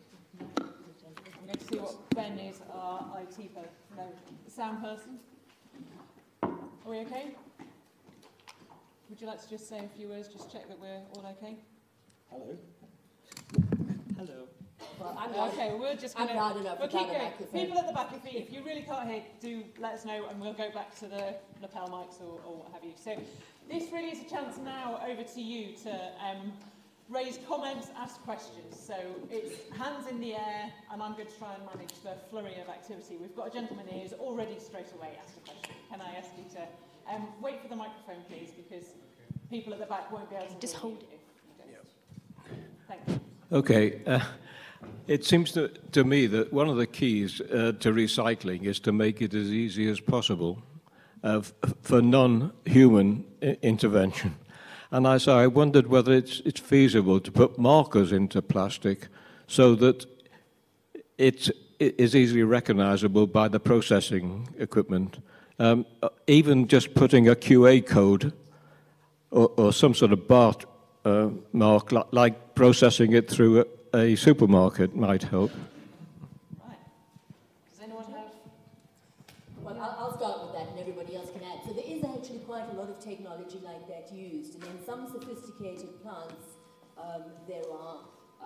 I'm 1.17 1.45
going 1.45 1.57
to 1.57 1.65
see 1.65 1.79
what 1.79 2.09
Ben 2.11 2.37
is, 2.37 2.61
our 2.73 3.17
IT 3.21 3.53
person, 3.55 3.69
no, 3.97 4.03
sound 4.47 4.81
person. 4.81 5.19
Are 6.43 6.49
we 6.91 6.99
okay? 6.99 7.35
Would 9.09 9.19
you 9.19 9.27
like 9.27 9.41
to 9.41 9.49
just 9.49 9.67
say 9.67 9.79
a 9.79 9.97
few 9.97 10.09
words, 10.09 10.27
just 10.27 10.51
check 10.51 10.67
that 10.67 10.79
we're 10.79 11.01
all 11.15 11.35
okay? 11.37 11.55
Hello. 12.29 12.57
Hello. 14.17 14.47
Well, 14.99 15.17
I'm 15.19 15.33
loud. 15.33 15.53
Okay, 15.53 15.73
we're 15.79 15.95
just 15.95 16.19
I'm 16.19 16.27
going 16.27 16.37
loud 16.37 16.57
enough 16.57 16.77
We'll 16.79 16.87
without 16.87 17.07
keep 17.07 17.51
going. 17.51 17.65
People 17.65 17.79
at 17.79 17.87
the 17.87 17.93
back, 17.93 18.11
if 18.13 18.33
you, 18.33 18.39
if 18.39 18.51
you 18.51 18.63
really 18.63 18.81
can't 18.83 19.09
hear, 19.09 19.23
do 19.41 19.63
let 19.79 19.93
us 19.93 20.05
know 20.05 20.27
and 20.29 20.39
we'll 20.39 20.53
go 20.53 20.69
back 20.71 20.97
to 20.99 21.07
the 21.07 21.35
lapel 21.61 21.87
mics 21.87 22.21
or, 22.21 22.39
or 22.45 22.57
what 22.57 22.71
have 22.73 22.83
you. 22.83 22.93
So 23.01 23.17
this 23.69 23.91
really 23.91 24.09
is 24.09 24.21
a 24.21 24.29
chance 24.29 24.57
now 24.57 25.01
over 25.09 25.23
to 25.23 25.41
you 25.41 25.75
to 25.83 25.89
um, 25.91 26.51
raise 27.09 27.39
comments, 27.47 27.87
ask 27.97 28.21
questions. 28.23 28.77
So 28.79 28.93
it's 29.31 29.55
hands 29.75 30.07
in 30.07 30.19
the 30.19 30.33
air 30.35 30.71
and 30.91 31.01
I'm 31.01 31.13
going 31.13 31.27
to 31.27 31.37
try 31.37 31.53
and 31.55 31.63
manage 31.65 31.93
the 32.03 32.15
flurry 32.29 32.55
of 32.61 32.69
activity. 32.69 33.17
We've 33.19 33.35
got 33.35 33.47
a 33.47 33.51
gentleman 33.51 33.87
here 33.87 34.03
who's 34.03 34.13
already 34.13 34.59
straight 34.59 34.91
away 34.95 35.17
asked 35.23 35.37
a 35.37 35.41
question. 35.41 35.75
Can 35.89 36.01
I 36.01 36.15
ask 36.17 36.29
you 36.37 36.43
to 36.55 37.13
um, 37.13 37.27
wait 37.41 37.61
for 37.61 37.67
the 37.67 37.75
microphone, 37.75 38.23
please, 38.27 38.51
because 38.51 38.85
people 39.49 39.73
at 39.73 39.79
the 39.79 39.85
back 39.87 40.11
won't 40.11 40.29
be 40.29 40.35
able 40.35 40.47
to 40.47 40.59
Just 40.59 40.73
hear 40.73 40.81
hold 40.81 41.01
you 41.01 41.07
if 41.11 41.67
you 41.67 41.73
don't. 42.47 43.07
Thank 43.07 43.21
you. 43.51 43.57
Okay. 43.57 44.01
Uh, 44.05 44.19
it 45.07 45.25
seems 45.25 45.51
to, 45.53 45.69
to 45.91 46.03
me 46.03 46.27
that 46.27 46.53
one 46.53 46.69
of 46.69 46.77
the 46.77 46.85
keys 46.87 47.41
uh, 47.41 47.73
to 47.79 47.91
recycling 47.91 48.63
is 48.65 48.79
to 48.81 48.91
make 48.91 49.21
it 49.21 49.33
as 49.33 49.47
easy 49.47 49.89
as 49.89 49.99
possible 49.99 50.61
uh, 51.23 51.39
f- 51.39 51.53
for 51.81 52.01
non-human 52.01 53.25
I- 53.41 53.57
intervention. 53.63 54.35
And 54.91 55.07
I, 55.07 55.17
so 55.17 55.37
I 55.37 55.47
wondered 55.47 55.87
whether 55.87 56.11
it's, 56.13 56.41
it's 56.45 56.59
feasible 56.59 57.19
to 57.19 57.31
put 57.31 57.59
markers 57.59 58.11
into 58.11 58.41
plastic 58.41 59.07
so 59.47 59.75
that 59.75 60.05
it 61.17 61.51
is 61.79 62.15
easily 62.15 62.43
recognizable 62.43 63.27
by 63.27 63.47
the 63.47 63.59
processing 63.59 64.47
equipment. 64.57 65.19
Um, 65.59 65.85
uh, 66.01 66.09
even 66.27 66.67
just 66.67 66.93
putting 66.93 67.27
a 67.27 67.35
QA 67.35 67.85
code 67.85 68.33
or, 69.31 69.51
or 69.57 69.73
some 69.73 69.93
sort 69.93 70.13
of 70.13 70.27
bar 70.27 70.55
uh, 71.05 71.29
mark, 71.51 71.91
li- 71.91 72.03
like 72.11 72.55
processing 72.55 73.13
it 73.13 73.29
through 73.29 73.65
a, 73.93 73.97
a 73.97 74.15
supermarket, 74.15 74.95
might 74.95 75.23
help. 75.23 75.51
Right. 76.65 76.77
Does 77.71 77.83
anyone 77.83 78.05
have 78.05 78.31
Well, 79.61 79.77
I'll 79.79 80.17
start 80.17 80.41
with 80.43 80.53
that 80.53 80.69
and 80.71 80.79
everybody 80.79 81.15
else 81.15 81.29
can 81.31 81.43
add. 81.43 81.59
So 81.65 81.73
there 81.73 81.85
is 81.85 82.03
actually 82.03 82.39
quite 82.39 82.69
a 82.71 82.75
lot 82.75 82.89
of 82.89 82.99
technology 83.03 83.59
like 83.63 83.87
that 83.87 84.11
used. 84.13 84.48
Some 84.89 85.05
sophisticated 85.05 86.01
plants, 86.01 86.57
um, 86.97 87.25
there 87.47 87.61
are, 87.71 88.09
uh, 88.41 88.45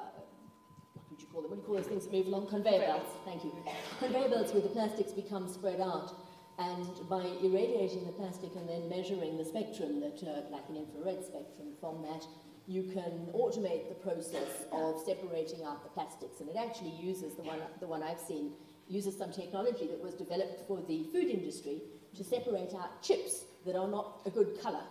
what 0.93 1.09
would 1.09 1.21
you 1.21 1.27
call 1.31 1.41
them? 1.41 1.51
What 1.51 1.55
do 1.55 1.61
you 1.61 1.67
call 1.67 1.75
those 1.75 1.87
things 1.87 2.03
that 2.03 2.11
move 2.11 2.27
along? 2.27 2.47
Conveyor 2.47 2.79
belts. 2.79 3.11
Thank 3.23 3.45
you. 3.45 3.53
Conveyor 3.99 4.27
belts 4.27 4.51
where 4.51 4.61
the 4.61 4.67
plastics 4.67 5.13
become 5.13 5.47
spread 5.47 5.79
out. 5.79 6.11
And 6.59 6.85
by 7.07 7.23
irradiating 7.41 8.05
the 8.05 8.11
plastic 8.11 8.57
and 8.57 8.67
then 8.67 8.89
measuring 8.89 9.37
the 9.37 9.45
spectrum, 9.45 10.01
that, 10.01 10.19
uh, 10.21 10.51
like 10.51 10.67
an 10.67 10.75
infrared 10.75 11.23
spectrum 11.23 11.79
from 11.79 12.01
that, 12.01 12.27
you 12.67 12.91
can 12.91 13.31
automate 13.33 13.87
the 13.87 13.95
process 13.95 14.67
of 14.73 14.99
separating 14.99 15.63
out 15.63 15.81
the 15.83 15.89
plastics. 15.95 16.41
And 16.41 16.49
it 16.49 16.57
actually 16.57 16.91
uses 16.91 17.35
the 17.35 17.43
one, 17.43 17.59
the 17.79 17.87
one 17.87 18.03
I've 18.03 18.19
seen, 18.19 18.51
uses 18.89 19.17
some 19.17 19.31
technology 19.31 19.87
that 19.87 20.03
was 20.03 20.13
developed 20.13 20.67
for 20.67 20.81
the 20.89 21.05
food 21.13 21.29
industry 21.29 21.83
to 22.17 22.23
separate 22.25 22.73
out 22.75 23.01
chips 23.01 23.45
that 23.65 23.77
are 23.77 23.87
not 23.87 24.19
a 24.25 24.29
good 24.29 24.59
colour. 24.61 24.83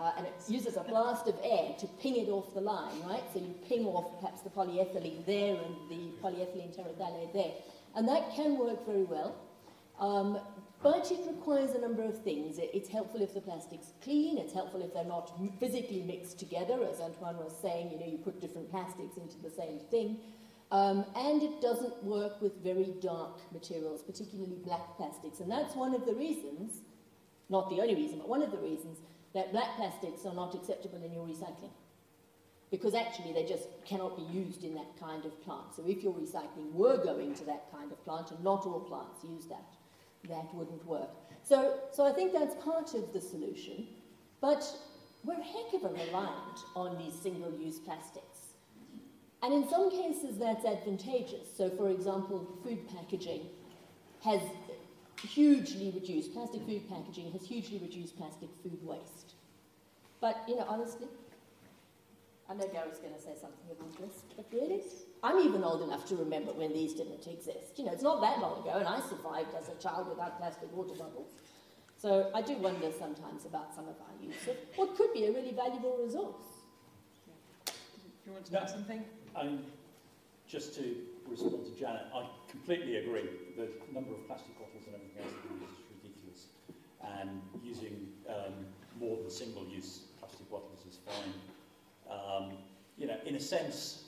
Uh, 0.00 0.12
and 0.16 0.26
it 0.26 0.32
uses 0.48 0.78
a 0.78 0.80
blast 0.80 1.26
of 1.28 1.34
air 1.44 1.74
to 1.78 1.86
ping 2.00 2.16
it 2.16 2.30
off 2.30 2.54
the 2.54 2.60
line, 2.60 3.02
right? 3.04 3.22
So 3.34 3.38
you 3.38 3.54
ping 3.68 3.84
off 3.84 4.18
perhaps 4.18 4.40
the 4.40 4.48
polyethylene 4.48 5.26
there 5.26 5.56
and 5.56 5.74
the 5.90 6.10
polyethylene 6.22 6.74
terephthalate 6.74 7.34
there. 7.34 7.52
And 7.94 8.08
that 8.08 8.34
can 8.34 8.58
work 8.58 8.86
very 8.86 9.02
well. 9.02 9.36
Um, 9.98 10.38
but 10.82 11.10
it 11.12 11.20
requires 11.28 11.72
a 11.72 11.80
number 11.80 12.02
of 12.02 12.22
things. 12.24 12.58
It, 12.58 12.70
it's 12.72 12.88
helpful 12.88 13.20
if 13.20 13.34
the 13.34 13.42
plastic's 13.42 13.92
clean, 14.02 14.38
it's 14.38 14.54
helpful 14.54 14.80
if 14.82 14.94
they're 14.94 15.04
not 15.04 15.38
physically 15.60 16.00
mixed 16.00 16.38
together, 16.38 16.78
as 16.90 17.00
Antoine 17.00 17.36
was 17.36 17.54
saying, 17.60 17.90
you 17.90 18.00
know, 18.00 18.06
you 18.06 18.16
put 18.16 18.40
different 18.40 18.70
plastics 18.70 19.18
into 19.18 19.36
the 19.42 19.50
same 19.50 19.80
thing. 19.90 20.16
Um, 20.70 21.04
and 21.14 21.42
it 21.42 21.60
doesn't 21.60 22.02
work 22.02 22.40
with 22.40 22.62
very 22.64 22.94
dark 23.02 23.38
materials, 23.52 24.02
particularly 24.02 24.56
black 24.64 24.96
plastics. 24.96 25.40
And 25.40 25.50
that's 25.50 25.74
one 25.74 25.94
of 25.94 26.06
the 26.06 26.14
reasons, 26.14 26.78
not 27.50 27.68
the 27.68 27.82
only 27.82 27.96
reason, 27.96 28.18
but 28.18 28.30
one 28.30 28.42
of 28.42 28.50
the 28.50 28.58
reasons 28.58 28.96
that 29.34 29.52
black 29.52 29.76
plastics 29.76 30.24
are 30.26 30.34
not 30.34 30.54
acceptable 30.54 31.02
in 31.04 31.12
your 31.12 31.26
recycling. 31.26 31.72
Because 32.70 32.94
actually 32.94 33.32
they 33.32 33.44
just 33.44 33.66
cannot 33.84 34.16
be 34.16 34.22
used 34.36 34.62
in 34.64 34.74
that 34.74 34.98
kind 34.98 35.24
of 35.24 35.40
plant. 35.42 35.74
So 35.74 35.82
if 35.86 36.02
your 36.02 36.12
recycling 36.12 36.72
were 36.72 37.02
going 37.02 37.34
to 37.34 37.44
that 37.46 37.70
kind 37.72 37.90
of 37.90 38.02
plant, 38.04 38.30
and 38.30 38.42
not 38.44 38.64
all 38.66 38.80
plants 38.80 39.24
use 39.24 39.46
that, 39.46 39.76
that 40.28 40.54
wouldn't 40.54 40.84
work. 40.86 41.10
So, 41.42 41.80
so 41.92 42.06
I 42.06 42.12
think 42.12 42.32
that's 42.32 42.54
part 42.62 42.94
of 42.94 43.12
the 43.12 43.20
solution. 43.20 43.88
But 44.40 44.64
we're 45.24 45.34
a 45.34 45.42
heck 45.42 45.74
of 45.74 45.84
a 45.84 45.92
reliant 45.92 46.58
on 46.74 46.96
these 46.98 47.14
single-use 47.14 47.78
plastics. 47.80 48.40
And 49.42 49.54
in 49.54 49.68
some 49.68 49.90
cases, 49.90 50.38
that's 50.38 50.64
advantageous. 50.64 51.48
So, 51.56 51.70
for 51.70 51.88
example, 51.88 52.46
food 52.62 52.86
packaging 52.88 53.46
has 54.22 54.40
hugely 55.28 55.90
reduced, 55.94 56.32
plastic 56.32 56.62
food 56.66 56.88
packaging 56.88 57.32
has 57.32 57.42
hugely 57.46 57.78
reduced 57.78 58.16
plastic 58.16 58.48
food 58.62 58.78
waste. 58.82 59.34
But, 60.20 60.36
you 60.48 60.56
know, 60.56 60.66
honestly, 60.68 61.08
I 62.48 62.54
know 62.54 62.66
Gary's 62.66 62.98
going 62.98 63.14
to 63.14 63.20
say 63.20 63.32
something 63.40 63.70
about 63.70 63.96
this, 63.98 64.22
but 64.36 64.46
really, 64.52 64.82
I'm 65.22 65.38
even 65.46 65.62
old 65.62 65.82
enough 65.82 66.06
to 66.08 66.16
remember 66.16 66.52
when 66.52 66.72
these 66.72 66.94
didn't 66.94 67.26
exist. 67.26 67.78
You 67.78 67.84
know, 67.84 67.92
it's 67.92 68.02
not 68.02 68.20
that 68.20 68.40
long 68.40 68.60
ago, 68.60 68.72
and 68.76 68.88
I 68.88 69.00
survived 69.00 69.54
as 69.56 69.68
a 69.68 69.80
child 69.80 70.08
without 70.08 70.38
plastic 70.38 70.74
water 70.76 70.94
bottles. 70.94 71.30
So 71.96 72.30
I 72.34 72.42
do 72.42 72.56
wonder 72.56 72.90
sometimes 72.98 73.44
about 73.44 73.74
some 73.74 73.84
of 73.86 73.94
our 74.00 74.26
use 74.26 74.48
of 74.48 74.56
what 74.76 74.96
could 74.96 75.12
be 75.12 75.26
a 75.26 75.32
really 75.32 75.52
valuable 75.52 75.98
resource. 76.02 76.34
Do 77.66 77.72
you 78.26 78.32
want 78.32 78.46
to 78.46 78.52
No. 78.52 78.58
add 78.60 78.70
something? 78.70 79.04
And 79.36 79.64
just 80.48 80.74
to 80.76 80.96
respond 81.30 81.64
to 81.64 81.78
Janet, 81.78 82.02
I 82.14 82.26
completely 82.50 82.96
agree. 82.96 83.28
The 83.56 83.68
number 83.92 84.12
of 84.12 84.26
plastic 84.26 84.58
bottles 84.58 84.82
and 84.86 84.94
everything 84.96 85.22
else 85.22 85.32
that 85.32 85.52
we 85.52 85.60
use 85.62 85.70
is 85.78 85.86
ridiculous. 86.02 86.40
And 87.00 87.40
using 87.62 88.08
um, 88.28 88.66
more 88.98 89.16
than 89.16 89.30
single-use 89.30 90.10
plastic 90.18 90.50
bottles 90.50 90.84
is 90.88 90.98
fine. 91.06 91.34
Um, 92.10 92.58
you 92.98 93.06
know, 93.06 93.16
in 93.24 93.36
a 93.36 93.40
sense, 93.40 94.04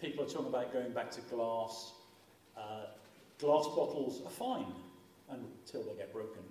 people 0.00 0.24
are 0.24 0.28
talking 0.28 0.48
about 0.48 0.72
going 0.72 0.92
back 0.92 1.10
to 1.12 1.20
glass. 1.22 1.92
Uh, 2.56 2.86
glass 3.38 3.66
bottles 3.76 4.22
are 4.24 4.30
fine 4.30 4.72
until 5.30 5.82
they 5.84 5.94
get 5.96 6.12
broken, 6.12 6.42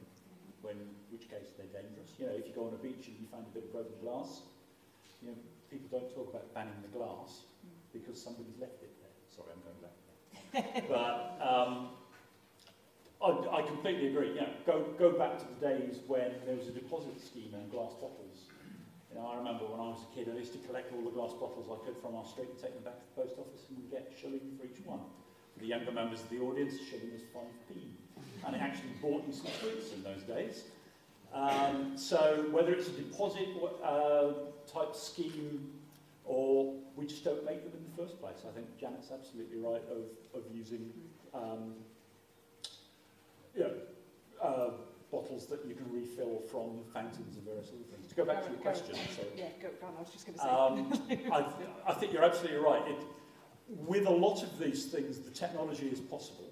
when, 0.61 0.75
which 1.11 1.29
case 1.29 1.49
they're 1.57 1.81
dangerous. 1.81 2.13
You 2.19 2.27
know, 2.27 2.33
if 2.33 2.47
you 2.47 2.53
go 2.53 2.67
on 2.67 2.73
a 2.73 2.81
beach 2.81 3.07
and 3.07 3.17
you 3.19 3.27
find 3.31 3.43
a 3.43 3.53
bit 3.53 3.65
of 3.65 3.71
broken 3.73 3.97
glass, 4.01 4.41
you 5.21 5.29
know, 5.29 5.37
people 5.71 5.87
don't 5.89 6.09
talk 6.13 6.29
about 6.29 6.53
banning 6.53 6.77
the 6.81 6.97
glass 6.97 7.49
because 7.91 8.21
somebody's 8.21 8.59
left 8.59 8.81
it 8.83 8.93
there. 9.01 9.13
Sorry, 9.35 9.49
I'm 9.53 9.61
going 9.61 9.81
back. 9.81 10.02
but 10.87 11.39
um, 11.41 11.89
I, 13.21 13.57
I 13.57 13.61
completely 13.63 14.07
agree. 14.07 14.35
Know, 14.35 14.47
go, 14.65 14.85
go 14.99 15.11
back 15.11 15.39
to 15.39 15.45
the 15.45 15.67
days 15.67 15.99
when 16.07 16.31
there 16.45 16.55
was 16.55 16.67
a 16.67 16.71
deposit 16.71 17.19
scheme 17.19 17.53
on 17.55 17.69
glass 17.69 17.93
bottles. 17.93 18.45
You 19.09 19.19
know, 19.19 19.27
I 19.27 19.37
remember 19.37 19.65
when 19.65 19.79
I 19.79 19.89
was 19.89 20.01
a 20.11 20.15
kid, 20.15 20.29
I 20.33 20.37
used 20.37 20.53
to 20.53 20.59
collect 20.59 20.91
all 20.93 21.01
the 21.01 21.11
glass 21.11 21.33
bottles 21.33 21.69
I 21.69 21.85
could 21.85 21.97
from 22.01 22.15
our 22.15 22.25
street 22.25 22.49
and 22.49 22.59
take 22.59 22.73
them 22.73 22.83
back 22.83 22.97
to 22.99 23.05
the 23.15 23.21
post 23.21 23.39
office 23.39 23.65
and 23.69 23.89
get 23.89 24.13
shilling 24.19 24.41
for 24.57 24.65
each 24.65 24.85
one. 24.85 25.01
For 25.53 25.59
the 25.59 25.67
younger 25.67 25.91
members 25.91 26.21
of 26.21 26.29
the 26.29 26.39
audience, 26.39 26.73
shilling 26.89 27.13
was 27.13 27.21
5p. 27.33 27.77
And 28.45 28.55
it 28.55 28.61
actually 28.61 28.93
bought 29.01 29.25
you 29.25 29.33
some 29.33 29.51
sweets 29.61 29.93
in 29.93 30.03
those 30.03 30.21
days. 30.23 30.65
Um, 31.33 31.93
so 31.97 32.45
whether 32.51 32.73
it's 32.73 32.87
a 32.89 32.91
deposit 32.91 33.49
uh, 33.83 34.33
type 34.71 34.95
scheme 34.95 35.72
or 36.25 36.75
we 36.95 37.05
just 37.05 37.23
don't 37.23 37.45
make 37.45 37.63
them 37.63 37.73
in 37.77 37.83
the 37.89 38.01
first 38.01 38.19
place. 38.21 38.43
I 38.47 38.51
think 38.53 38.67
Janet's 38.79 39.11
absolutely 39.11 39.57
right 39.57 39.81
of, 39.91 40.05
of 40.39 40.43
using 40.55 40.91
um, 41.33 41.73
you 43.55 43.61
know, 43.63 43.71
uh, 44.41 44.69
bottles 45.11 45.45
that 45.47 45.65
you 45.65 45.75
can 45.75 45.91
refill 45.91 46.39
from 46.51 46.81
fountains 46.93 47.35
and 47.35 47.45
various 47.45 47.69
other 47.69 47.83
things. 47.95 48.07
To 48.09 48.15
go 48.15 48.25
back 48.25 48.43
to 48.43 48.49
your 48.49 48.57
Go- 48.57 48.63
question, 48.63 48.95
so 49.15 49.23
Yeah, 49.35 49.45
go, 49.61 49.69
go 49.79 49.87
on, 49.87 49.93
I 49.97 50.01
was 50.01 50.09
just 50.11 50.25
going 50.25 50.37
to 50.37 50.43
say. 50.43 50.49
um, 50.49 51.31
I, 51.33 51.41
th- 51.41 51.69
I 51.87 51.93
think 51.93 52.13
you're 52.13 52.23
absolutely 52.23 52.59
right. 52.59 52.81
It, 52.87 52.97
with 53.67 54.05
a 54.07 54.11
lot 54.11 54.43
of 54.43 54.59
these 54.59 54.85
things, 54.87 55.19
the 55.19 55.31
technology 55.31 55.87
is 55.87 55.99
possible. 55.99 56.49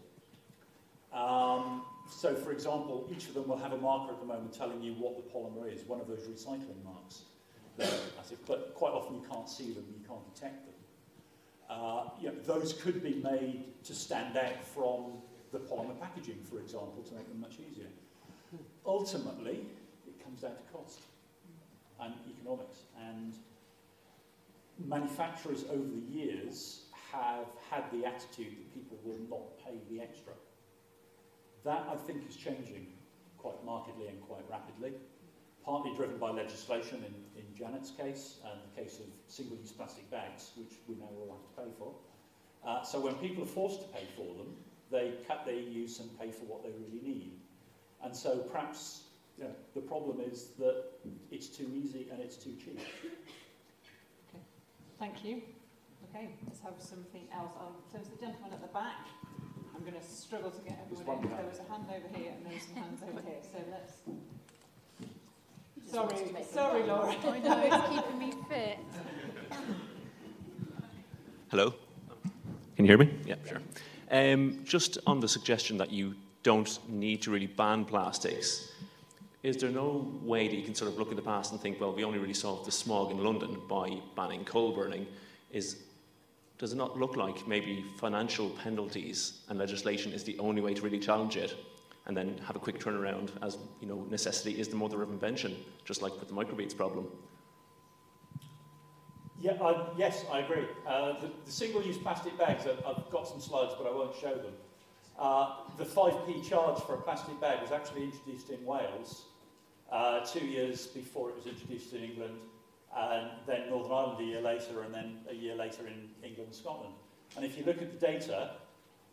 Um, 1.14 1.84
so, 2.10 2.36
for 2.36 2.52
example, 2.52 3.10
each 3.12 3.28
of 3.28 3.34
them 3.34 3.48
will 3.48 3.58
have 3.58 3.74
a 3.74 3.78
marker 3.78 4.14
at 4.14 4.20
the 4.20 4.26
moment 4.26 4.54
telling 4.54 4.82
you 4.82 4.94
what 4.94 5.16
the 5.18 5.24
polymer 5.34 5.72
is, 5.74 5.84
one 5.84 6.00
of 6.00 6.08
those 6.08 6.22
recycling 6.28 6.82
marks. 6.86 7.24
As 7.80 8.32
it, 8.32 8.40
but 8.46 8.74
quite 8.76 8.92
often 8.92 9.16
you 9.16 9.26
can't 9.30 9.50
see 9.50 9.74
them, 9.74 9.86
you 9.98 10.08
can't 10.08 10.34
detect 10.34 10.66
them. 10.66 10.76
Uh, 11.70 12.10
you 12.20 12.28
know, 12.28 12.36
those 12.46 12.74
could 12.74 13.02
be 13.02 13.16
made 13.16 13.64
to 13.84 13.94
stand 13.94 14.38
out 14.38 14.64
from 14.64 15.14
the 15.52 15.60
polymer 15.60 16.00
packaging, 16.00 16.40
for 16.50 16.60
example, 16.60 17.04
to 17.08 17.16
make 17.16 17.28
them 17.28 17.40
much 17.40 17.56
easier. 17.72 17.88
Ultimately, 18.86 19.66
it 20.08 20.24
comes 20.24 20.42
down 20.42 20.52
to 20.52 20.74
cost 20.74 21.00
and 22.02 22.14
economics. 22.38 22.80
And 23.00 23.34
manufacturers 24.86 25.64
over 25.70 25.88
the 25.88 26.14
years 26.14 26.82
have 27.12 27.48
had 27.70 27.84
the 27.92 28.06
attitude 28.06 28.58
that 28.58 28.74
people 28.74 28.98
will 29.04 29.20
not 29.30 29.66
pay 29.66 29.78
the 29.90 30.02
extra. 30.02 30.34
That, 31.64 31.88
I 31.92 31.96
think, 31.96 32.28
is 32.28 32.36
changing 32.36 32.88
quite 33.38 33.64
markedly 33.66 34.08
and 34.08 34.22
quite 34.22 34.44
rapidly, 34.50 34.94
partly 35.66 35.94
driven 35.96 36.18
by 36.18 36.30
legislation 36.30 37.04
in, 37.06 37.42
in 37.42 37.46
Janet's 37.56 37.92
case 37.92 38.38
and 38.46 38.60
the 38.72 38.82
case 38.82 39.00
of 39.00 39.06
single-use 39.28 39.72
plastic 39.72 40.10
bags, 40.10 40.52
which 40.56 40.74
we 40.88 40.96
now 40.96 41.10
all 41.20 41.38
have 41.38 41.66
to 41.66 41.70
pay 41.70 41.78
for. 41.78 41.94
Uh, 42.66 42.84
so 42.84 43.00
when 43.00 43.16
people 43.16 43.44
are 43.44 43.48
forced 43.48 43.82
to 43.82 43.88
pay 43.88 44.06
for 44.16 44.36
them, 44.36 44.56
they 44.92 45.14
cut 45.28 45.46
their 45.46 45.56
use 45.56 46.00
and 46.00 46.20
pay 46.20 46.32
for 46.32 46.46
what 46.46 46.64
they 46.64 46.70
really 46.70 47.02
need. 47.02 47.32
And 48.04 48.16
so 48.16 48.38
perhaps 48.38 49.04
you 49.38 49.46
know, 49.46 49.52
the 49.74 49.82
problem 49.82 50.20
is 50.22 50.50
that 50.60 50.84
it's 51.32 51.48
too 51.48 51.70
easy 51.74 52.08
and 52.12 52.22
it's 52.22 52.36
too 52.36 52.56
cheap. 52.64 52.80
Okay. 54.30 54.44
Thank 55.00 55.24
you. 55.24 55.42
Okay, 56.10 56.30
let's 56.46 56.60
have 56.60 56.74
something 56.80 57.26
else. 57.34 57.54
Um, 57.60 57.74
so 57.92 58.00
it's 58.00 58.10
the 58.10 58.18
gentleman 58.18 58.52
at 58.54 58.62
the 58.62 58.68
back. 58.68 59.08
I'm 59.74 59.82
going 59.82 60.00
to 60.00 60.06
struggle 60.06 60.52
to 60.52 60.62
get 60.62 60.78
There's 60.90 61.02
everyone 61.02 61.24
in. 61.24 61.30
There 61.32 61.50
was 61.50 61.60
a 61.60 61.72
hand 61.72 61.86
over 61.90 62.10
here 62.14 62.34
and 62.36 62.46
there 62.46 62.54
was 62.54 62.64
some 62.64 62.76
hands 62.76 63.02
over 63.02 63.22
here. 63.26 63.42
So 63.42 63.58
let's. 63.72 63.94
Just 65.92 66.04
wanted 66.06 66.38
to 66.38 66.46
Sorry, 66.46 66.84
sorry. 66.84 66.84
Laura. 66.84 67.16
I 67.22 67.40
know, 67.40 67.62
it's 67.66 67.90
keeping 67.90 68.18
me 68.18 68.34
fit. 68.48 68.80
Hello? 71.50 71.74
Can 72.78 72.86
you 72.86 72.92
hear 72.92 72.98
me? 72.98 73.14
Yeah, 73.26 73.36
sure. 73.46 73.62
Um, 74.10 74.62
just 74.64 75.00
on 75.06 75.20
the 75.20 75.28
suggestion 75.28 75.78
that 75.80 75.92
you 75.92 76.16
don't 76.44 76.80
need 76.88 77.22
to 77.24 77.32
really 77.32 77.48
ban 77.48 77.84
plastics, 77.84 78.72
is 79.44 79.58
there 79.58 79.70
no 79.70 80.10
way 80.24 80.48
that 80.48 80.56
you 80.56 80.64
can 80.64 80.76
sort 80.76 80.90
of 80.90 80.98
look 80.98 81.10
in 81.10 81.18
the 81.18 81.22
past 81.22 81.52
and 81.52 81.60
think, 81.60 81.82
well, 81.82 81.92
we 81.92 82.06
only 82.06 82.20
really 82.20 82.34
solved 82.34 82.66
the 82.66 82.72
smog 82.72 83.12
in 83.12 83.22
London 83.22 83.58
by 83.68 84.00
banning 84.16 84.46
coal 84.46 84.72
burning? 84.72 85.06
Is, 85.52 85.76
does 86.58 86.72
it 86.72 86.78
not 86.78 86.98
look 86.98 87.18
like 87.18 87.46
maybe 87.50 87.84
financial 87.98 88.50
penalties 88.52 89.42
and 89.50 89.60
legislation 89.60 90.14
is 90.14 90.24
the 90.24 90.40
only 90.40 90.62
way 90.62 90.74
to 90.74 90.82
really 90.82 91.00
challenge 91.00 91.36
it? 91.36 91.54
And 92.08 92.18
then 92.18 92.40
have 92.40 92.56
a 92.56 92.60
quick 92.60 92.80
turnaround, 92.80 93.30
as 93.44 93.58
you 93.80 93.88
know, 93.88 94.06
necessity 94.10 94.60
is 94.60 94.68
the 94.68 94.76
mother 94.76 95.02
of 95.04 95.10
invention, 95.10 95.56
just 95.86 96.02
like 96.02 96.18
with 96.20 96.28
the 96.30 96.34
microbeads 96.34 96.76
problem. 96.76 97.08
Yeah, 99.40 99.54
I, 99.62 99.88
yes, 99.98 100.26
I 100.32 100.40
agree. 100.40 100.66
Uh, 100.86 101.20
the, 101.20 101.32
the 101.46 101.52
single-use 101.52 101.98
plastic 101.98 102.38
bags, 102.38 102.66
I've, 102.68 102.84
I've 102.86 103.10
got 103.10 103.28
some 103.28 103.40
slides, 103.40 103.74
but 103.78 103.88
I 103.88 103.92
won't 103.92 104.16
show 104.16 104.36
them. 104.36 104.54
Uh, 105.18 105.54
the 105.78 105.86
5p 105.86 106.48
charge 106.48 106.80
for 106.84 106.96
a 106.96 107.02
plastic 107.02 107.40
bag 107.42 107.62
was 107.62 107.72
actually 107.72 108.04
introduced 108.04 108.50
in 108.50 108.64
Wales 108.66 109.26
uh, 109.92 110.20
two 110.26 110.46
years 110.46 110.88
before 110.88 111.30
it 111.30 111.36
was 111.36 111.48
introduced 111.48 111.94
in 111.94 112.04
England, 112.04 112.38
and 112.96 113.30
then 113.46 113.70
Northern 113.70 113.92
Ireland 113.92 114.22
a 114.22 114.24
year 114.24 114.42
later, 114.42 114.84
and 114.84 114.94
then 114.94 115.20
a 115.30 115.34
year 115.34 115.56
later 115.56 115.88
in 115.88 116.10
England 116.24 116.48
and 116.48 116.56
Scotland. 116.56 116.94
And 117.36 117.46
if 117.46 117.58
you 117.58 117.64
look 117.66 117.82
at 117.82 117.92
the 117.92 118.06
data, 118.06 118.52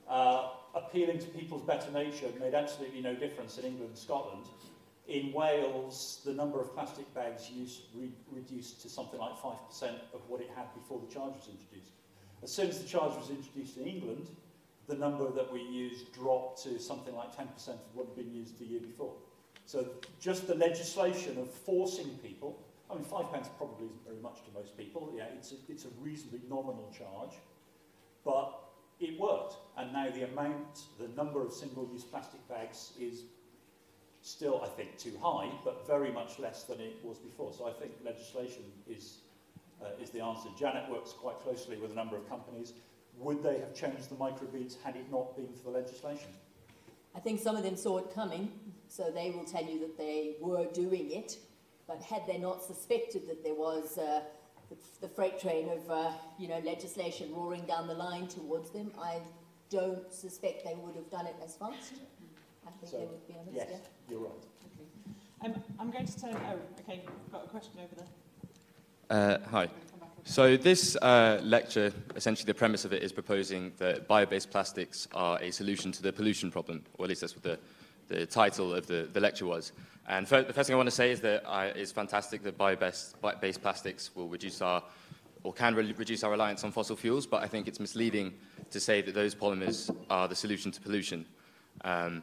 uh, 0.09 0.51
appealing 0.75 1.19
to 1.19 1.27
people's 1.27 1.63
better 1.63 1.91
nature 1.91 2.29
made 2.41 2.55
absolutely 2.55 3.01
no 3.01 3.15
difference 3.15 3.59
in 3.59 3.65
England 3.65 3.91
and 3.91 3.99
Scotland. 3.99 4.47
In 5.07 5.33
Wales, 5.33 6.21
the 6.25 6.33
number 6.33 6.61
of 6.61 6.75
plastic 6.75 7.13
bags 7.15 7.51
used 7.51 7.83
re- 7.95 8.13
reduced 8.31 8.83
to 8.83 8.89
something 8.89 9.19
like 9.19 9.37
5% 9.39 9.55
of 10.13 10.21
what 10.29 10.41
it 10.41 10.51
had 10.55 10.73
before 10.75 11.01
the 11.01 11.13
charge 11.13 11.35
was 11.35 11.49
introduced. 11.49 11.93
As 12.43 12.53
soon 12.53 12.69
as 12.69 12.79
the 12.81 12.87
charge 12.87 13.17
was 13.17 13.31
introduced 13.31 13.79
in 13.79 13.87
England, 13.87 14.29
the 14.87 14.95
number 14.95 15.31
that 15.31 15.53
we 15.53 15.63
used 15.63 16.13
dropped 16.13 16.63
to 16.63 16.79
something 16.79 17.15
like 17.15 17.35
10% 17.35 17.69
of 17.69 17.79
what 17.95 18.07
had 18.07 18.17
been 18.17 18.33
used 18.33 18.59
the 18.59 18.65
year 18.65 18.81
before. 18.81 19.15
So 19.67 19.87
just 20.21 20.47
the 20.47 20.55
legislation 20.55 21.39
of 21.39 21.51
forcing 21.51 22.09
people, 22.23 22.59
I 22.91 22.95
mean, 22.95 23.05
five 23.05 23.31
pence 23.31 23.49
probably 23.59 23.87
isn't 23.87 24.05
very 24.07 24.21
much 24.23 24.45
to 24.45 24.51
most 24.55 24.77
people. 24.79 25.13
Yeah, 25.15 25.25
it's 25.37 25.53
a, 25.53 25.57
it's 25.69 25.85
a 25.85 25.89
reasonably 26.01 26.41
nominal 26.49 26.91
charge, 26.97 27.35
but 28.25 28.68
it 29.01 29.19
worked. 29.19 29.57
And 29.77 29.93
now 29.93 30.11
the 30.11 30.25
amount, 30.25 30.83
the 30.99 31.09
number 31.09 31.43
of 31.43 31.53
single-use 31.53 32.05
plastic 32.05 32.47
bags 32.49 32.93
is 33.01 33.23
still, 34.23 34.61
I 34.63 34.69
think, 34.69 34.99
too 34.99 35.13
high, 35.23 35.51
but 35.65 35.87
very 35.87 36.11
much 36.11 36.39
less 36.39 36.65
than 36.65 36.81
it 36.81 36.97
was 37.03 37.19
before. 37.19 37.53
So 37.53 37.67
I 37.67 37.73
think 37.73 37.93
legislation 38.05 38.65
is, 38.89 39.19
uh, 39.83 40.03
is 40.03 40.11
the 40.11 40.21
answer. 40.21 40.49
Janet 40.59 40.91
works 40.91 41.13
quite 41.13 41.39
closely 41.41 41.77
with 41.77 41.93
a 41.93 41.95
number 41.95 42.17
of 42.17 42.29
companies. 42.29 42.73
Would 43.19 43.43
they 43.43 43.59
have 43.59 43.75
changed 43.75 44.11
the 44.11 44.17
microbeads 44.17 44.77
had 44.83 44.97
it 44.97 45.11
not 45.11 45.37
been 45.37 45.53
for 45.53 45.71
the 45.71 45.79
legislation? 45.79 46.29
I 47.15 47.21
think 47.21 47.41
some 47.41 47.57
of 47.57 47.63
them 47.63 47.77
saw 47.77 47.99
it 47.99 48.15
coming, 48.15 48.53
so 48.89 49.11
they 49.11 49.31
will 49.31 49.45
tell 49.45 49.65
you 49.65 49.81
that 49.81 49.97
they 49.97 50.37
were 50.41 50.67
doing 50.67 51.11
it. 51.11 51.39
But 51.87 52.03
had 52.03 52.27
they 52.27 52.39
not 52.39 52.63
suspected 52.63 53.27
that 53.29 53.43
there 53.43 53.55
was 53.55 53.99
uh, 53.99 54.21
the, 54.71 54.77
the 55.01 55.09
freight 55.09 55.39
train 55.41 55.69
of 55.69 55.91
uh, 55.91 56.11
you 56.39 56.49
know 56.49 56.59
legislation 56.65 57.33
roaring 57.35 57.65
down 57.67 57.87
the 57.87 57.95
line 57.95 58.27
towards 58.27 58.71
them, 58.71 58.91
I 59.01 59.21
don't 59.71 60.13
suspect 60.13 60.65
they 60.65 60.75
would 60.75 60.95
have 60.95 61.11
done 61.11 61.27
it 61.27 61.37
as 61.45 61.55
fast. 61.57 61.95
I 62.67 62.71
think 62.71 62.91
So, 62.91 62.99
they 62.99 63.07
would 63.07 63.27
be 63.29 63.35
honest. 63.39 63.55
Yes, 63.55 63.69
Yeah. 63.71 63.79
you're 64.11 64.21
right. 64.21 64.33
Um, 65.45 65.55
I'm 65.79 65.91
going 65.91 66.07
to 66.07 66.21
turn. 66.21 66.35
Oh, 66.35 66.59
okay. 66.81 67.03
I've 67.07 67.33
got 67.33 67.45
a 67.45 67.49
question 67.49 67.73
over 67.85 67.95
there. 67.95 68.07
Uh, 69.11 69.39
hi. 69.51 69.63
I'm 69.63 69.69
gonna 69.69 69.69
come 69.91 70.01
back 70.01 70.09
over. 70.19 70.29
So 70.29 70.57
this 70.57 70.97
uh, 70.97 71.41
lecture, 71.43 71.93
essentially 72.17 72.47
the 72.47 72.55
premise 72.55 72.85
of 72.85 72.93
it 72.93 73.03
is 73.03 73.13
proposing 73.13 73.73
that 73.79 74.09
bio-based 74.09 74.51
plastics 74.51 75.07
are 75.15 75.39
a 75.41 75.51
solution 75.51 75.93
to 75.93 76.03
the 76.03 76.13
pollution 76.13 76.51
problem, 76.51 76.85
or 76.99 77.05
at 77.05 77.09
least 77.11 77.21
that's 77.23 77.35
what 77.35 77.45
the, 77.45 77.59
the 78.09 78.27
title 78.27 78.75
of 78.75 78.87
the, 78.87 79.09
the 79.13 79.21
lecture 79.21 79.47
was. 79.47 79.73
And 80.09 80.27
the 80.27 80.53
first 80.53 80.67
thing 80.67 80.75
I 80.75 80.77
want 80.77 80.89
to 80.89 80.95
say 80.95 81.11
is 81.13 81.21
that 81.21 81.45
I, 81.47 81.67
it's 81.67 81.93
fantastic 81.93 82.43
that 82.43 82.57
bio-based, 82.57 83.63
plastics 83.63 84.11
will 84.15 84.29
reduce 84.29 84.63
our, 84.63 84.83
or 85.45 85.53
can 85.53 85.75
re- 85.75 85.93
reduce 85.93 86.25
our 86.25 86.31
reliance 86.31 86.65
on 86.65 86.73
fossil 86.73 86.97
fuels, 86.97 87.27
but 87.27 87.43
I 87.43 87.47
think 87.47 87.69
it's 87.69 87.79
misleading 87.79 88.33
to 88.71 88.81
say 88.81 89.03
that 89.03 89.15
those 89.15 89.35
polymers 89.35 89.95
are 90.09 90.27
the 90.27 90.35
solution 90.35 90.73
to 90.73 90.81
pollution. 90.81 91.27
Um, 91.83 92.23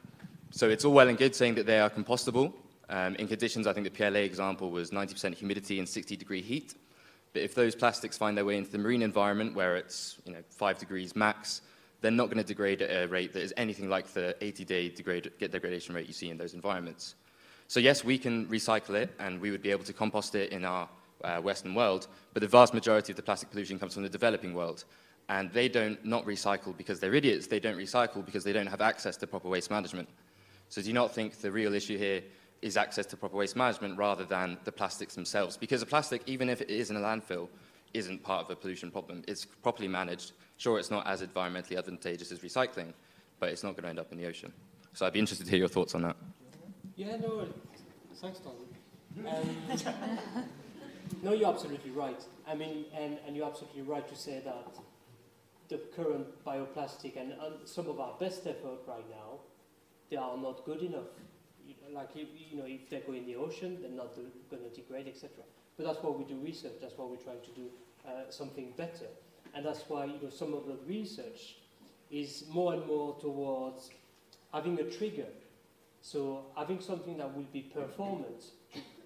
so 0.50 0.70
it's 0.70 0.84
all 0.84 0.94
well 0.94 1.10
and 1.10 1.18
good 1.18 1.36
saying 1.36 1.56
that 1.56 1.68
they 1.68 1.80
are 1.80 1.90
compostable. 1.90 2.54
Um, 2.90 3.16
in 3.16 3.28
conditions, 3.28 3.68
I 3.68 3.74
think 3.74 3.84
the 3.84 3.92
PLA 3.92 4.20
example 4.20 4.72
was 4.72 4.92
90% 4.92 5.36
humidity 5.36 5.80
and 5.80 5.88
60 5.88 6.16
degree 6.16 6.42
heat. 6.42 6.76
But 7.34 7.44
if 7.44 7.54
those 7.54 7.76
plastics 7.76 8.18
find 8.18 8.38
their 8.38 8.46
way 8.46 8.58
into 8.58 8.72
the 8.72 8.78
marine 8.78 9.02
environment 9.02 9.56
where 9.56 9.76
it's 9.76 10.18
you 10.26 10.32
know, 10.32 10.40
five 10.50 10.78
degrees 10.78 11.16
max, 11.16 11.62
they're 12.06 12.12
not 12.12 12.28
going 12.28 12.38
to 12.38 12.44
degrade 12.44 12.84
at 12.84 13.04
a 13.04 13.08
rate 13.08 13.34
that 13.34 13.42
is 13.42 13.52
anything 13.58 13.90
like 13.90 14.06
the 14.14 14.36
80-day 14.40 14.90
degrade, 14.90 15.32
get 15.40 15.52
degradation 15.52 15.96
rate 15.96 16.06
you 16.06 16.14
see 16.14 16.30
in 16.30 16.38
those 16.38 16.54
environments. 16.54 17.16
So 17.68 17.80
yes, 17.80 18.04
we 18.04 18.20
can 18.20 18.46
recycle 18.46 18.92
it, 18.92 19.12
and 19.18 19.42
we 19.42 19.50
would 19.50 19.64
be 19.64 19.72
able 19.72 19.86
to 19.86 19.94
compost 19.94 20.36
it 20.36 20.52
in 20.52 20.66
our 20.66 20.88
uh, 21.24 21.42
Western 21.42 21.74
world, 21.74 22.06
but 22.32 22.42
the 22.42 22.48
vast 22.48 22.76
majority 22.76 23.12
of 23.12 23.16
the 23.16 23.24
plastic 23.24 23.50
pollution 23.50 23.80
comes 23.80 23.96
from 23.96 24.04
the 24.04 24.10
developing 24.10 24.54
world. 24.54 24.86
And 25.30 25.52
they 25.52 25.68
don't 25.68 26.04
not 26.06 26.28
recycle 26.28 26.78
because 26.78 27.00
they're 27.00 27.16
idiots, 27.16 27.48
they 27.48 27.60
don't 27.60 27.78
recycle 27.78 28.24
because 28.24 28.44
they 28.44 28.54
don't 28.54 28.68
have 28.68 28.82
access 28.82 29.18
to 29.18 29.26
proper 29.26 29.50
waste 29.50 29.72
management. 29.72 30.08
So 30.70 30.84
do 30.84 30.88
you 30.88 30.94
not 30.94 31.12
think 31.12 31.42
the 31.42 31.52
real 31.52 31.74
issue 31.74 31.98
here 31.98 32.22
is 32.62 32.78
access 32.78 33.08
to 33.08 33.18
proper 33.18 33.38
waste 33.38 33.56
management 33.56 33.98
rather 33.98 34.26
than 34.26 34.60
the 34.64 34.72
plastics 34.72 35.16
themselves? 35.16 35.58
Because 35.58 35.82
a 35.82 35.88
plastic, 35.88 36.22
even 36.28 36.50
if 36.50 36.62
it 36.62 36.70
is 36.70 36.92
in 36.92 36.98
a 36.98 37.00
landfill, 37.00 37.48
isn't 37.96 38.22
part 38.22 38.46
of 38.46 38.52
a 38.52 38.56
pollution 38.56 38.92
problem. 38.92 39.24
It's 39.28 39.46
properly 39.46 39.88
managed. 39.88 40.34
Sure, 40.58 40.80
it's 40.80 40.92
not 40.92 41.06
as 41.06 41.22
environmentally 41.22 41.78
advantageous 41.78 42.32
as 42.32 42.40
recycling, 42.40 42.94
but 43.40 43.50
it's 43.50 43.64
not 43.64 43.72
going 43.72 43.84
to 43.84 43.90
end 43.90 44.00
up 44.00 44.12
in 44.12 44.18
the 44.18 44.26
ocean. 44.26 44.52
So 44.94 45.06
I'd 45.06 45.14
be 45.14 45.20
interested 45.20 45.46
to 45.46 45.50
hear 45.50 45.60
your 45.60 45.68
thoughts 45.68 45.96
on 45.96 46.04
that. 46.04 46.16
Yeah, 46.96 47.18
no, 47.18 47.48
thanks, 48.16 48.40
Tom. 48.40 48.54
Um, 49.28 50.58
no, 51.24 51.34
you're 51.34 51.50
absolutely 51.50 51.92
right. 51.92 52.22
I 52.48 52.56
mean, 52.56 52.86
and, 52.96 53.18
and 53.28 53.36
you're 53.36 53.48
absolutely 53.48 53.82
right 53.82 54.08
to 54.08 54.16
say 54.16 54.42
that 54.46 54.78
the 55.68 55.78
current 55.96 56.28
bioplastic 56.46 57.20
and, 57.20 57.34
some 57.66 57.90
of 57.90 58.00
our 58.00 58.14
best 58.20 58.48
effort 58.48 58.80
right 58.88 59.10
now, 59.10 59.40
they 60.10 60.18
are 60.18 60.38
not 60.38 60.64
good 60.66 60.82
enough. 60.82 61.08
Like, 61.92 62.10
if, 62.16 62.28
you 62.52 62.58
know, 62.58 62.66
if 62.66 62.90
they 62.90 63.00
go 63.00 63.14
in 63.14 63.26
the 63.26 63.36
ocean, 63.36 63.80
they're 63.82 63.92
not 63.92 64.16
going 64.16 64.64
to 64.64 64.70
degrade, 64.70 65.08
etc. 65.08 65.32
But 65.78 65.86
that's 65.86 66.00
why 66.02 66.12
we 66.12 66.24
do 66.24 66.36
research. 66.40 66.74
That's 66.82 66.98
why 66.98 67.06
we're 67.06 67.18
trying 67.18 67.42
to 67.42 67.52
do 67.52 67.70
uh, 68.08 68.30
something 68.30 68.74
better. 68.78 69.08
And 69.56 69.66
that's 69.66 69.84
why, 69.88 70.06
you 70.06 70.20
know, 70.22 70.30
some 70.30 70.54
of 70.54 70.68
the 70.68 70.78
research 70.86 71.56
is 72.12 72.44
more 72.52 72.74
and 72.74 72.86
more 72.86 73.16
towards 73.20 73.90
having 74.54 74.80
a 74.80 74.84
trigger. 74.84 75.28
So 76.02 76.46
having 76.56 76.82
something 76.82 77.18
that 77.18 77.36
will 77.36 77.48
be 77.52 77.62
performant, 77.62 78.52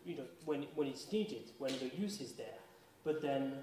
you 0.05 0.17
know, 0.17 0.25
when, 0.45 0.65
when 0.75 0.87
it's 0.87 1.11
needed, 1.11 1.51
when 1.59 1.71
the 1.79 1.95
use 1.95 2.19
is 2.19 2.33
there, 2.33 2.57
but 3.03 3.21
then 3.21 3.53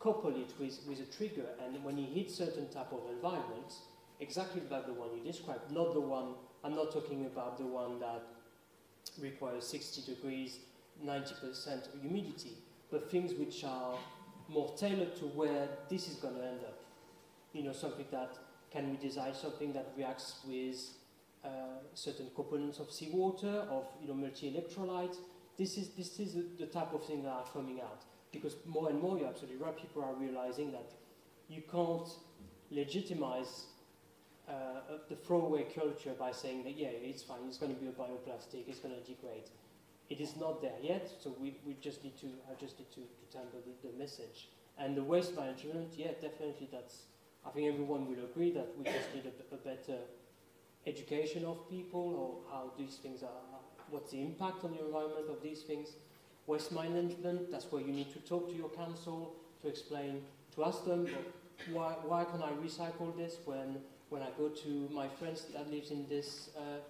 couple 0.00 0.30
it 0.30 0.52
with, 0.58 0.80
with 0.88 1.00
a 1.00 1.16
trigger, 1.16 1.44
and 1.62 1.84
when 1.84 1.98
you 1.98 2.06
hit 2.06 2.30
certain 2.30 2.66
type 2.70 2.90
of 2.90 3.00
environments, 3.14 3.80
exactly 4.18 4.62
like 4.70 4.86
the 4.86 4.94
one 4.94 5.10
you 5.14 5.22
described, 5.22 5.70
not 5.70 5.92
the 5.92 6.00
one, 6.00 6.34
I'm 6.64 6.74
not 6.74 6.90
talking 6.90 7.26
about 7.26 7.58
the 7.58 7.66
one 7.66 8.00
that 8.00 8.22
requires 9.20 9.66
60 9.66 10.14
degrees, 10.14 10.60
90% 11.04 12.00
humidity, 12.00 12.56
but 12.90 13.10
things 13.10 13.34
which 13.34 13.62
are 13.64 13.98
more 14.50 14.74
tailored 14.76 15.16
to 15.16 15.24
where 15.26 15.68
this 15.88 16.08
is 16.08 16.16
going 16.16 16.34
to 16.34 16.44
end 16.44 16.60
up. 16.66 16.78
You 17.52 17.62
know, 17.62 17.72
something 17.72 18.06
that, 18.10 18.36
can 18.70 18.90
we 18.90 18.96
design 18.96 19.34
something 19.34 19.72
that 19.72 19.92
reacts 19.96 20.40
with 20.46 20.76
uh, 21.44 21.48
certain 21.94 22.26
components 22.34 22.78
of 22.78 22.90
seawater, 22.90 23.64
of 23.70 23.84
you 24.00 24.08
know, 24.08 24.14
multi-electrolytes. 24.14 25.16
This 25.56 25.78
is, 25.78 25.88
this 25.90 26.20
is 26.20 26.36
the, 26.58 26.66
type 26.66 26.92
of 26.92 27.04
thing 27.06 27.22
that 27.22 27.30
are 27.30 27.46
coming 27.52 27.80
out. 27.80 28.02
Because 28.30 28.56
more 28.66 28.90
and 28.90 29.00
more, 29.00 29.18
you're 29.18 29.28
absolutely 29.28 29.56
right, 29.56 29.76
people 29.76 30.02
are 30.02 30.14
realizing 30.14 30.70
that 30.72 30.92
you 31.48 31.62
can't 31.70 32.08
legitimize 32.70 33.64
uh, 34.48 34.52
the 35.08 35.16
throwaway 35.16 35.64
culture 35.74 36.12
by 36.18 36.30
saying 36.30 36.62
that, 36.64 36.76
yeah, 36.76 36.88
it's 36.88 37.22
fine, 37.22 37.38
it's 37.48 37.58
going 37.58 37.74
to 37.74 37.80
be 37.80 37.88
a 37.88 37.92
bioplastic, 37.92 38.68
it's 38.68 38.80
going 38.80 38.94
to 38.94 39.00
degrade. 39.00 39.48
It 40.10 40.20
is 40.20 40.36
not 40.36 40.60
there 40.60 40.74
yet, 40.82 41.08
so 41.22 41.34
we, 41.40 41.54
we 41.64 41.76
just 41.80 42.02
need 42.02 42.18
to, 42.18 42.26
I 42.50 42.60
just 42.60 42.78
need 42.78 42.90
to, 42.90 43.00
to 43.00 43.24
temper 43.32 43.58
the, 43.64 43.88
the 43.88 43.96
message. 43.96 44.48
And 44.76 44.96
the 44.96 45.04
waste 45.04 45.36
management, 45.36 45.92
yeah, 45.96 46.12
definitely 46.20 46.68
that's, 46.72 47.02
I 47.46 47.50
think 47.50 47.72
everyone 47.72 48.08
will 48.10 48.24
agree 48.24 48.50
that 48.52 48.66
we 48.76 48.84
just 48.84 49.14
need 49.14 49.24
a, 49.26 49.54
a 49.54 49.58
better 49.58 49.98
education 50.84 51.44
of 51.44 51.68
people 51.70 52.00
or 52.00 52.52
how 52.52 52.72
these 52.76 52.96
things 52.96 53.22
are, 53.22 53.42
what's 53.90 54.10
the 54.10 54.20
impact 54.20 54.64
on 54.64 54.72
the 54.72 54.84
environment 54.84 55.26
of 55.30 55.42
these 55.42 55.62
things. 55.62 55.90
Waste 56.46 56.72
management, 56.72 57.52
that's 57.52 57.70
where 57.70 57.82
you 57.82 57.92
need 57.92 58.12
to 58.12 58.18
talk 58.20 58.48
to 58.50 58.56
your 58.56 58.70
council 58.70 59.34
to 59.62 59.68
explain, 59.68 60.22
to 60.56 60.64
ask 60.64 60.84
them 60.84 61.06
why, 61.72 61.92
why 62.04 62.24
can 62.24 62.42
I 62.42 62.50
recycle 62.66 63.16
this 63.16 63.36
when, 63.44 63.76
when 64.08 64.22
I 64.22 64.28
go 64.36 64.48
to 64.48 64.88
my 64.92 65.06
friends 65.06 65.46
that 65.54 65.70
lives 65.70 65.92
in 65.92 66.08
this, 66.08 66.50
uh, 66.56 66.80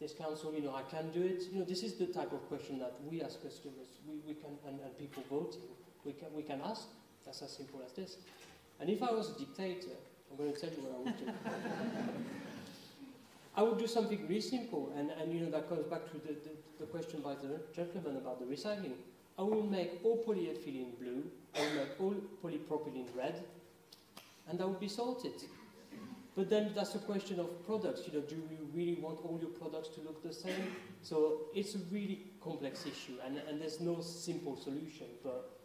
this 0.00 0.12
council, 0.12 0.52
you 0.54 0.62
know, 0.62 0.74
I 0.74 0.82
can 0.82 1.10
do 1.10 1.22
it. 1.22 1.44
You 1.52 1.60
know, 1.60 1.64
this 1.64 1.82
is 1.82 1.94
the 1.94 2.06
type 2.06 2.32
of 2.32 2.46
question 2.48 2.78
that 2.80 2.94
we 3.08 3.22
as 3.22 3.36
customers, 3.36 3.88
we, 4.08 4.16
we 4.26 4.34
can, 4.34 4.50
and, 4.66 4.78
and 4.80 4.98
people 4.98 5.22
voting, 5.30 5.62
we 6.04 6.12
can, 6.12 6.28
we 6.34 6.42
can 6.42 6.60
ask. 6.64 6.88
That's 7.24 7.42
as 7.42 7.56
simple 7.56 7.80
as 7.84 7.92
this. 7.92 8.16
And 8.80 8.90
if 8.90 9.02
I 9.02 9.12
was 9.12 9.30
a 9.30 9.38
dictator, 9.38 9.96
I'm 10.30 10.36
going 10.36 10.52
to 10.52 10.60
tell 10.60 10.70
you 10.70 10.76
what 10.82 10.94
I 10.94 10.98
would 11.04 11.18
do. 11.18 11.32
I 13.56 13.62
would 13.62 13.78
do 13.78 13.86
something 13.86 14.20
really 14.22 14.40
simple, 14.40 14.92
and, 14.96 15.12
and 15.12 15.32
you 15.32 15.40
know 15.40 15.50
that 15.50 15.68
comes 15.68 15.86
back 15.86 16.10
to 16.10 16.18
the, 16.18 16.34
the, 16.34 16.50
the 16.80 16.86
question 16.86 17.20
by 17.20 17.34
the 17.36 17.60
gentleman 17.72 18.16
about 18.16 18.40
the 18.40 18.46
recycling. 18.46 18.94
I 19.38 19.42
will 19.42 19.62
make 19.62 20.00
all 20.02 20.24
polyethylene 20.24 20.98
blue, 20.98 21.22
I 21.54 21.60
will 21.60 21.74
make 21.74 22.00
all 22.00 22.14
polypropylene 22.42 23.06
red, 23.16 23.44
and 24.48 24.58
that 24.58 24.68
would 24.68 24.80
be 24.80 24.88
sorted. 24.88 25.34
But 26.36 26.50
then 26.50 26.72
that's 26.74 26.94
a 26.96 26.98
question 26.98 27.38
of 27.38 27.64
products. 27.64 28.02
You 28.06 28.18
know, 28.18 28.26
do 28.26 28.34
you 28.34 28.68
really 28.74 29.00
want 29.00 29.20
all 29.24 29.38
your 29.40 29.50
products 29.50 29.88
to 29.94 30.00
look 30.00 30.22
the 30.22 30.32
same? 30.32 30.74
So 31.02 31.42
it's 31.54 31.76
a 31.76 31.78
really 31.92 32.26
complex 32.42 32.86
issue, 32.86 33.14
and, 33.24 33.38
and 33.48 33.60
there's 33.60 33.80
no 33.80 34.00
simple 34.00 34.56
solution. 34.56 35.06
But 35.22 35.60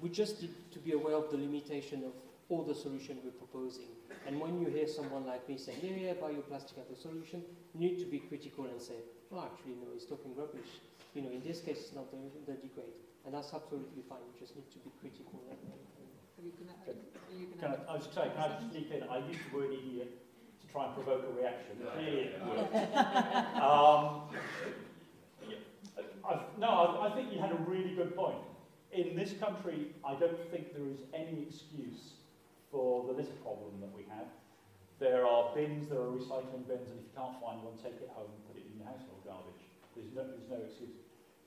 we 0.00 0.08
just 0.08 0.42
need 0.42 0.54
to 0.72 0.78
be 0.80 0.92
aware 0.92 1.14
of 1.14 1.30
the 1.30 1.36
limitation 1.36 2.02
of 2.04 2.12
all 2.48 2.64
the 2.64 2.74
solutions 2.74 3.20
we're 3.24 3.30
proposing. 3.30 3.90
And 4.26 4.40
when 4.40 4.60
you 4.60 4.66
hear 4.68 4.88
someone 4.88 5.24
like 5.26 5.48
me 5.48 5.56
saying, 5.56 5.78
yeah, 5.82 6.10
yeah, 6.10 6.14
bioplastic 6.14 6.78
as 6.82 6.90
a 6.90 7.00
solution, 7.00 7.42
you 7.74 7.80
need 7.80 7.98
to 7.98 8.06
be 8.06 8.18
critical 8.18 8.66
and 8.66 8.80
say, 8.80 8.94
oh, 9.32 9.44
actually, 9.44 9.74
no, 9.82 9.88
he's 9.94 10.04
talking 10.04 10.34
rubbish. 10.34 10.82
You 11.14 11.22
know, 11.22 11.30
in 11.30 11.42
this 11.42 11.60
case, 11.60 11.78
it's 11.78 11.94
not 11.94 12.10
the, 12.10 12.18
the 12.46 12.58
degrade. 12.58 12.94
And 13.24 13.34
that's 13.34 13.54
absolutely 13.54 14.02
fine. 14.08 14.18
You 14.34 14.38
just 14.38 14.54
need 14.54 14.70
to 14.70 14.78
be 14.78 14.90
critical. 15.00 15.42
And, 15.50 15.58
and, 16.38 16.52
and 16.86 16.96
can 17.60 17.70
I, 17.70 17.92
I 17.92 17.96
was 17.96 18.08
saying, 18.14 18.30
can 18.34 18.42
I 18.42 18.48
just 18.60 18.74
leap 18.74 18.92
in? 18.92 19.02
I 19.08 19.18
used 19.26 19.40
the 19.50 19.56
word 19.56 19.72
idiot 19.72 20.18
to 20.60 20.72
try 20.72 20.86
and 20.86 20.94
provoke 20.94 21.24
a 21.24 21.32
reaction. 21.40 21.76
um, 23.62 24.22
I've, 26.28 26.40
no, 26.58 26.68
I, 26.68 27.08
I 27.08 27.14
think 27.14 27.32
you 27.32 27.38
had 27.38 27.52
a 27.52 27.60
really 27.66 27.94
good 27.94 28.16
point. 28.16 28.38
In 28.92 29.14
this 29.16 29.32
country, 29.38 29.92
I 30.04 30.14
don't 30.14 30.38
think 30.50 30.72
there 30.72 30.86
is 30.86 31.00
any 31.14 31.42
excuse 31.42 32.14
for 32.70 33.06
the 33.06 33.12
litter 33.12 33.36
problem 33.42 33.80
that 33.80 33.92
we 33.94 34.02
have. 34.10 34.26
There 34.98 35.26
are 35.26 35.54
bins, 35.54 35.88
there 35.88 36.00
are 36.00 36.12
recycling 36.16 36.66
bins, 36.66 36.88
and 36.88 36.98
if 36.98 37.04
you 37.04 37.14
can't 37.14 37.36
find 37.40 37.62
one, 37.62 37.76
take 37.76 38.00
it 38.00 38.10
home 38.16 38.32
and 38.32 38.40
put 38.48 38.56
it 38.56 38.64
in 38.64 38.80
your 38.80 38.88
household 38.88 39.20
garbage. 39.28 39.62
There's 39.92 40.12
no, 40.16 40.24
there's 40.24 40.48
no 40.48 40.60
excuse. 40.64 40.96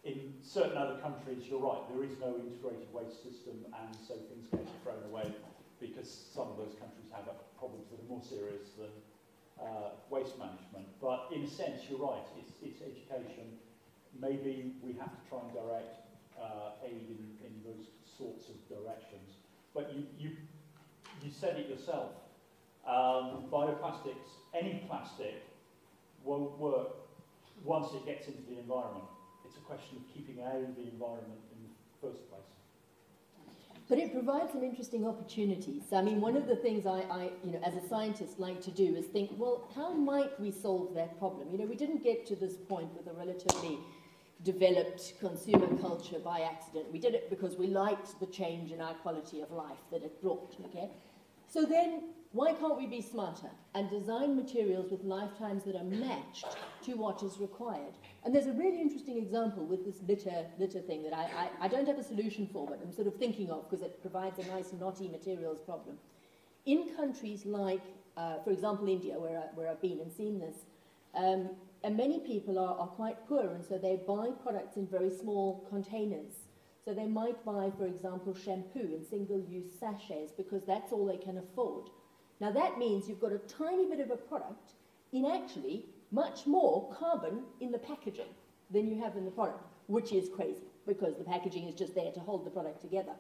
In 0.05 0.33
certain 0.41 0.77
other 0.77 1.01
countries, 1.01 1.49
you're 1.49 1.59
right, 1.59 1.81
there 1.91 2.05
is 2.05 2.13
no 2.21 2.37
integrated 2.37 2.87
waste 2.93 3.19
system, 3.25 3.65
and 3.73 3.89
so 3.97 4.15
things 4.29 4.47
get 4.53 4.63
thrown 4.85 5.03
away 5.09 5.33
because 5.79 6.07
some 6.33 6.47
of 6.51 6.57
those 6.57 6.75
countries 6.79 7.09
have 7.11 7.25
problems 7.57 7.87
that 7.91 7.99
are 8.03 8.09
more 8.09 8.23
serious 8.23 8.75
than 8.77 8.93
uh, 9.59 9.95
waste 10.09 10.37
management. 10.37 10.87
But 11.01 11.27
in 11.33 11.43
a 11.43 11.49
sense, 11.49 11.83
you're 11.89 11.99
right, 11.99 12.23
it's, 12.39 12.53
it's 12.61 12.81
education. 12.81 13.59
Maybe 14.19 14.75
we 14.83 14.93
have 14.99 15.11
to 15.11 15.21
try 15.27 15.39
and 15.39 15.51
direct 15.53 16.03
uh, 16.39 16.83
aid 16.83 17.07
in, 17.11 17.23
in 17.43 17.53
those 17.63 17.87
sorts 18.05 18.49
of 18.49 18.55
directions. 18.67 19.39
But 19.73 19.93
you, 19.95 20.03
you 20.17 20.31
you 21.23 21.31
said 21.31 21.57
it 21.57 21.69
yourself. 21.69 22.11
Um, 22.87 23.45
bioplastics, 23.51 24.39
any 24.53 24.83
plastic, 24.87 25.43
won't 26.23 26.57
work 26.57 26.95
once 27.63 27.93
it 27.93 28.05
gets 28.05 28.27
into 28.27 28.41
the 28.49 28.59
environment. 28.59 29.05
It's 29.45 29.57
a 29.57 29.61
question 29.61 29.97
of 29.97 30.03
keeping 30.13 30.43
out 30.43 30.55
of 30.55 30.75
the 30.75 30.83
environment 30.83 31.41
in 31.51 31.59
the 31.63 32.07
first 32.07 32.29
place. 32.29 32.58
But 33.89 33.97
it 33.97 34.13
provides 34.13 34.51
some 34.51 34.63
interesting 34.63 35.07
opportunities. 35.07 35.91
I 35.91 36.03
mean, 36.03 36.21
one 36.21 36.37
of 36.37 36.47
the 36.47 36.55
things 36.55 36.85
I, 36.85 36.99
I, 37.09 37.31
you 37.43 37.53
know, 37.53 37.59
as 37.63 37.73
a 37.73 37.87
scientist 37.89 38.39
like 38.39 38.61
to 38.61 38.71
do 38.71 38.95
is 38.95 39.07
think, 39.07 39.31
well, 39.35 39.67
how 39.75 39.91
might 39.91 40.39
we 40.39 40.51
solve 40.51 40.93
that 40.93 41.17
problem? 41.17 41.47
You 41.51 41.57
know, 41.57 41.65
we 41.65 41.75
didn't 41.75 42.03
get 42.03 42.27
to 42.27 42.35
this 42.35 42.53
point 42.55 42.89
with 42.95 43.07
a 43.07 43.17
relatively 43.17 43.79
developed 44.43 45.15
consumer 45.19 45.67
culture 45.81 46.19
by 46.19 46.41
accident. 46.41 46.93
We 46.93 46.99
did 46.99 47.15
it 47.15 47.31
because 47.31 47.57
we 47.57 47.65
liked 47.65 48.19
the 48.19 48.27
change 48.27 48.71
in 48.71 48.79
our 48.79 48.93
quality 48.93 49.41
of 49.41 49.51
life 49.51 49.79
that 49.91 50.03
it 50.03 50.21
brought, 50.21 50.55
okay? 50.65 50.91
So 51.51 51.65
then, 51.65 52.03
why 52.31 52.53
can't 52.53 52.77
we 52.77 52.85
be 52.85 53.01
smarter 53.01 53.49
and 53.73 53.89
design 53.89 54.35
materials 54.35 54.91
with 54.91 55.03
lifetimes 55.03 55.63
that 55.63 55.75
are 55.75 55.83
matched 55.83 56.45
to 56.83 56.93
what 56.93 57.23
is 57.23 57.39
required? 57.39 57.93
And 58.23 58.35
there's 58.35 58.45
a 58.45 58.53
really 58.53 58.79
interesting 58.79 59.17
example 59.17 59.65
with 59.65 59.83
this 59.83 59.95
litter, 60.07 60.45
litter 60.59 60.79
thing 60.79 61.01
that 61.03 61.13
I, 61.13 61.23
I, 61.23 61.65
I 61.65 61.67
don't 61.67 61.87
have 61.87 61.97
a 61.97 62.03
solution 62.03 62.47
for, 62.53 62.67
but 62.67 62.79
I'm 62.83 62.91
sort 62.91 63.07
of 63.07 63.15
thinking 63.15 63.49
of 63.49 63.67
because 63.67 63.83
it 63.83 63.99
provides 63.99 64.37
a 64.37 64.45
nice 64.47 64.73
knotty 64.79 65.07
materials 65.07 65.59
problem. 65.59 65.97
In 66.67 66.95
countries 66.95 67.47
like, 67.47 67.81
uh, 68.15 68.43
for 68.43 68.51
example, 68.51 68.87
India, 68.87 69.19
where, 69.19 69.39
I, 69.39 69.55
where 69.55 69.67
I've 69.67 69.81
been 69.81 69.99
and 69.99 70.11
seen 70.11 70.39
this, 70.39 70.57
um, 71.15 71.49
and 71.83 71.97
many 71.97 72.19
people 72.19 72.59
are, 72.59 72.77
are 72.77 72.87
quite 72.87 73.27
poor, 73.27 73.49
and 73.55 73.65
so 73.65 73.79
they 73.79 73.99
buy 74.07 74.29
products 74.43 74.77
in 74.77 74.85
very 74.85 75.09
small 75.09 75.65
containers. 75.67 76.48
So 76.89 76.95
they 76.95 77.05
might 77.05 77.45
buy, 77.45 77.71
for 77.77 77.85
example, 77.85 78.33
shampoo 78.33 78.95
in 78.95 79.05
single-use 79.07 79.79
sachets 79.79 80.31
because 80.35 80.63
that's 80.65 80.91
all 80.91 81.05
they 81.05 81.17
can 81.17 81.37
afford. 81.37 81.91
Now 82.41 82.49
that 82.49 82.79
means 82.79 83.07
you've 83.07 83.21
got 83.21 83.31
a 83.31 83.37
tiny 83.37 83.85
bit 83.85 83.99
of 83.99 84.09
a 84.09 84.15
product 84.15 84.71
in 85.13 85.23
actually 85.23 85.85
much 86.09 86.47
more 86.47 86.91
carbon 86.91 87.43
in 87.59 87.71
the 87.71 87.77
packaging 87.77 88.33
than 88.71 88.87
you 88.87 88.99
have 89.03 89.15
in 89.17 89.25
the 89.25 89.29
product, 89.29 89.67
which 89.85 90.11
is 90.11 90.29
crazy 90.35 90.65
because 90.87 91.15
the 91.15 91.23
packaging 91.23 91.67
is 91.67 91.75
just 91.75 91.93
there 91.93 92.11
to 92.11 92.19
hold 92.21 92.43
the 92.43 92.49
product 92.49 92.81
together. 92.81 93.13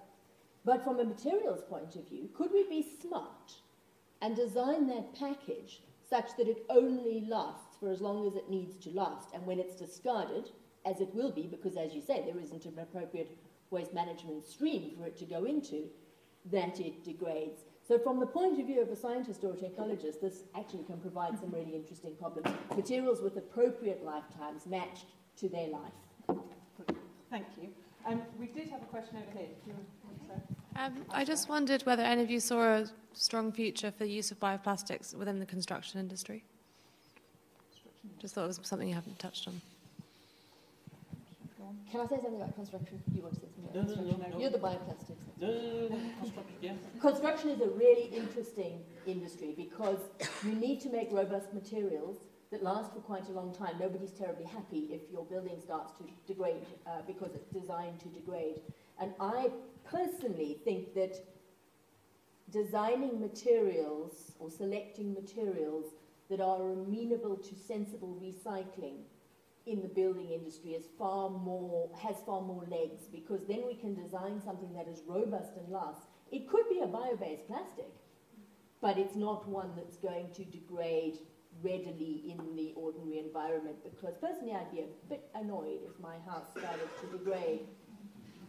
But 0.65 0.83
from 0.83 0.99
a 0.99 1.03
materials 1.03 1.61
point 1.69 1.95
of 1.95 2.09
view, 2.09 2.27
could 2.35 2.51
we 2.51 2.63
be 2.63 2.83
smart 2.99 3.53
and 4.23 4.35
design 4.35 4.87
that 4.87 5.13
package 5.13 5.83
such 6.09 6.35
that 6.37 6.47
it 6.47 6.65
only 6.71 7.23
lasts 7.29 7.77
for 7.79 7.91
as 7.91 8.01
long 8.01 8.25
as 8.25 8.35
it 8.35 8.49
needs 8.49 8.83
to 8.83 8.89
last, 8.89 9.29
and 9.35 9.45
when 9.45 9.59
it's 9.59 9.75
discarded, 9.75 10.49
as 10.87 11.01
it 11.01 11.13
will 11.13 11.31
be, 11.31 11.43
because 11.43 11.77
as 11.77 11.93
you 11.93 12.01
say, 12.01 12.23
there 12.25 12.41
isn't 12.41 12.65
an 12.65 12.79
appropriate 12.79 13.37
waste 13.71 13.93
management 13.93 14.45
stream 14.45 14.91
for 14.97 15.05
it 15.05 15.17
to 15.17 15.25
go 15.25 15.45
into, 15.45 15.85
that 16.51 16.79
it 16.79 17.03
degrades. 17.03 17.61
So 17.87 17.97
from 17.97 18.19
the 18.19 18.25
point 18.25 18.59
of 18.59 18.67
view 18.67 18.81
of 18.81 18.89
a 18.89 18.95
scientist 18.95 19.43
or 19.43 19.53
a 19.53 19.55
technologist, 19.55 20.21
this 20.21 20.43
actually 20.55 20.83
can 20.83 20.97
provide 20.97 21.39
some 21.39 21.51
really 21.51 21.75
interesting 21.75 22.15
problems. 22.15 22.47
Materials 22.75 23.21
with 23.21 23.37
appropriate 23.37 24.03
lifetimes 24.03 24.65
matched 24.67 25.07
to 25.37 25.49
their 25.49 25.69
life. 25.69 26.39
Thank 27.29 27.45
you. 27.61 27.69
Um, 28.05 28.21
we 28.39 28.47
did 28.47 28.69
have 28.69 28.81
a 28.81 28.85
question 28.85 29.17
over 29.17 29.37
here. 29.37 29.49
Um, 30.75 31.05
I 31.11 31.25
just 31.25 31.49
wondered 31.49 31.81
whether 31.83 32.03
any 32.03 32.21
of 32.21 32.29
you 32.29 32.39
saw 32.39 32.77
a 32.77 32.85
strong 33.13 33.51
future 33.51 33.91
for 33.91 34.05
the 34.05 34.11
use 34.11 34.31
of 34.31 34.39
bioplastics 34.39 35.13
within 35.15 35.39
the 35.39 35.45
construction 35.45 35.99
industry. 35.99 36.43
Just 38.19 38.35
thought 38.35 38.45
it 38.45 38.47
was 38.47 38.59
something 38.63 38.87
you 38.87 38.95
haven't 38.95 39.19
touched 39.19 39.47
on. 39.47 39.61
Can 41.91 42.01
I 42.01 42.03
say 42.05 42.15
something 42.21 42.35
about 42.35 42.55
construction? 42.55 43.01
You 43.13 43.21
want 43.21 43.35
to 43.35 43.39
say 43.39 43.47
something 43.55 43.71
about 43.71 43.75
no, 43.75 43.81
construction? 43.83 44.21
No, 44.21 44.37
no, 44.37 44.39
You're 44.39 44.49
the 44.49 44.57
bioplastics. 44.57 45.19
No, 45.39 45.47
no, 45.47 45.61
no, 45.61 45.87
no, 45.87 46.11
construction, 46.19 46.55
yeah. 46.61 46.73
Construction 46.99 47.49
is 47.49 47.61
a 47.61 47.69
really 47.69 48.05
interesting 48.13 48.81
industry 49.05 49.53
because 49.55 49.99
you 50.43 50.53
need 50.53 50.81
to 50.81 50.89
make 50.89 51.09
robust 51.11 51.53
materials 51.53 52.17
that 52.51 52.63
last 52.63 52.93
for 52.93 52.99
quite 52.99 53.27
a 53.29 53.31
long 53.31 53.53
time. 53.53 53.75
Nobody's 53.79 54.11
terribly 54.11 54.45
happy 54.45 54.87
if 54.91 55.01
your 55.11 55.25
building 55.25 55.59
starts 55.61 55.93
to 55.97 56.03
degrade 56.27 56.65
uh, 56.87 57.01
because 57.05 57.31
it's 57.35 57.49
designed 57.49 57.99
to 58.01 58.07
degrade. 58.09 58.61
And 58.99 59.13
I 59.19 59.49
personally 59.83 60.57
think 60.63 60.93
that 60.95 61.15
designing 62.51 63.19
materials 63.19 64.31
or 64.39 64.49
selecting 64.49 65.13
materials 65.13 65.85
that 66.29 66.41
are 66.41 66.71
amenable 66.71 67.37
to 67.37 67.55
sensible 67.55 68.19
recycling 68.21 69.01
in 69.65 69.81
the 69.81 69.87
building 69.87 70.31
industry 70.31 70.71
is 70.71 70.85
far 70.97 71.29
more, 71.29 71.89
has 71.97 72.15
far 72.25 72.41
more 72.41 72.65
legs 72.69 73.03
because 73.11 73.41
then 73.47 73.63
we 73.67 73.75
can 73.75 73.93
design 73.95 74.41
something 74.43 74.73
that 74.73 74.87
is 74.87 75.01
robust 75.07 75.51
and 75.57 75.71
lasts. 75.71 76.07
It 76.31 76.49
could 76.49 76.67
be 76.69 76.81
a 76.81 76.87
bio-based 76.87 77.47
plastic, 77.47 77.91
but 78.81 78.97
it's 78.97 79.15
not 79.15 79.47
one 79.47 79.71
that's 79.75 79.97
going 79.97 80.31
to 80.33 80.45
degrade 80.45 81.19
readily 81.61 82.23
in 82.31 82.55
the 82.55 82.73
ordinary 82.75 83.19
environment 83.19 83.75
because 83.83 84.15
personally 84.21 84.53
I'd 84.53 84.71
be 84.71 84.79
a 84.79 85.09
bit 85.09 85.29
annoyed 85.35 85.79
if 85.83 85.99
my 85.99 86.15
house 86.25 86.45
started 86.57 86.89
to 87.01 87.17
degrade 87.17 87.67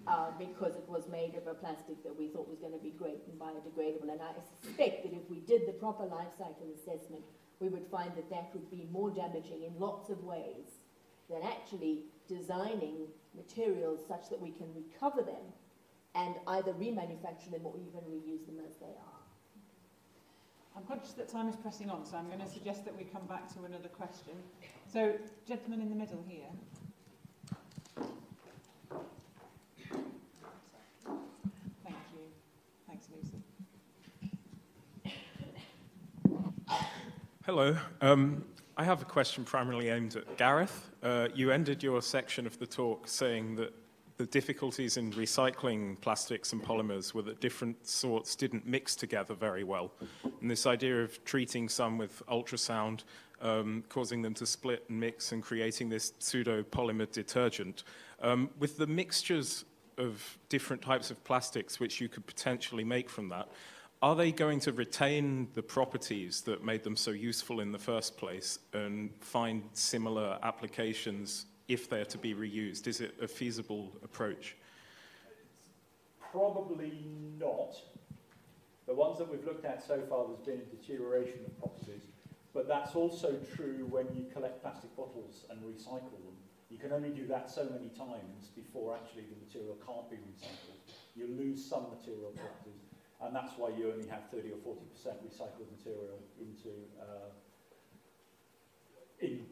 uh, 0.07 0.31
because 0.39 0.77
it 0.77 0.89
was 0.89 1.09
made 1.11 1.35
of 1.35 1.47
a 1.47 1.55
plastic 1.55 2.03
that 2.05 2.17
we 2.17 2.29
thought 2.29 2.49
was 2.49 2.59
going 2.59 2.73
to 2.73 2.79
be 2.79 2.91
great 2.91 3.21
and 3.29 3.39
biodegradable. 3.39 4.11
And 4.11 4.21
I 4.23 4.33
suspect 4.63 5.03
that 5.05 5.13
if 5.13 5.29
we 5.29 5.41
did 5.41 5.67
the 5.67 5.73
proper 5.73 6.05
life 6.05 6.33
cycle 6.39 6.69
assessment, 6.75 7.23
we 7.59 7.69
would 7.69 7.87
find 7.91 8.13
that 8.17 8.31
that 8.31 8.51
would 8.55 8.71
be 8.71 8.89
more 8.91 9.11
damaging 9.11 9.65
in 9.65 9.79
lots 9.79 10.09
of 10.09 10.25
ways 10.25 10.80
than 11.31 11.43
actually 11.43 12.01
designing 12.29 13.07
materials 13.35 14.01
such 14.07 14.29
that 14.29 14.41
we 14.41 14.51
can 14.51 14.67
recover 14.75 15.23
them 15.23 15.43
and 16.15 16.35
either 16.49 16.73
remanufacture 16.73 17.51
them 17.51 17.65
or 17.65 17.75
even 17.77 18.01
reuse 18.11 18.45
them 18.47 18.57
as 18.67 18.77
they 18.77 18.87
are. 18.87 19.21
I'm 20.77 20.85
conscious 20.85 21.13
that 21.13 21.29
time 21.29 21.49
is 21.49 21.57
pressing 21.57 21.91
on, 21.91 22.05
so 22.05 22.17
I'm 22.17 22.27
going 22.29 22.41
to 22.41 22.49
suggest 22.49 22.85
that 22.85 22.97
we 22.97 23.05
come 23.05 23.27
back 23.27 23.53
to 23.55 23.65
another 23.65 23.89
question. 23.89 24.35
So, 24.93 25.15
gentleman 25.47 25.81
in 25.83 25.89
the 25.89 25.95
middle 25.95 26.25
here. 26.27 26.47
Thank 31.85 31.97
you. 32.13 32.23
Thanks, 32.89 33.07
Lucy. 33.15 33.43
Hello. 37.45 37.77
Um, 38.01 38.45
I 38.81 38.85
have 38.85 39.03
a 39.03 39.05
question 39.05 39.45
primarily 39.45 39.91
aimed 39.91 40.17
at 40.17 40.39
Gareth. 40.39 40.89
Uh, 41.03 41.29
you 41.35 41.51
ended 41.51 41.83
your 41.83 42.01
section 42.01 42.47
of 42.47 42.59
the 42.59 42.65
talk 42.65 43.07
saying 43.09 43.57
that 43.57 43.75
the 44.17 44.25
difficulties 44.25 44.97
in 44.97 45.13
recycling 45.13 46.01
plastics 46.01 46.55
and 46.55 46.63
polymers 46.63 47.13
were 47.13 47.21
that 47.21 47.43
different 47.43 47.87
sorts 47.87 48.35
didn't 48.35 48.67
mix 48.67 48.97
together 48.97 49.35
very 49.35 49.65
well. 49.65 49.93
And 50.41 50.51
this 50.51 50.65
idea 50.65 51.03
of 51.03 51.23
treating 51.27 51.69
some 51.69 51.99
with 51.99 52.23
ultrasound, 52.27 53.05
um, 53.43 53.85
causing 53.91 54.23
them 54.23 54.33
to 54.33 54.47
split 54.47 54.87
and 54.89 54.99
mix 54.99 55.33
and 55.33 55.43
creating 55.43 55.91
this 55.91 56.15
pseudo 56.19 56.63
polymer 56.63 57.13
detergent. 57.13 57.85
Um, 58.23 58.49
with 58.59 58.79
the 58.79 58.87
mixtures 58.87 59.67
of 59.99 60.39
different 60.49 60.81
types 60.81 61.11
of 61.11 61.23
plastics 61.25 61.79
which 61.79 62.01
you 62.01 62.09
could 62.09 62.27
potentially 62.27 62.85
make 62.85 63.11
from 63.11 63.29
that, 63.29 63.51
are 64.03 64.17
they 64.17 64.33
going 64.33 64.61
to 64.61 64.73
retain 64.73 65.49
the 65.53 65.63
properties 65.63 66.41
that 66.43 66.65
made 66.65 66.83
them 66.83 66.97
so 66.97 67.11
useful 67.11 67.61
in 67.61 67.71
the 67.71 67.79
first 67.79 68.17
place 68.17 68.59
and 68.73 69.11
find 69.21 69.63
similar 69.75 70.39
applications 70.43 71.45
if 71.69 71.89
they're 71.89 72.07
to 72.07 72.17
be 72.17 72.35
reused? 72.35 72.87
Is 72.87 73.03
it 73.03 73.15
a 73.21 73.29
feasible 73.29 73.93
approach? 74.03 74.57
Probably 76.33 77.05
not. 77.39 77.77
The 78.87 78.95
ones 78.95 79.19
that 79.19 79.31
we've 79.31 79.45
looked 79.45 79.67
at 79.67 79.87
so 79.87 80.01
far, 80.09 80.27
there's 80.27 80.41
been 80.41 80.67
a 80.67 80.77
deterioration 80.77 81.41
of 81.47 81.59
properties, 81.59 82.03
but 82.55 82.67
that's 82.67 82.95
also 82.95 83.39
true 83.55 83.87
when 83.91 84.07
you 84.17 84.25
collect 84.33 84.63
plastic 84.63 84.97
bottles 84.97 85.45
and 85.51 85.61
recycle 85.61 86.11
them. 86.25 86.37
You 86.71 86.79
can 86.79 86.93
only 86.93 87.11
do 87.11 87.27
that 87.27 87.51
so 87.51 87.65
many 87.65 87.91
times 87.91 88.49
before 88.57 88.97
actually 88.97 89.25
the 89.29 89.45
material 89.45 89.77
can't 89.85 90.09
be 90.09 90.17
recycled. 90.17 90.95
You 91.15 91.27
lose 91.37 91.63
some 91.63 91.87
material 91.91 92.31
properties 92.31 92.90
and 93.23 93.35
that's 93.35 93.53
why 93.59 93.69
you 93.77 93.93
only 93.93 94.09
have 94.09 94.31
30 94.31 94.53
or 94.53 94.75
40% 94.75 94.77
recycled 95.27 95.71
material 95.77 96.19
into 96.41 96.71
uh, 97.01 97.31
in 99.21 99.45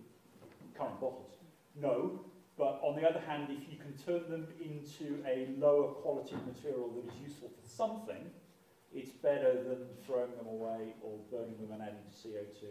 current 0.77 1.01
bottles. 1.01 1.35
No, 1.81 2.25
but 2.57 2.81
on 2.83 2.97
the 2.97 3.09
other 3.09 3.21
hand, 3.21 3.49
if 3.51 3.71
you 3.71 3.79
can 3.79 3.93
turn 4.05 4.31
them 4.31 4.49
into 4.61 5.23
a 5.27 5.49
lower 5.59 5.93
quality 5.93 6.37
material 6.47 6.91
that 6.97 7.13
is 7.13 7.21
useful 7.21 7.51
for 7.51 7.69
something, 7.69 8.31
it's 8.93 9.11
better 9.11 9.63
than 9.63 9.87
throwing 10.07 10.35
them 10.37 10.47
away 10.47 10.95
or 11.03 11.19
burning 11.31 11.57
them 11.61 11.73
and 11.73 11.83
adding 11.83 12.09
CO2 12.11 12.65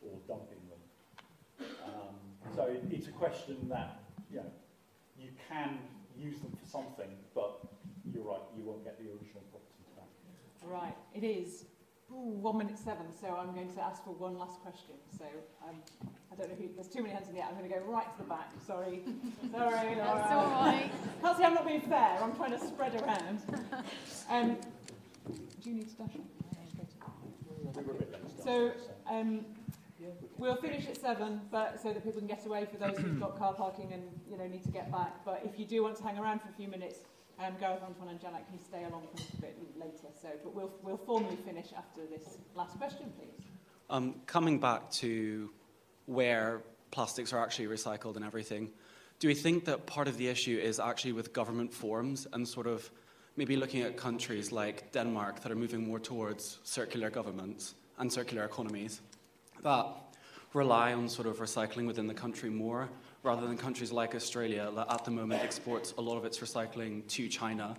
or 0.00 0.18
dumping 0.26 0.62
them. 0.68 1.68
Um, 1.84 2.56
so 2.56 2.64
it, 2.64 2.82
it's 2.90 3.06
a 3.06 3.12
question 3.12 3.68
that 3.68 4.00
you, 4.30 4.38
know, 4.38 4.50
you 5.18 5.28
can 5.48 5.78
use 6.18 6.40
them 6.40 6.52
for 6.58 6.68
something, 6.68 7.10
but 7.34 7.60
you're 8.12 8.24
right, 8.24 8.42
you 8.56 8.64
won't 8.64 8.82
get 8.82 8.98
the 8.98 9.04
original 9.04 9.44
Right, 10.64 10.94
it 11.14 11.24
is 11.24 11.64
ooh, 12.12 12.38
one 12.40 12.58
minute 12.58 12.78
seven, 12.78 13.06
so 13.20 13.28
I'm 13.28 13.54
going 13.54 13.72
to 13.74 13.82
ask 13.82 14.04
for 14.04 14.14
one 14.14 14.38
last 14.38 14.60
question. 14.60 14.94
So 15.16 15.24
um, 15.66 15.76
I 16.30 16.36
don't 16.36 16.48
know 16.48 16.56
who, 16.56 16.68
there's 16.74 16.88
too 16.88 17.02
many 17.02 17.14
hands 17.14 17.28
in 17.28 17.34
the 17.34 17.40
air. 17.40 17.46
I'm 17.48 17.56
going 17.56 17.68
to 17.68 17.74
go 17.74 17.82
right 17.86 18.10
to 18.16 18.22
the 18.22 18.28
back. 18.28 18.50
Sorry. 18.66 19.02
Sorry, 19.52 19.94
Laura. 19.96 19.96
That's 19.96 20.32
all 20.32 20.50
right. 20.50 20.90
Can't 21.20 21.36
see 21.36 21.44
I'm 21.44 21.54
not 21.54 21.66
being 21.66 21.80
fair. 21.82 22.18
I'm 22.22 22.34
trying 22.36 22.52
to 22.52 22.60
spread 22.60 22.94
around. 23.02 23.40
Um, 24.30 24.56
do 25.62 25.70
you 25.70 25.76
need 25.76 25.88
to 25.90 25.96
dash 25.96 26.10
So 28.44 28.72
um, 29.08 29.44
we'll 30.38 30.56
finish 30.56 30.88
at 30.88 31.00
seven, 31.00 31.40
but 31.50 31.80
so 31.80 31.92
that 31.92 32.02
people 32.04 32.20
can 32.20 32.28
get 32.28 32.44
away 32.46 32.66
for 32.70 32.76
those 32.76 32.98
who've 32.98 33.20
got 33.20 33.38
car 33.38 33.54
parking 33.54 33.92
and 33.92 34.02
you 34.28 34.36
know 34.36 34.46
need 34.46 34.64
to 34.64 34.70
get 34.70 34.90
back. 34.90 35.24
But 35.24 35.42
if 35.44 35.58
you 35.58 35.64
do 35.64 35.82
want 35.82 35.96
to 35.96 36.02
hang 36.02 36.18
around 36.18 36.40
for 36.40 36.48
a 36.48 36.52
few 36.52 36.68
minutes, 36.68 37.00
um, 37.44 37.54
Gareth, 37.58 37.82
Antoine 37.82 38.08
and 38.08 38.20
Janet 38.20 38.46
can 38.48 38.58
stay 38.58 38.84
along 38.84 39.08
for 39.14 39.22
a 39.38 39.40
bit 39.40 39.58
later. 39.76 40.08
So, 40.20 40.28
but 40.42 40.54
we'll, 40.54 40.72
we'll 40.82 40.96
formally 40.96 41.36
finish 41.44 41.66
after 41.76 42.02
this 42.06 42.38
last 42.54 42.78
question, 42.78 43.12
please. 43.18 43.46
Um, 43.90 44.14
coming 44.26 44.58
back 44.58 44.90
to 44.92 45.50
where 46.06 46.62
plastics 46.90 47.32
are 47.32 47.42
actually 47.42 47.66
recycled 47.66 48.16
and 48.16 48.24
everything, 48.24 48.70
do 49.18 49.28
we 49.28 49.34
think 49.34 49.64
that 49.66 49.86
part 49.86 50.08
of 50.08 50.16
the 50.16 50.28
issue 50.28 50.58
is 50.58 50.80
actually 50.80 51.12
with 51.12 51.32
government 51.32 51.72
forms 51.72 52.26
and 52.32 52.46
sort 52.46 52.66
of 52.66 52.90
maybe 53.36 53.56
looking 53.56 53.82
at 53.82 53.96
countries 53.96 54.52
like 54.52 54.92
Denmark 54.92 55.40
that 55.40 55.52
are 55.52 55.56
moving 55.56 55.86
more 55.86 55.98
towards 55.98 56.58
circular 56.64 57.10
governments 57.10 57.74
and 57.98 58.12
circular 58.12 58.44
economies 58.44 59.00
that 59.62 59.86
rely 60.54 60.92
on 60.92 61.08
sort 61.08 61.26
of 61.26 61.38
recycling 61.38 61.86
within 61.86 62.06
the 62.06 62.14
country 62.14 62.50
more 62.50 62.88
rather 63.22 63.46
than 63.46 63.56
countries 63.56 63.92
like 63.92 64.14
Australia 64.14 64.70
that 64.74 64.90
at 64.90 65.04
the 65.04 65.10
moment 65.10 65.42
exports 65.42 65.94
a 65.98 66.00
lot 66.00 66.16
of 66.16 66.24
its 66.24 66.38
recycling 66.38 67.06
to 67.08 67.28
China, 67.28 67.76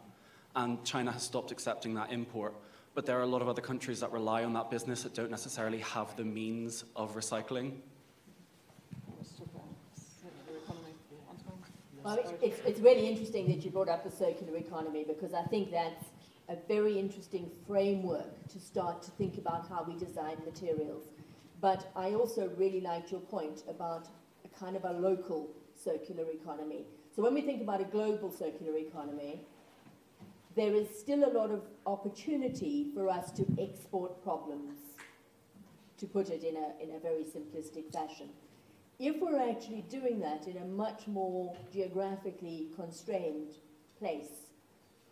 and 0.55 0.83
China 0.85 1.11
has 1.11 1.23
stopped 1.23 1.51
accepting 1.51 1.93
that 1.95 2.11
import. 2.11 2.53
But 2.95 3.05
there 3.05 3.17
are 3.17 3.23
a 3.23 3.27
lot 3.27 3.41
of 3.41 3.47
other 3.47 3.61
countries 3.61 3.99
that 4.01 4.11
rely 4.11 4.43
on 4.43 4.53
that 4.53 4.69
business 4.69 5.03
that 5.03 5.13
don't 5.13 5.31
necessarily 5.31 5.79
have 5.79 6.15
the 6.15 6.23
means 6.23 6.83
of 6.95 7.15
recycling. 7.15 7.73
Well, 12.03 12.19
it's, 12.41 12.59
it's 12.65 12.81
really 12.81 13.07
interesting 13.07 13.47
that 13.47 13.63
you 13.63 13.71
brought 13.71 13.87
up 13.87 14.03
the 14.03 14.11
circular 14.11 14.57
economy 14.57 15.05
because 15.07 15.33
I 15.33 15.43
think 15.43 15.71
that's 15.71 16.05
a 16.49 16.57
very 16.67 16.99
interesting 16.99 17.49
framework 17.65 18.47
to 18.49 18.59
start 18.59 19.01
to 19.03 19.11
think 19.11 19.37
about 19.37 19.69
how 19.69 19.85
we 19.87 19.97
design 19.97 20.35
materials. 20.45 21.05
But 21.61 21.89
I 21.95 22.13
also 22.13 22.49
really 22.57 22.81
liked 22.81 23.09
your 23.09 23.21
point 23.21 23.63
about 23.69 24.09
kind 24.59 24.75
of 24.75 24.85
a 24.85 24.91
local 24.91 25.49
circular 25.75 26.25
economy. 26.31 26.85
So 27.15 27.21
when 27.21 27.33
we 27.33 27.41
think 27.41 27.61
about 27.61 27.81
a 27.81 27.85
global 27.85 28.31
circular 28.31 28.77
economy, 28.77 29.41
there 30.55 30.73
is 30.73 30.87
still 30.99 31.23
a 31.23 31.31
lot 31.31 31.51
of 31.51 31.61
opportunity 31.85 32.87
for 32.93 33.09
us 33.09 33.31
to 33.31 33.45
export 33.59 34.23
problems, 34.23 34.77
to 35.97 36.05
put 36.05 36.29
it 36.29 36.43
in 36.43 36.55
a, 36.55 36.83
in 36.83 36.95
a 36.95 36.99
very 36.99 37.23
simplistic 37.23 37.91
fashion. 37.91 38.29
If 38.99 39.19
we're 39.19 39.49
actually 39.49 39.85
doing 39.89 40.19
that 40.19 40.47
in 40.47 40.57
a 40.57 40.65
much 40.65 41.07
more 41.07 41.55
geographically 41.71 42.69
constrained 42.75 43.55
place, 43.97 44.49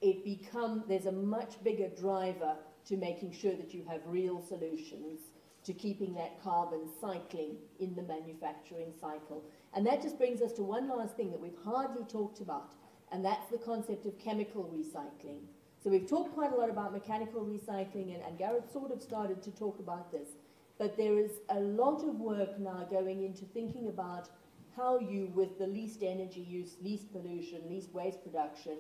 it 0.02 0.24
become, 0.24 0.84
there's 0.88 1.08
a 1.08 1.12
much 1.12 1.64
bigger 1.64 1.90
driver 1.90 2.56
to 2.86 2.98
making 2.98 3.32
sure 3.32 3.56
that 3.56 3.74
you 3.74 3.84
have 3.90 4.02
real 4.06 4.42
solutions 4.42 5.20
to 5.64 5.74
keeping 5.74 6.14
that 6.16 6.42
carbon 6.42 6.88
cycling 7.00 7.56
in 7.80 7.96
the 7.96 8.02
manufacturing 8.02 8.94
cycle. 9.00 9.44
And 9.74 9.86
that 9.86 10.02
just 10.02 10.18
brings 10.18 10.42
us 10.42 10.54
to 10.54 10.64
one 10.64 10.90
last 10.90 11.16
thing 11.16 11.32
that 11.32 11.40
we've 11.40 11.58
hardly 11.64 12.04
talked 12.04 12.42
about, 12.42 12.74
and 13.12 13.24
that's 13.24 13.50
the 13.50 13.58
concept 13.58 14.06
of 14.06 14.18
chemical 14.18 14.64
recycling. 14.74 15.42
So 15.84 15.90
we've 15.90 16.08
talked 16.08 16.34
quite 16.34 16.52
a 16.52 16.56
lot 16.56 16.70
about 16.70 16.94
mechanical 16.94 17.42
recycling, 17.42 18.14
and, 18.14 18.24
and 18.24 18.38
Gareth 18.38 18.72
sort 18.72 18.92
of 18.92 19.02
started 19.02 19.42
to 19.44 19.52
talk 19.52 19.80
about 19.80 20.12
this. 20.12 20.30
But 20.78 20.98
there 20.98 21.18
is 21.18 21.32
a 21.50 21.60
lot 21.60 22.04
of 22.04 22.20
work 22.20 22.60
now 22.60 22.88
going 22.90 23.24
into 23.24 23.46
thinking 23.46 23.88
about 23.88 24.30
how 24.76 25.00
you, 25.00 25.32
with 25.36 25.60
the 25.60 25.68
least 25.68 26.02
energy 26.02 26.42
use, 26.42 26.76
least 26.82 27.12
pollution, 27.12 27.62
least 27.70 27.94
waste 27.94 28.24
production, 28.24 28.78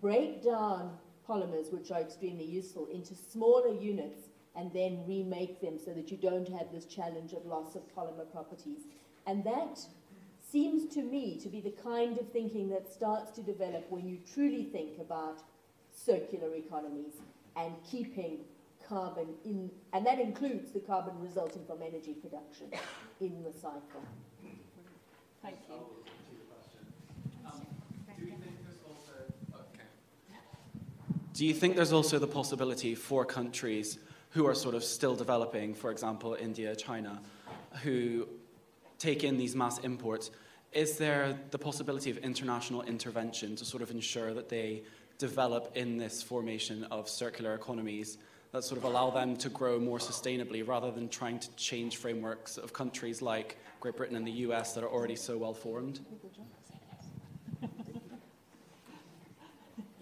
break 0.00 0.42
down 0.42 0.96
polymers, 1.28 1.72
which 1.72 1.90
are 1.90 2.00
extremely 2.00 2.44
useful, 2.44 2.86
into 2.92 3.14
smaller 3.14 3.74
units 3.74 4.28
and 4.56 4.72
then 4.72 5.04
remake 5.06 5.60
them 5.60 5.78
so 5.78 5.92
that 5.92 6.10
you 6.10 6.16
don't 6.16 6.48
have 6.48 6.72
this 6.72 6.86
challenge 6.86 7.32
of 7.32 7.44
loss 7.46 7.76
of 7.76 7.82
polymer 7.94 8.30
properties. 8.32 8.80
And 9.26 9.44
that 9.44 9.78
seems 10.50 10.92
to 10.94 11.02
me 11.02 11.38
to 11.42 11.48
be 11.48 11.60
the 11.60 11.70
kind 11.70 12.18
of 12.18 12.30
thinking 12.32 12.68
that 12.70 12.90
starts 12.90 13.30
to 13.32 13.42
develop 13.42 13.86
when 13.90 14.08
you 14.08 14.18
truly 14.32 14.64
think 14.64 14.98
about 15.00 15.42
circular 15.92 16.54
economies 16.54 17.14
and 17.56 17.74
keeping 17.90 18.38
carbon 18.88 19.26
in, 19.44 19.70
and 19.92 20.06
that 20.06 20.20
includes 20.20 20.70
the 20.70 20.80
carbon 20.80 21.14
resulting 21.20 21.64
from 21.66 21.82
energy 21.82 22.12
production 22.14 22.66
in 23.20 23.42
the 23.42 23.52
cycle. 23.52 24.02
Thank 25.42 25.56
you. 25.68 25.76
Do 31.32 31.44
you 31.44 31.52
think 31.52 31.76
there's 31.76 31.92
also 31.92 32.18
the 32.18 32.26
possibility 32.26 32.94
for 32.94 33.26
countries 33.26 33.98
who 34.36 34.46
are 34.46 34.54
sort 34.54 34.74
of 34.74 34.84
still 34.84 35.16
developing, 35.16 35.72
for 35.72 35.90
example, 35.90 36.36
India, 36.38 36.76
China, 36.76 37.18
who 37.82 38.28
take 38.98 39.24
in 39.24 39.38
these 39.38 39.56
mass 39.56 39.78
imports, 39.78 40.30
is 40.72 40.98
there 40.98 41.38
the 41.52 41.58
possibility 41.58 42.10
of 42.10 42.18
international 42.18 42.82
intervention 42.82 43.56
to 43.56 43.64
sort 43.64 43.82
of 43.82 43.90
ensure 43.90 44.34
that 44.34 44.50
they 44.50 44.82
develop 45.16 45.72
in 45.74 45.96
this 45.96 46.22
formation 46.22 46.84
of 46.90 47.08
circular 47.08 47.54
economies 47.54 48.18
that 48.52 48.62
sort 48.62 48.76
of 48.76 48.84
allow 48.84 49.08
them 49.08 49.38
to 49.38 49.48
grow 49.48 49.80
more 49.80 49.98
sustainably 49.98 50.66
rather 50.68 50.90
than 50.90 51.08
trying 51.08 51.38
to 51.38 51.50
change 51.56 51.96
frameworks 51.96 52.58
of 52.58 52.74
countries 52.74 53.22
like 53.22 53.56
Great 53.80 53.96
Britain 53.96 54.16
and 54.16 54.26
the 54.26 54.44
US 54.48 54.74
that 54.74 54.84
are 54.84 54.90
already 54.90 55.16
so 55.16 55.38
well 55.38 55.54
formed? 55.54 56.00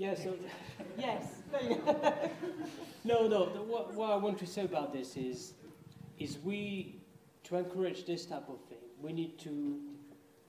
Yeah, 0.05 0.15
so 0.15 0.35
Yes, 0.99 1.25
there 1.51 1.63
you 1.63 1.77
go. 1.77 2.15
no, 3.05 3.27
no. 3.27 3.49
The, 3.55 3.63
what, 3.63 3.95
what 3.95 4.11
I 4.11 4.17
want 4.17 4.39
to 4.41 4.47
say 4.47 4.65
about 4.65 4.93
this 4.93 5.17
is, 5.17 5.55
is 6.19 6.39
we 6.45 7.01
to 7.45 7.57
encourage 7.57 8.05
this 8.05 8.27
type 8.27 8.47
of 8.51 8.61
thing, 8.69 8.85
we 9.01 9.15
need 9.15 9.39
to 9.39 9.81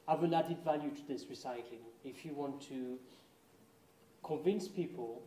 have 0.09 0.23
an 0.23 0.33
added 0.33 0.57
value 0.65 0.89
to 0.89 1.07
this 1.07 1.23
recycling. 1.23 1.85
If 2.03 2.25
you 2.25 2.33
want 2.33 2.59
to 2.67 2.99
convince 4.25 4.67
people 4.67 5.23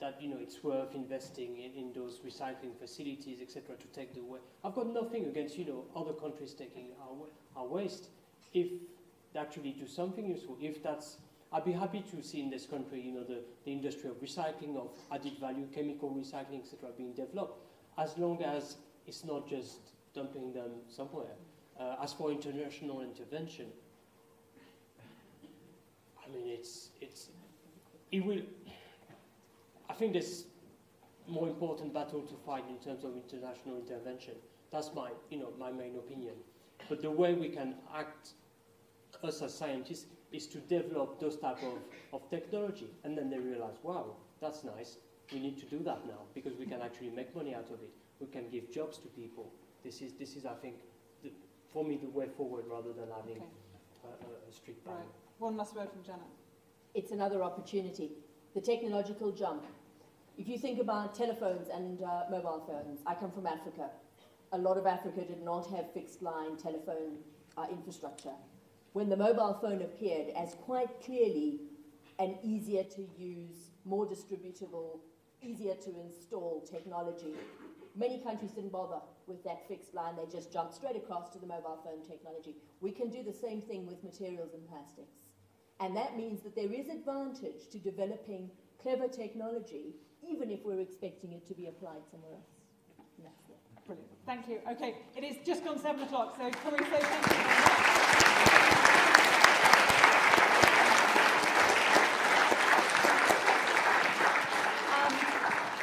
that 0.00 0.20
you 0.20 0.28
know 0.28 0.38
it's 0.38 0.62
worth 0.62 0.94
investing 0.94 1.56
in, 1.56 1.72
in 1.72 1.92
those 1.94 2.20
recycling 2.20 2.78
facilities, 2.78 3.40
etc., 3.40 3.74
to 3.76 3.86
take 3.86 4.12
the 4.12 4.20
waste. 4.20 4.44
I've 4.62 4.74
got 4.74 4.92
nothing 4.92 5.24
against 5.24 5.56
you 5.56 5.64
know 5.64 5.84
other 5.96 6.12
countries 6.12 6.52
taking 6.52 6.88
our, 7.00 7.26
our 7.56 7.66
waste 7.66 8.10
if 8.52 8.68
they 9.32 9.40
actually 9.40 9.70
do 9.70 9.86
something 9.86 10.26
useful. 10.26 10.58
If 10.60 10.82
that's 10.82 11.16
I'd 11.52 11.64
be 11.64 11.72
happy 11.72 12.04
to 12.12 12.22
see 12.22 12.40
in 12.40 12.50
this 12.50 12.64
country, 12.64 13.00
you 13.00 13.12
know, 13.12 13.24
the, 13.24 13.40
the 13.64 13.72
industry 13.72 14.08
of 14.08 14.20
recycling, 14.20 14.76
of 14.76 14.90
added 15.12 15.38
value, 15.40 15.66
chemical 15.74 16.10
recycling, 16.10 16.62
etc., 16.62 16.90
being 16.96 17.12
developed, 17.12 17.58
as 17.98 18.16
long 18.18 18.42
as 18.42 18.76
it's 19.06 19.24
not 19.24 19.48
just 19.48 19.78
dumping 20.14 20.52
them 20.52 20.70
somewhere. 20.88 21.34
Uh, 21.78 21.96
as 22.02 22.12
for 22.12 22.30
international 22.30 23.00
intervention, 23.00 23.66
I 26.24 26.32
mean, 26.32 26.46
it's, 26.46 26.90
it's, 27.00 27.28
it 28.12 28.24
will, 28.24 28.42
I 29.88 29.94
think 29.94 30.12
there's 30.12 30.44
more 31.26 31.48
important 31.48 31.92
battle 31.92 32.22
to 32.22 32.34
fight 32.46 32.64
in 32.68 32.76
terms 32.78 33.04
of 33.04 33.14
international 33.16 33.76
intervention. 33.76 34.34
That's 34.70 34.90
my, 34.94 35.10
you 35.30 35.38
know, 35.38 35.48
my 35.58 35.72
main 35.72 35.96
opinion. 35.96 36.34
But 36.88 37.02
the 37.02 37.10
way 37.10 37.34
we 37.34 37.48
can 37.48 37.74
act, 37.94 38.30
us 39.24 39.42
as 39.42 39.52
scientists, 39.52 40.06
is 40.32 40.46
to 40.48 40.58
develop 40.58 41.20
those 41.20 41.36
type 41.36 41.58
of, 41.62 41.78
of 42.12 42.28
technology. 42.30 42.90
And 43.04 43.16
then 43.16 43.30
they 43.30 43.38
realize, 43.38 43.76
wow, 43.82 44.14
that's 44.40 44.64
nice. 44.64 44.96
We 45.32 45.40
need 45.40 45.58
to 45.58 45.66
do 45.66 45.78
that 45.84 46.06
now 46.06 46.22
because 46.34 46.56
we 46.56 46.66
can 46.66 46.80
actually 46.82 47.10
make 47.10 47.34
money 47.34 47.54
out 47.54 47.66
of 47.70 47.80
it. 47.82 47.90
We 48.20 48.26
can 48.26 48.48
give 48.50 48.70
jobs 48.70 48.98
to 48.98 49.08
people. 49.08 49.52
This 49.84 50.02
is, 50.02 50.12
this 50.14 50.36
is 50.36 50.44
I 50.46 50.54
think, 50.54 50.76
the, 51.22 51.30
for 51.72 51.84
me, 51.84 51.98
the 52.02 52.08
way 52.08 52.26
forward 52.36 52.64
rather 52.70 52.92
than 52.92 53.08
having 53.14 53.36
Okay. 53.36 53.46
a, 54.04 54.08
a, 54.08 54.48
a 54.48 54.52
strict 54.52 54.84
ban. 54.84 54.94
Right. 54.94 55.04
One 55.38 55.56
last 55.56 55.74
word 55.76 55.88
from 55.90 56.02
Janet. 56.02 56.20
it's 56.94 57.12
another 57.12 57.42
opportunity. 57.42 58.10
The 58.54 58.60
technological 58.60 59.30
jump. 59.32 59.64
If 60.36 60.48
you 60.48 60.58
think 60.58 60.80
about 60.80 61.14
telephones 61.14 61.68
and 61.68 62.02
uh, 62.02 62.24
mobile 62.30 62.62
phones, 62.66 63.00
I 63.06 63.14
come 63.14 63.30
from 63.30 63.46
Africa. 63.46 63.90
A 64.52 64.58
lot 64.58 64.76
of 64.76 64.86
Africa 64.86 65.20
did 65.24 65.42
not 65.44 65.66
have 65.70 65.92
fixed 65.92 66.22
line 66.22 66.56
telephone 66.56 67.18
uh, 67.56 67.66
infrastructure. 67.70 68.32
When 68.92 69.08
the 69.08 69.16
mobile 69.16 69.56
phone 69.60 69.82
appeared 69.82 70.30
as 70.36 70.54
quite 70.54 71.00
clearly 71.04 71.60
an 72.18 72.36
easier 72.42 72.82
to 72.82 73.06
use, 73.16 73.70
more 73.84 74.04
distributable, 74.06 74.98
easier 75.42 75.74
to 75.74 76.00
install 76.00 76.66
technology, 76.68 77.34
many 77.94 78.18
countries 78.18 78.50
didn't 78.50 78.72
bother 78.72 79.00
with 79.26 79.44
that 79.44 79.68
fixed 79.68 79.94
line. 79.94 80.16
They 80.16 80.26
just 80.30 80.52
jumped 80.52 80.74
straight 80.74 80.96
across 80.96 81.30
to 81.30 81.38
the 81.38 81.46
mobile 81.46 81.78
phone 81.84 82.02
technology. 82.06 82.56
We 82.80 82.90
can 82.90 83.10
do 83.10 83.22
the 83.22 83.32
same 83.32 83.62
thing 83.62 83.86
with 83.86 84.02
materials 84.02 84.54
and 84.54 84.68
plastics. 84.68 85.18
And 85.78 85.96
that 85.96 86.16
means 86.16 86.42
that 86.42 86.54
there 86.56 86.72
is 86.72 86.88
advantage 86.88 87.68
to 87.70 87.78
developing 87.78 88.50
clever 88.82 89.08
technology, 89.08 89.94
even 90.28 90.50
if 90.50 90.64
we're 90.64 90.80
expecting 90.80 91.32
it 91.32 91.46
to 91.46 91.54
be 91.54 91.68
applied 91.68 92.02
somewhere 92.10 92.32
else. 92.32 92.60
Brilliant. 93.86 94.10
Thank 94.24 94.48
you. 94.48 94.58
Okay, 94.70 94.94
it 95.16 95.24
is 95.24 95.36
just 95.44 95.64
gone 95.64 95.78
seven 95.78 96.02
o'clock, 96.02 96.36
so 96.36 96.44
we 96.44 96.52
say 96.52 96.60
thank 96.60 97.26
you 97.26 97.32
very 97.32 97.44
much? 97.48 97.90
Um, 104.94 105.12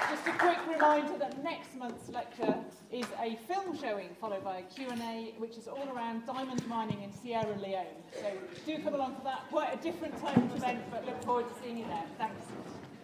just 0.10 0.28
a 0.28 0.32
quick 0.40 0.77
reminder 0.88 1.18
that 1.18 1.44
next 1.44 1.76
month's 1.76 2.10
lecture 2.10 2.56
is 2.92 3.06
a 3.22 3.36
film 3.48 3.78
showing 3.78 4.10
followed 4.22 4.44
by 4.44 4.60
a 4.60 4.62
Q&A 4.64 5.34
which 5.38 5.58
is 5.58 5.68
all 5.68 5.88
around 5.94 6.26
diamond 6.26 6.66
mining 6.68 7.02
in 7.04 7.12
Sierra 7.12 7.58
Leone. 7.58 7.86
So 8.14 8.32
do 8.66 8.82
come 8.82 8.94
along 8.94 9.16
for 9.16 9.24
that. 9.26 9.50
Quite 9.50 9.74
a 9.74 9.84
different 9.84 10.18
type 10.22 10.38
of 10.38 10.56
event, 10.56 10.80
but 10.90 11.06
look 11.06 11.22
forward 11.24 11.48
to 11.50 11.54
seeing 11.62 11.78
you 11.78 11.86
there. 11.88 12.06
Thanks. 12.18 12.42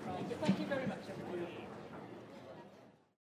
Right. 0.05 0.25
Thank 0.41 0.59
you 0.59 0.65
very 0.65 0.87
much, 0.87 1.01
everybody. 1.09 1.62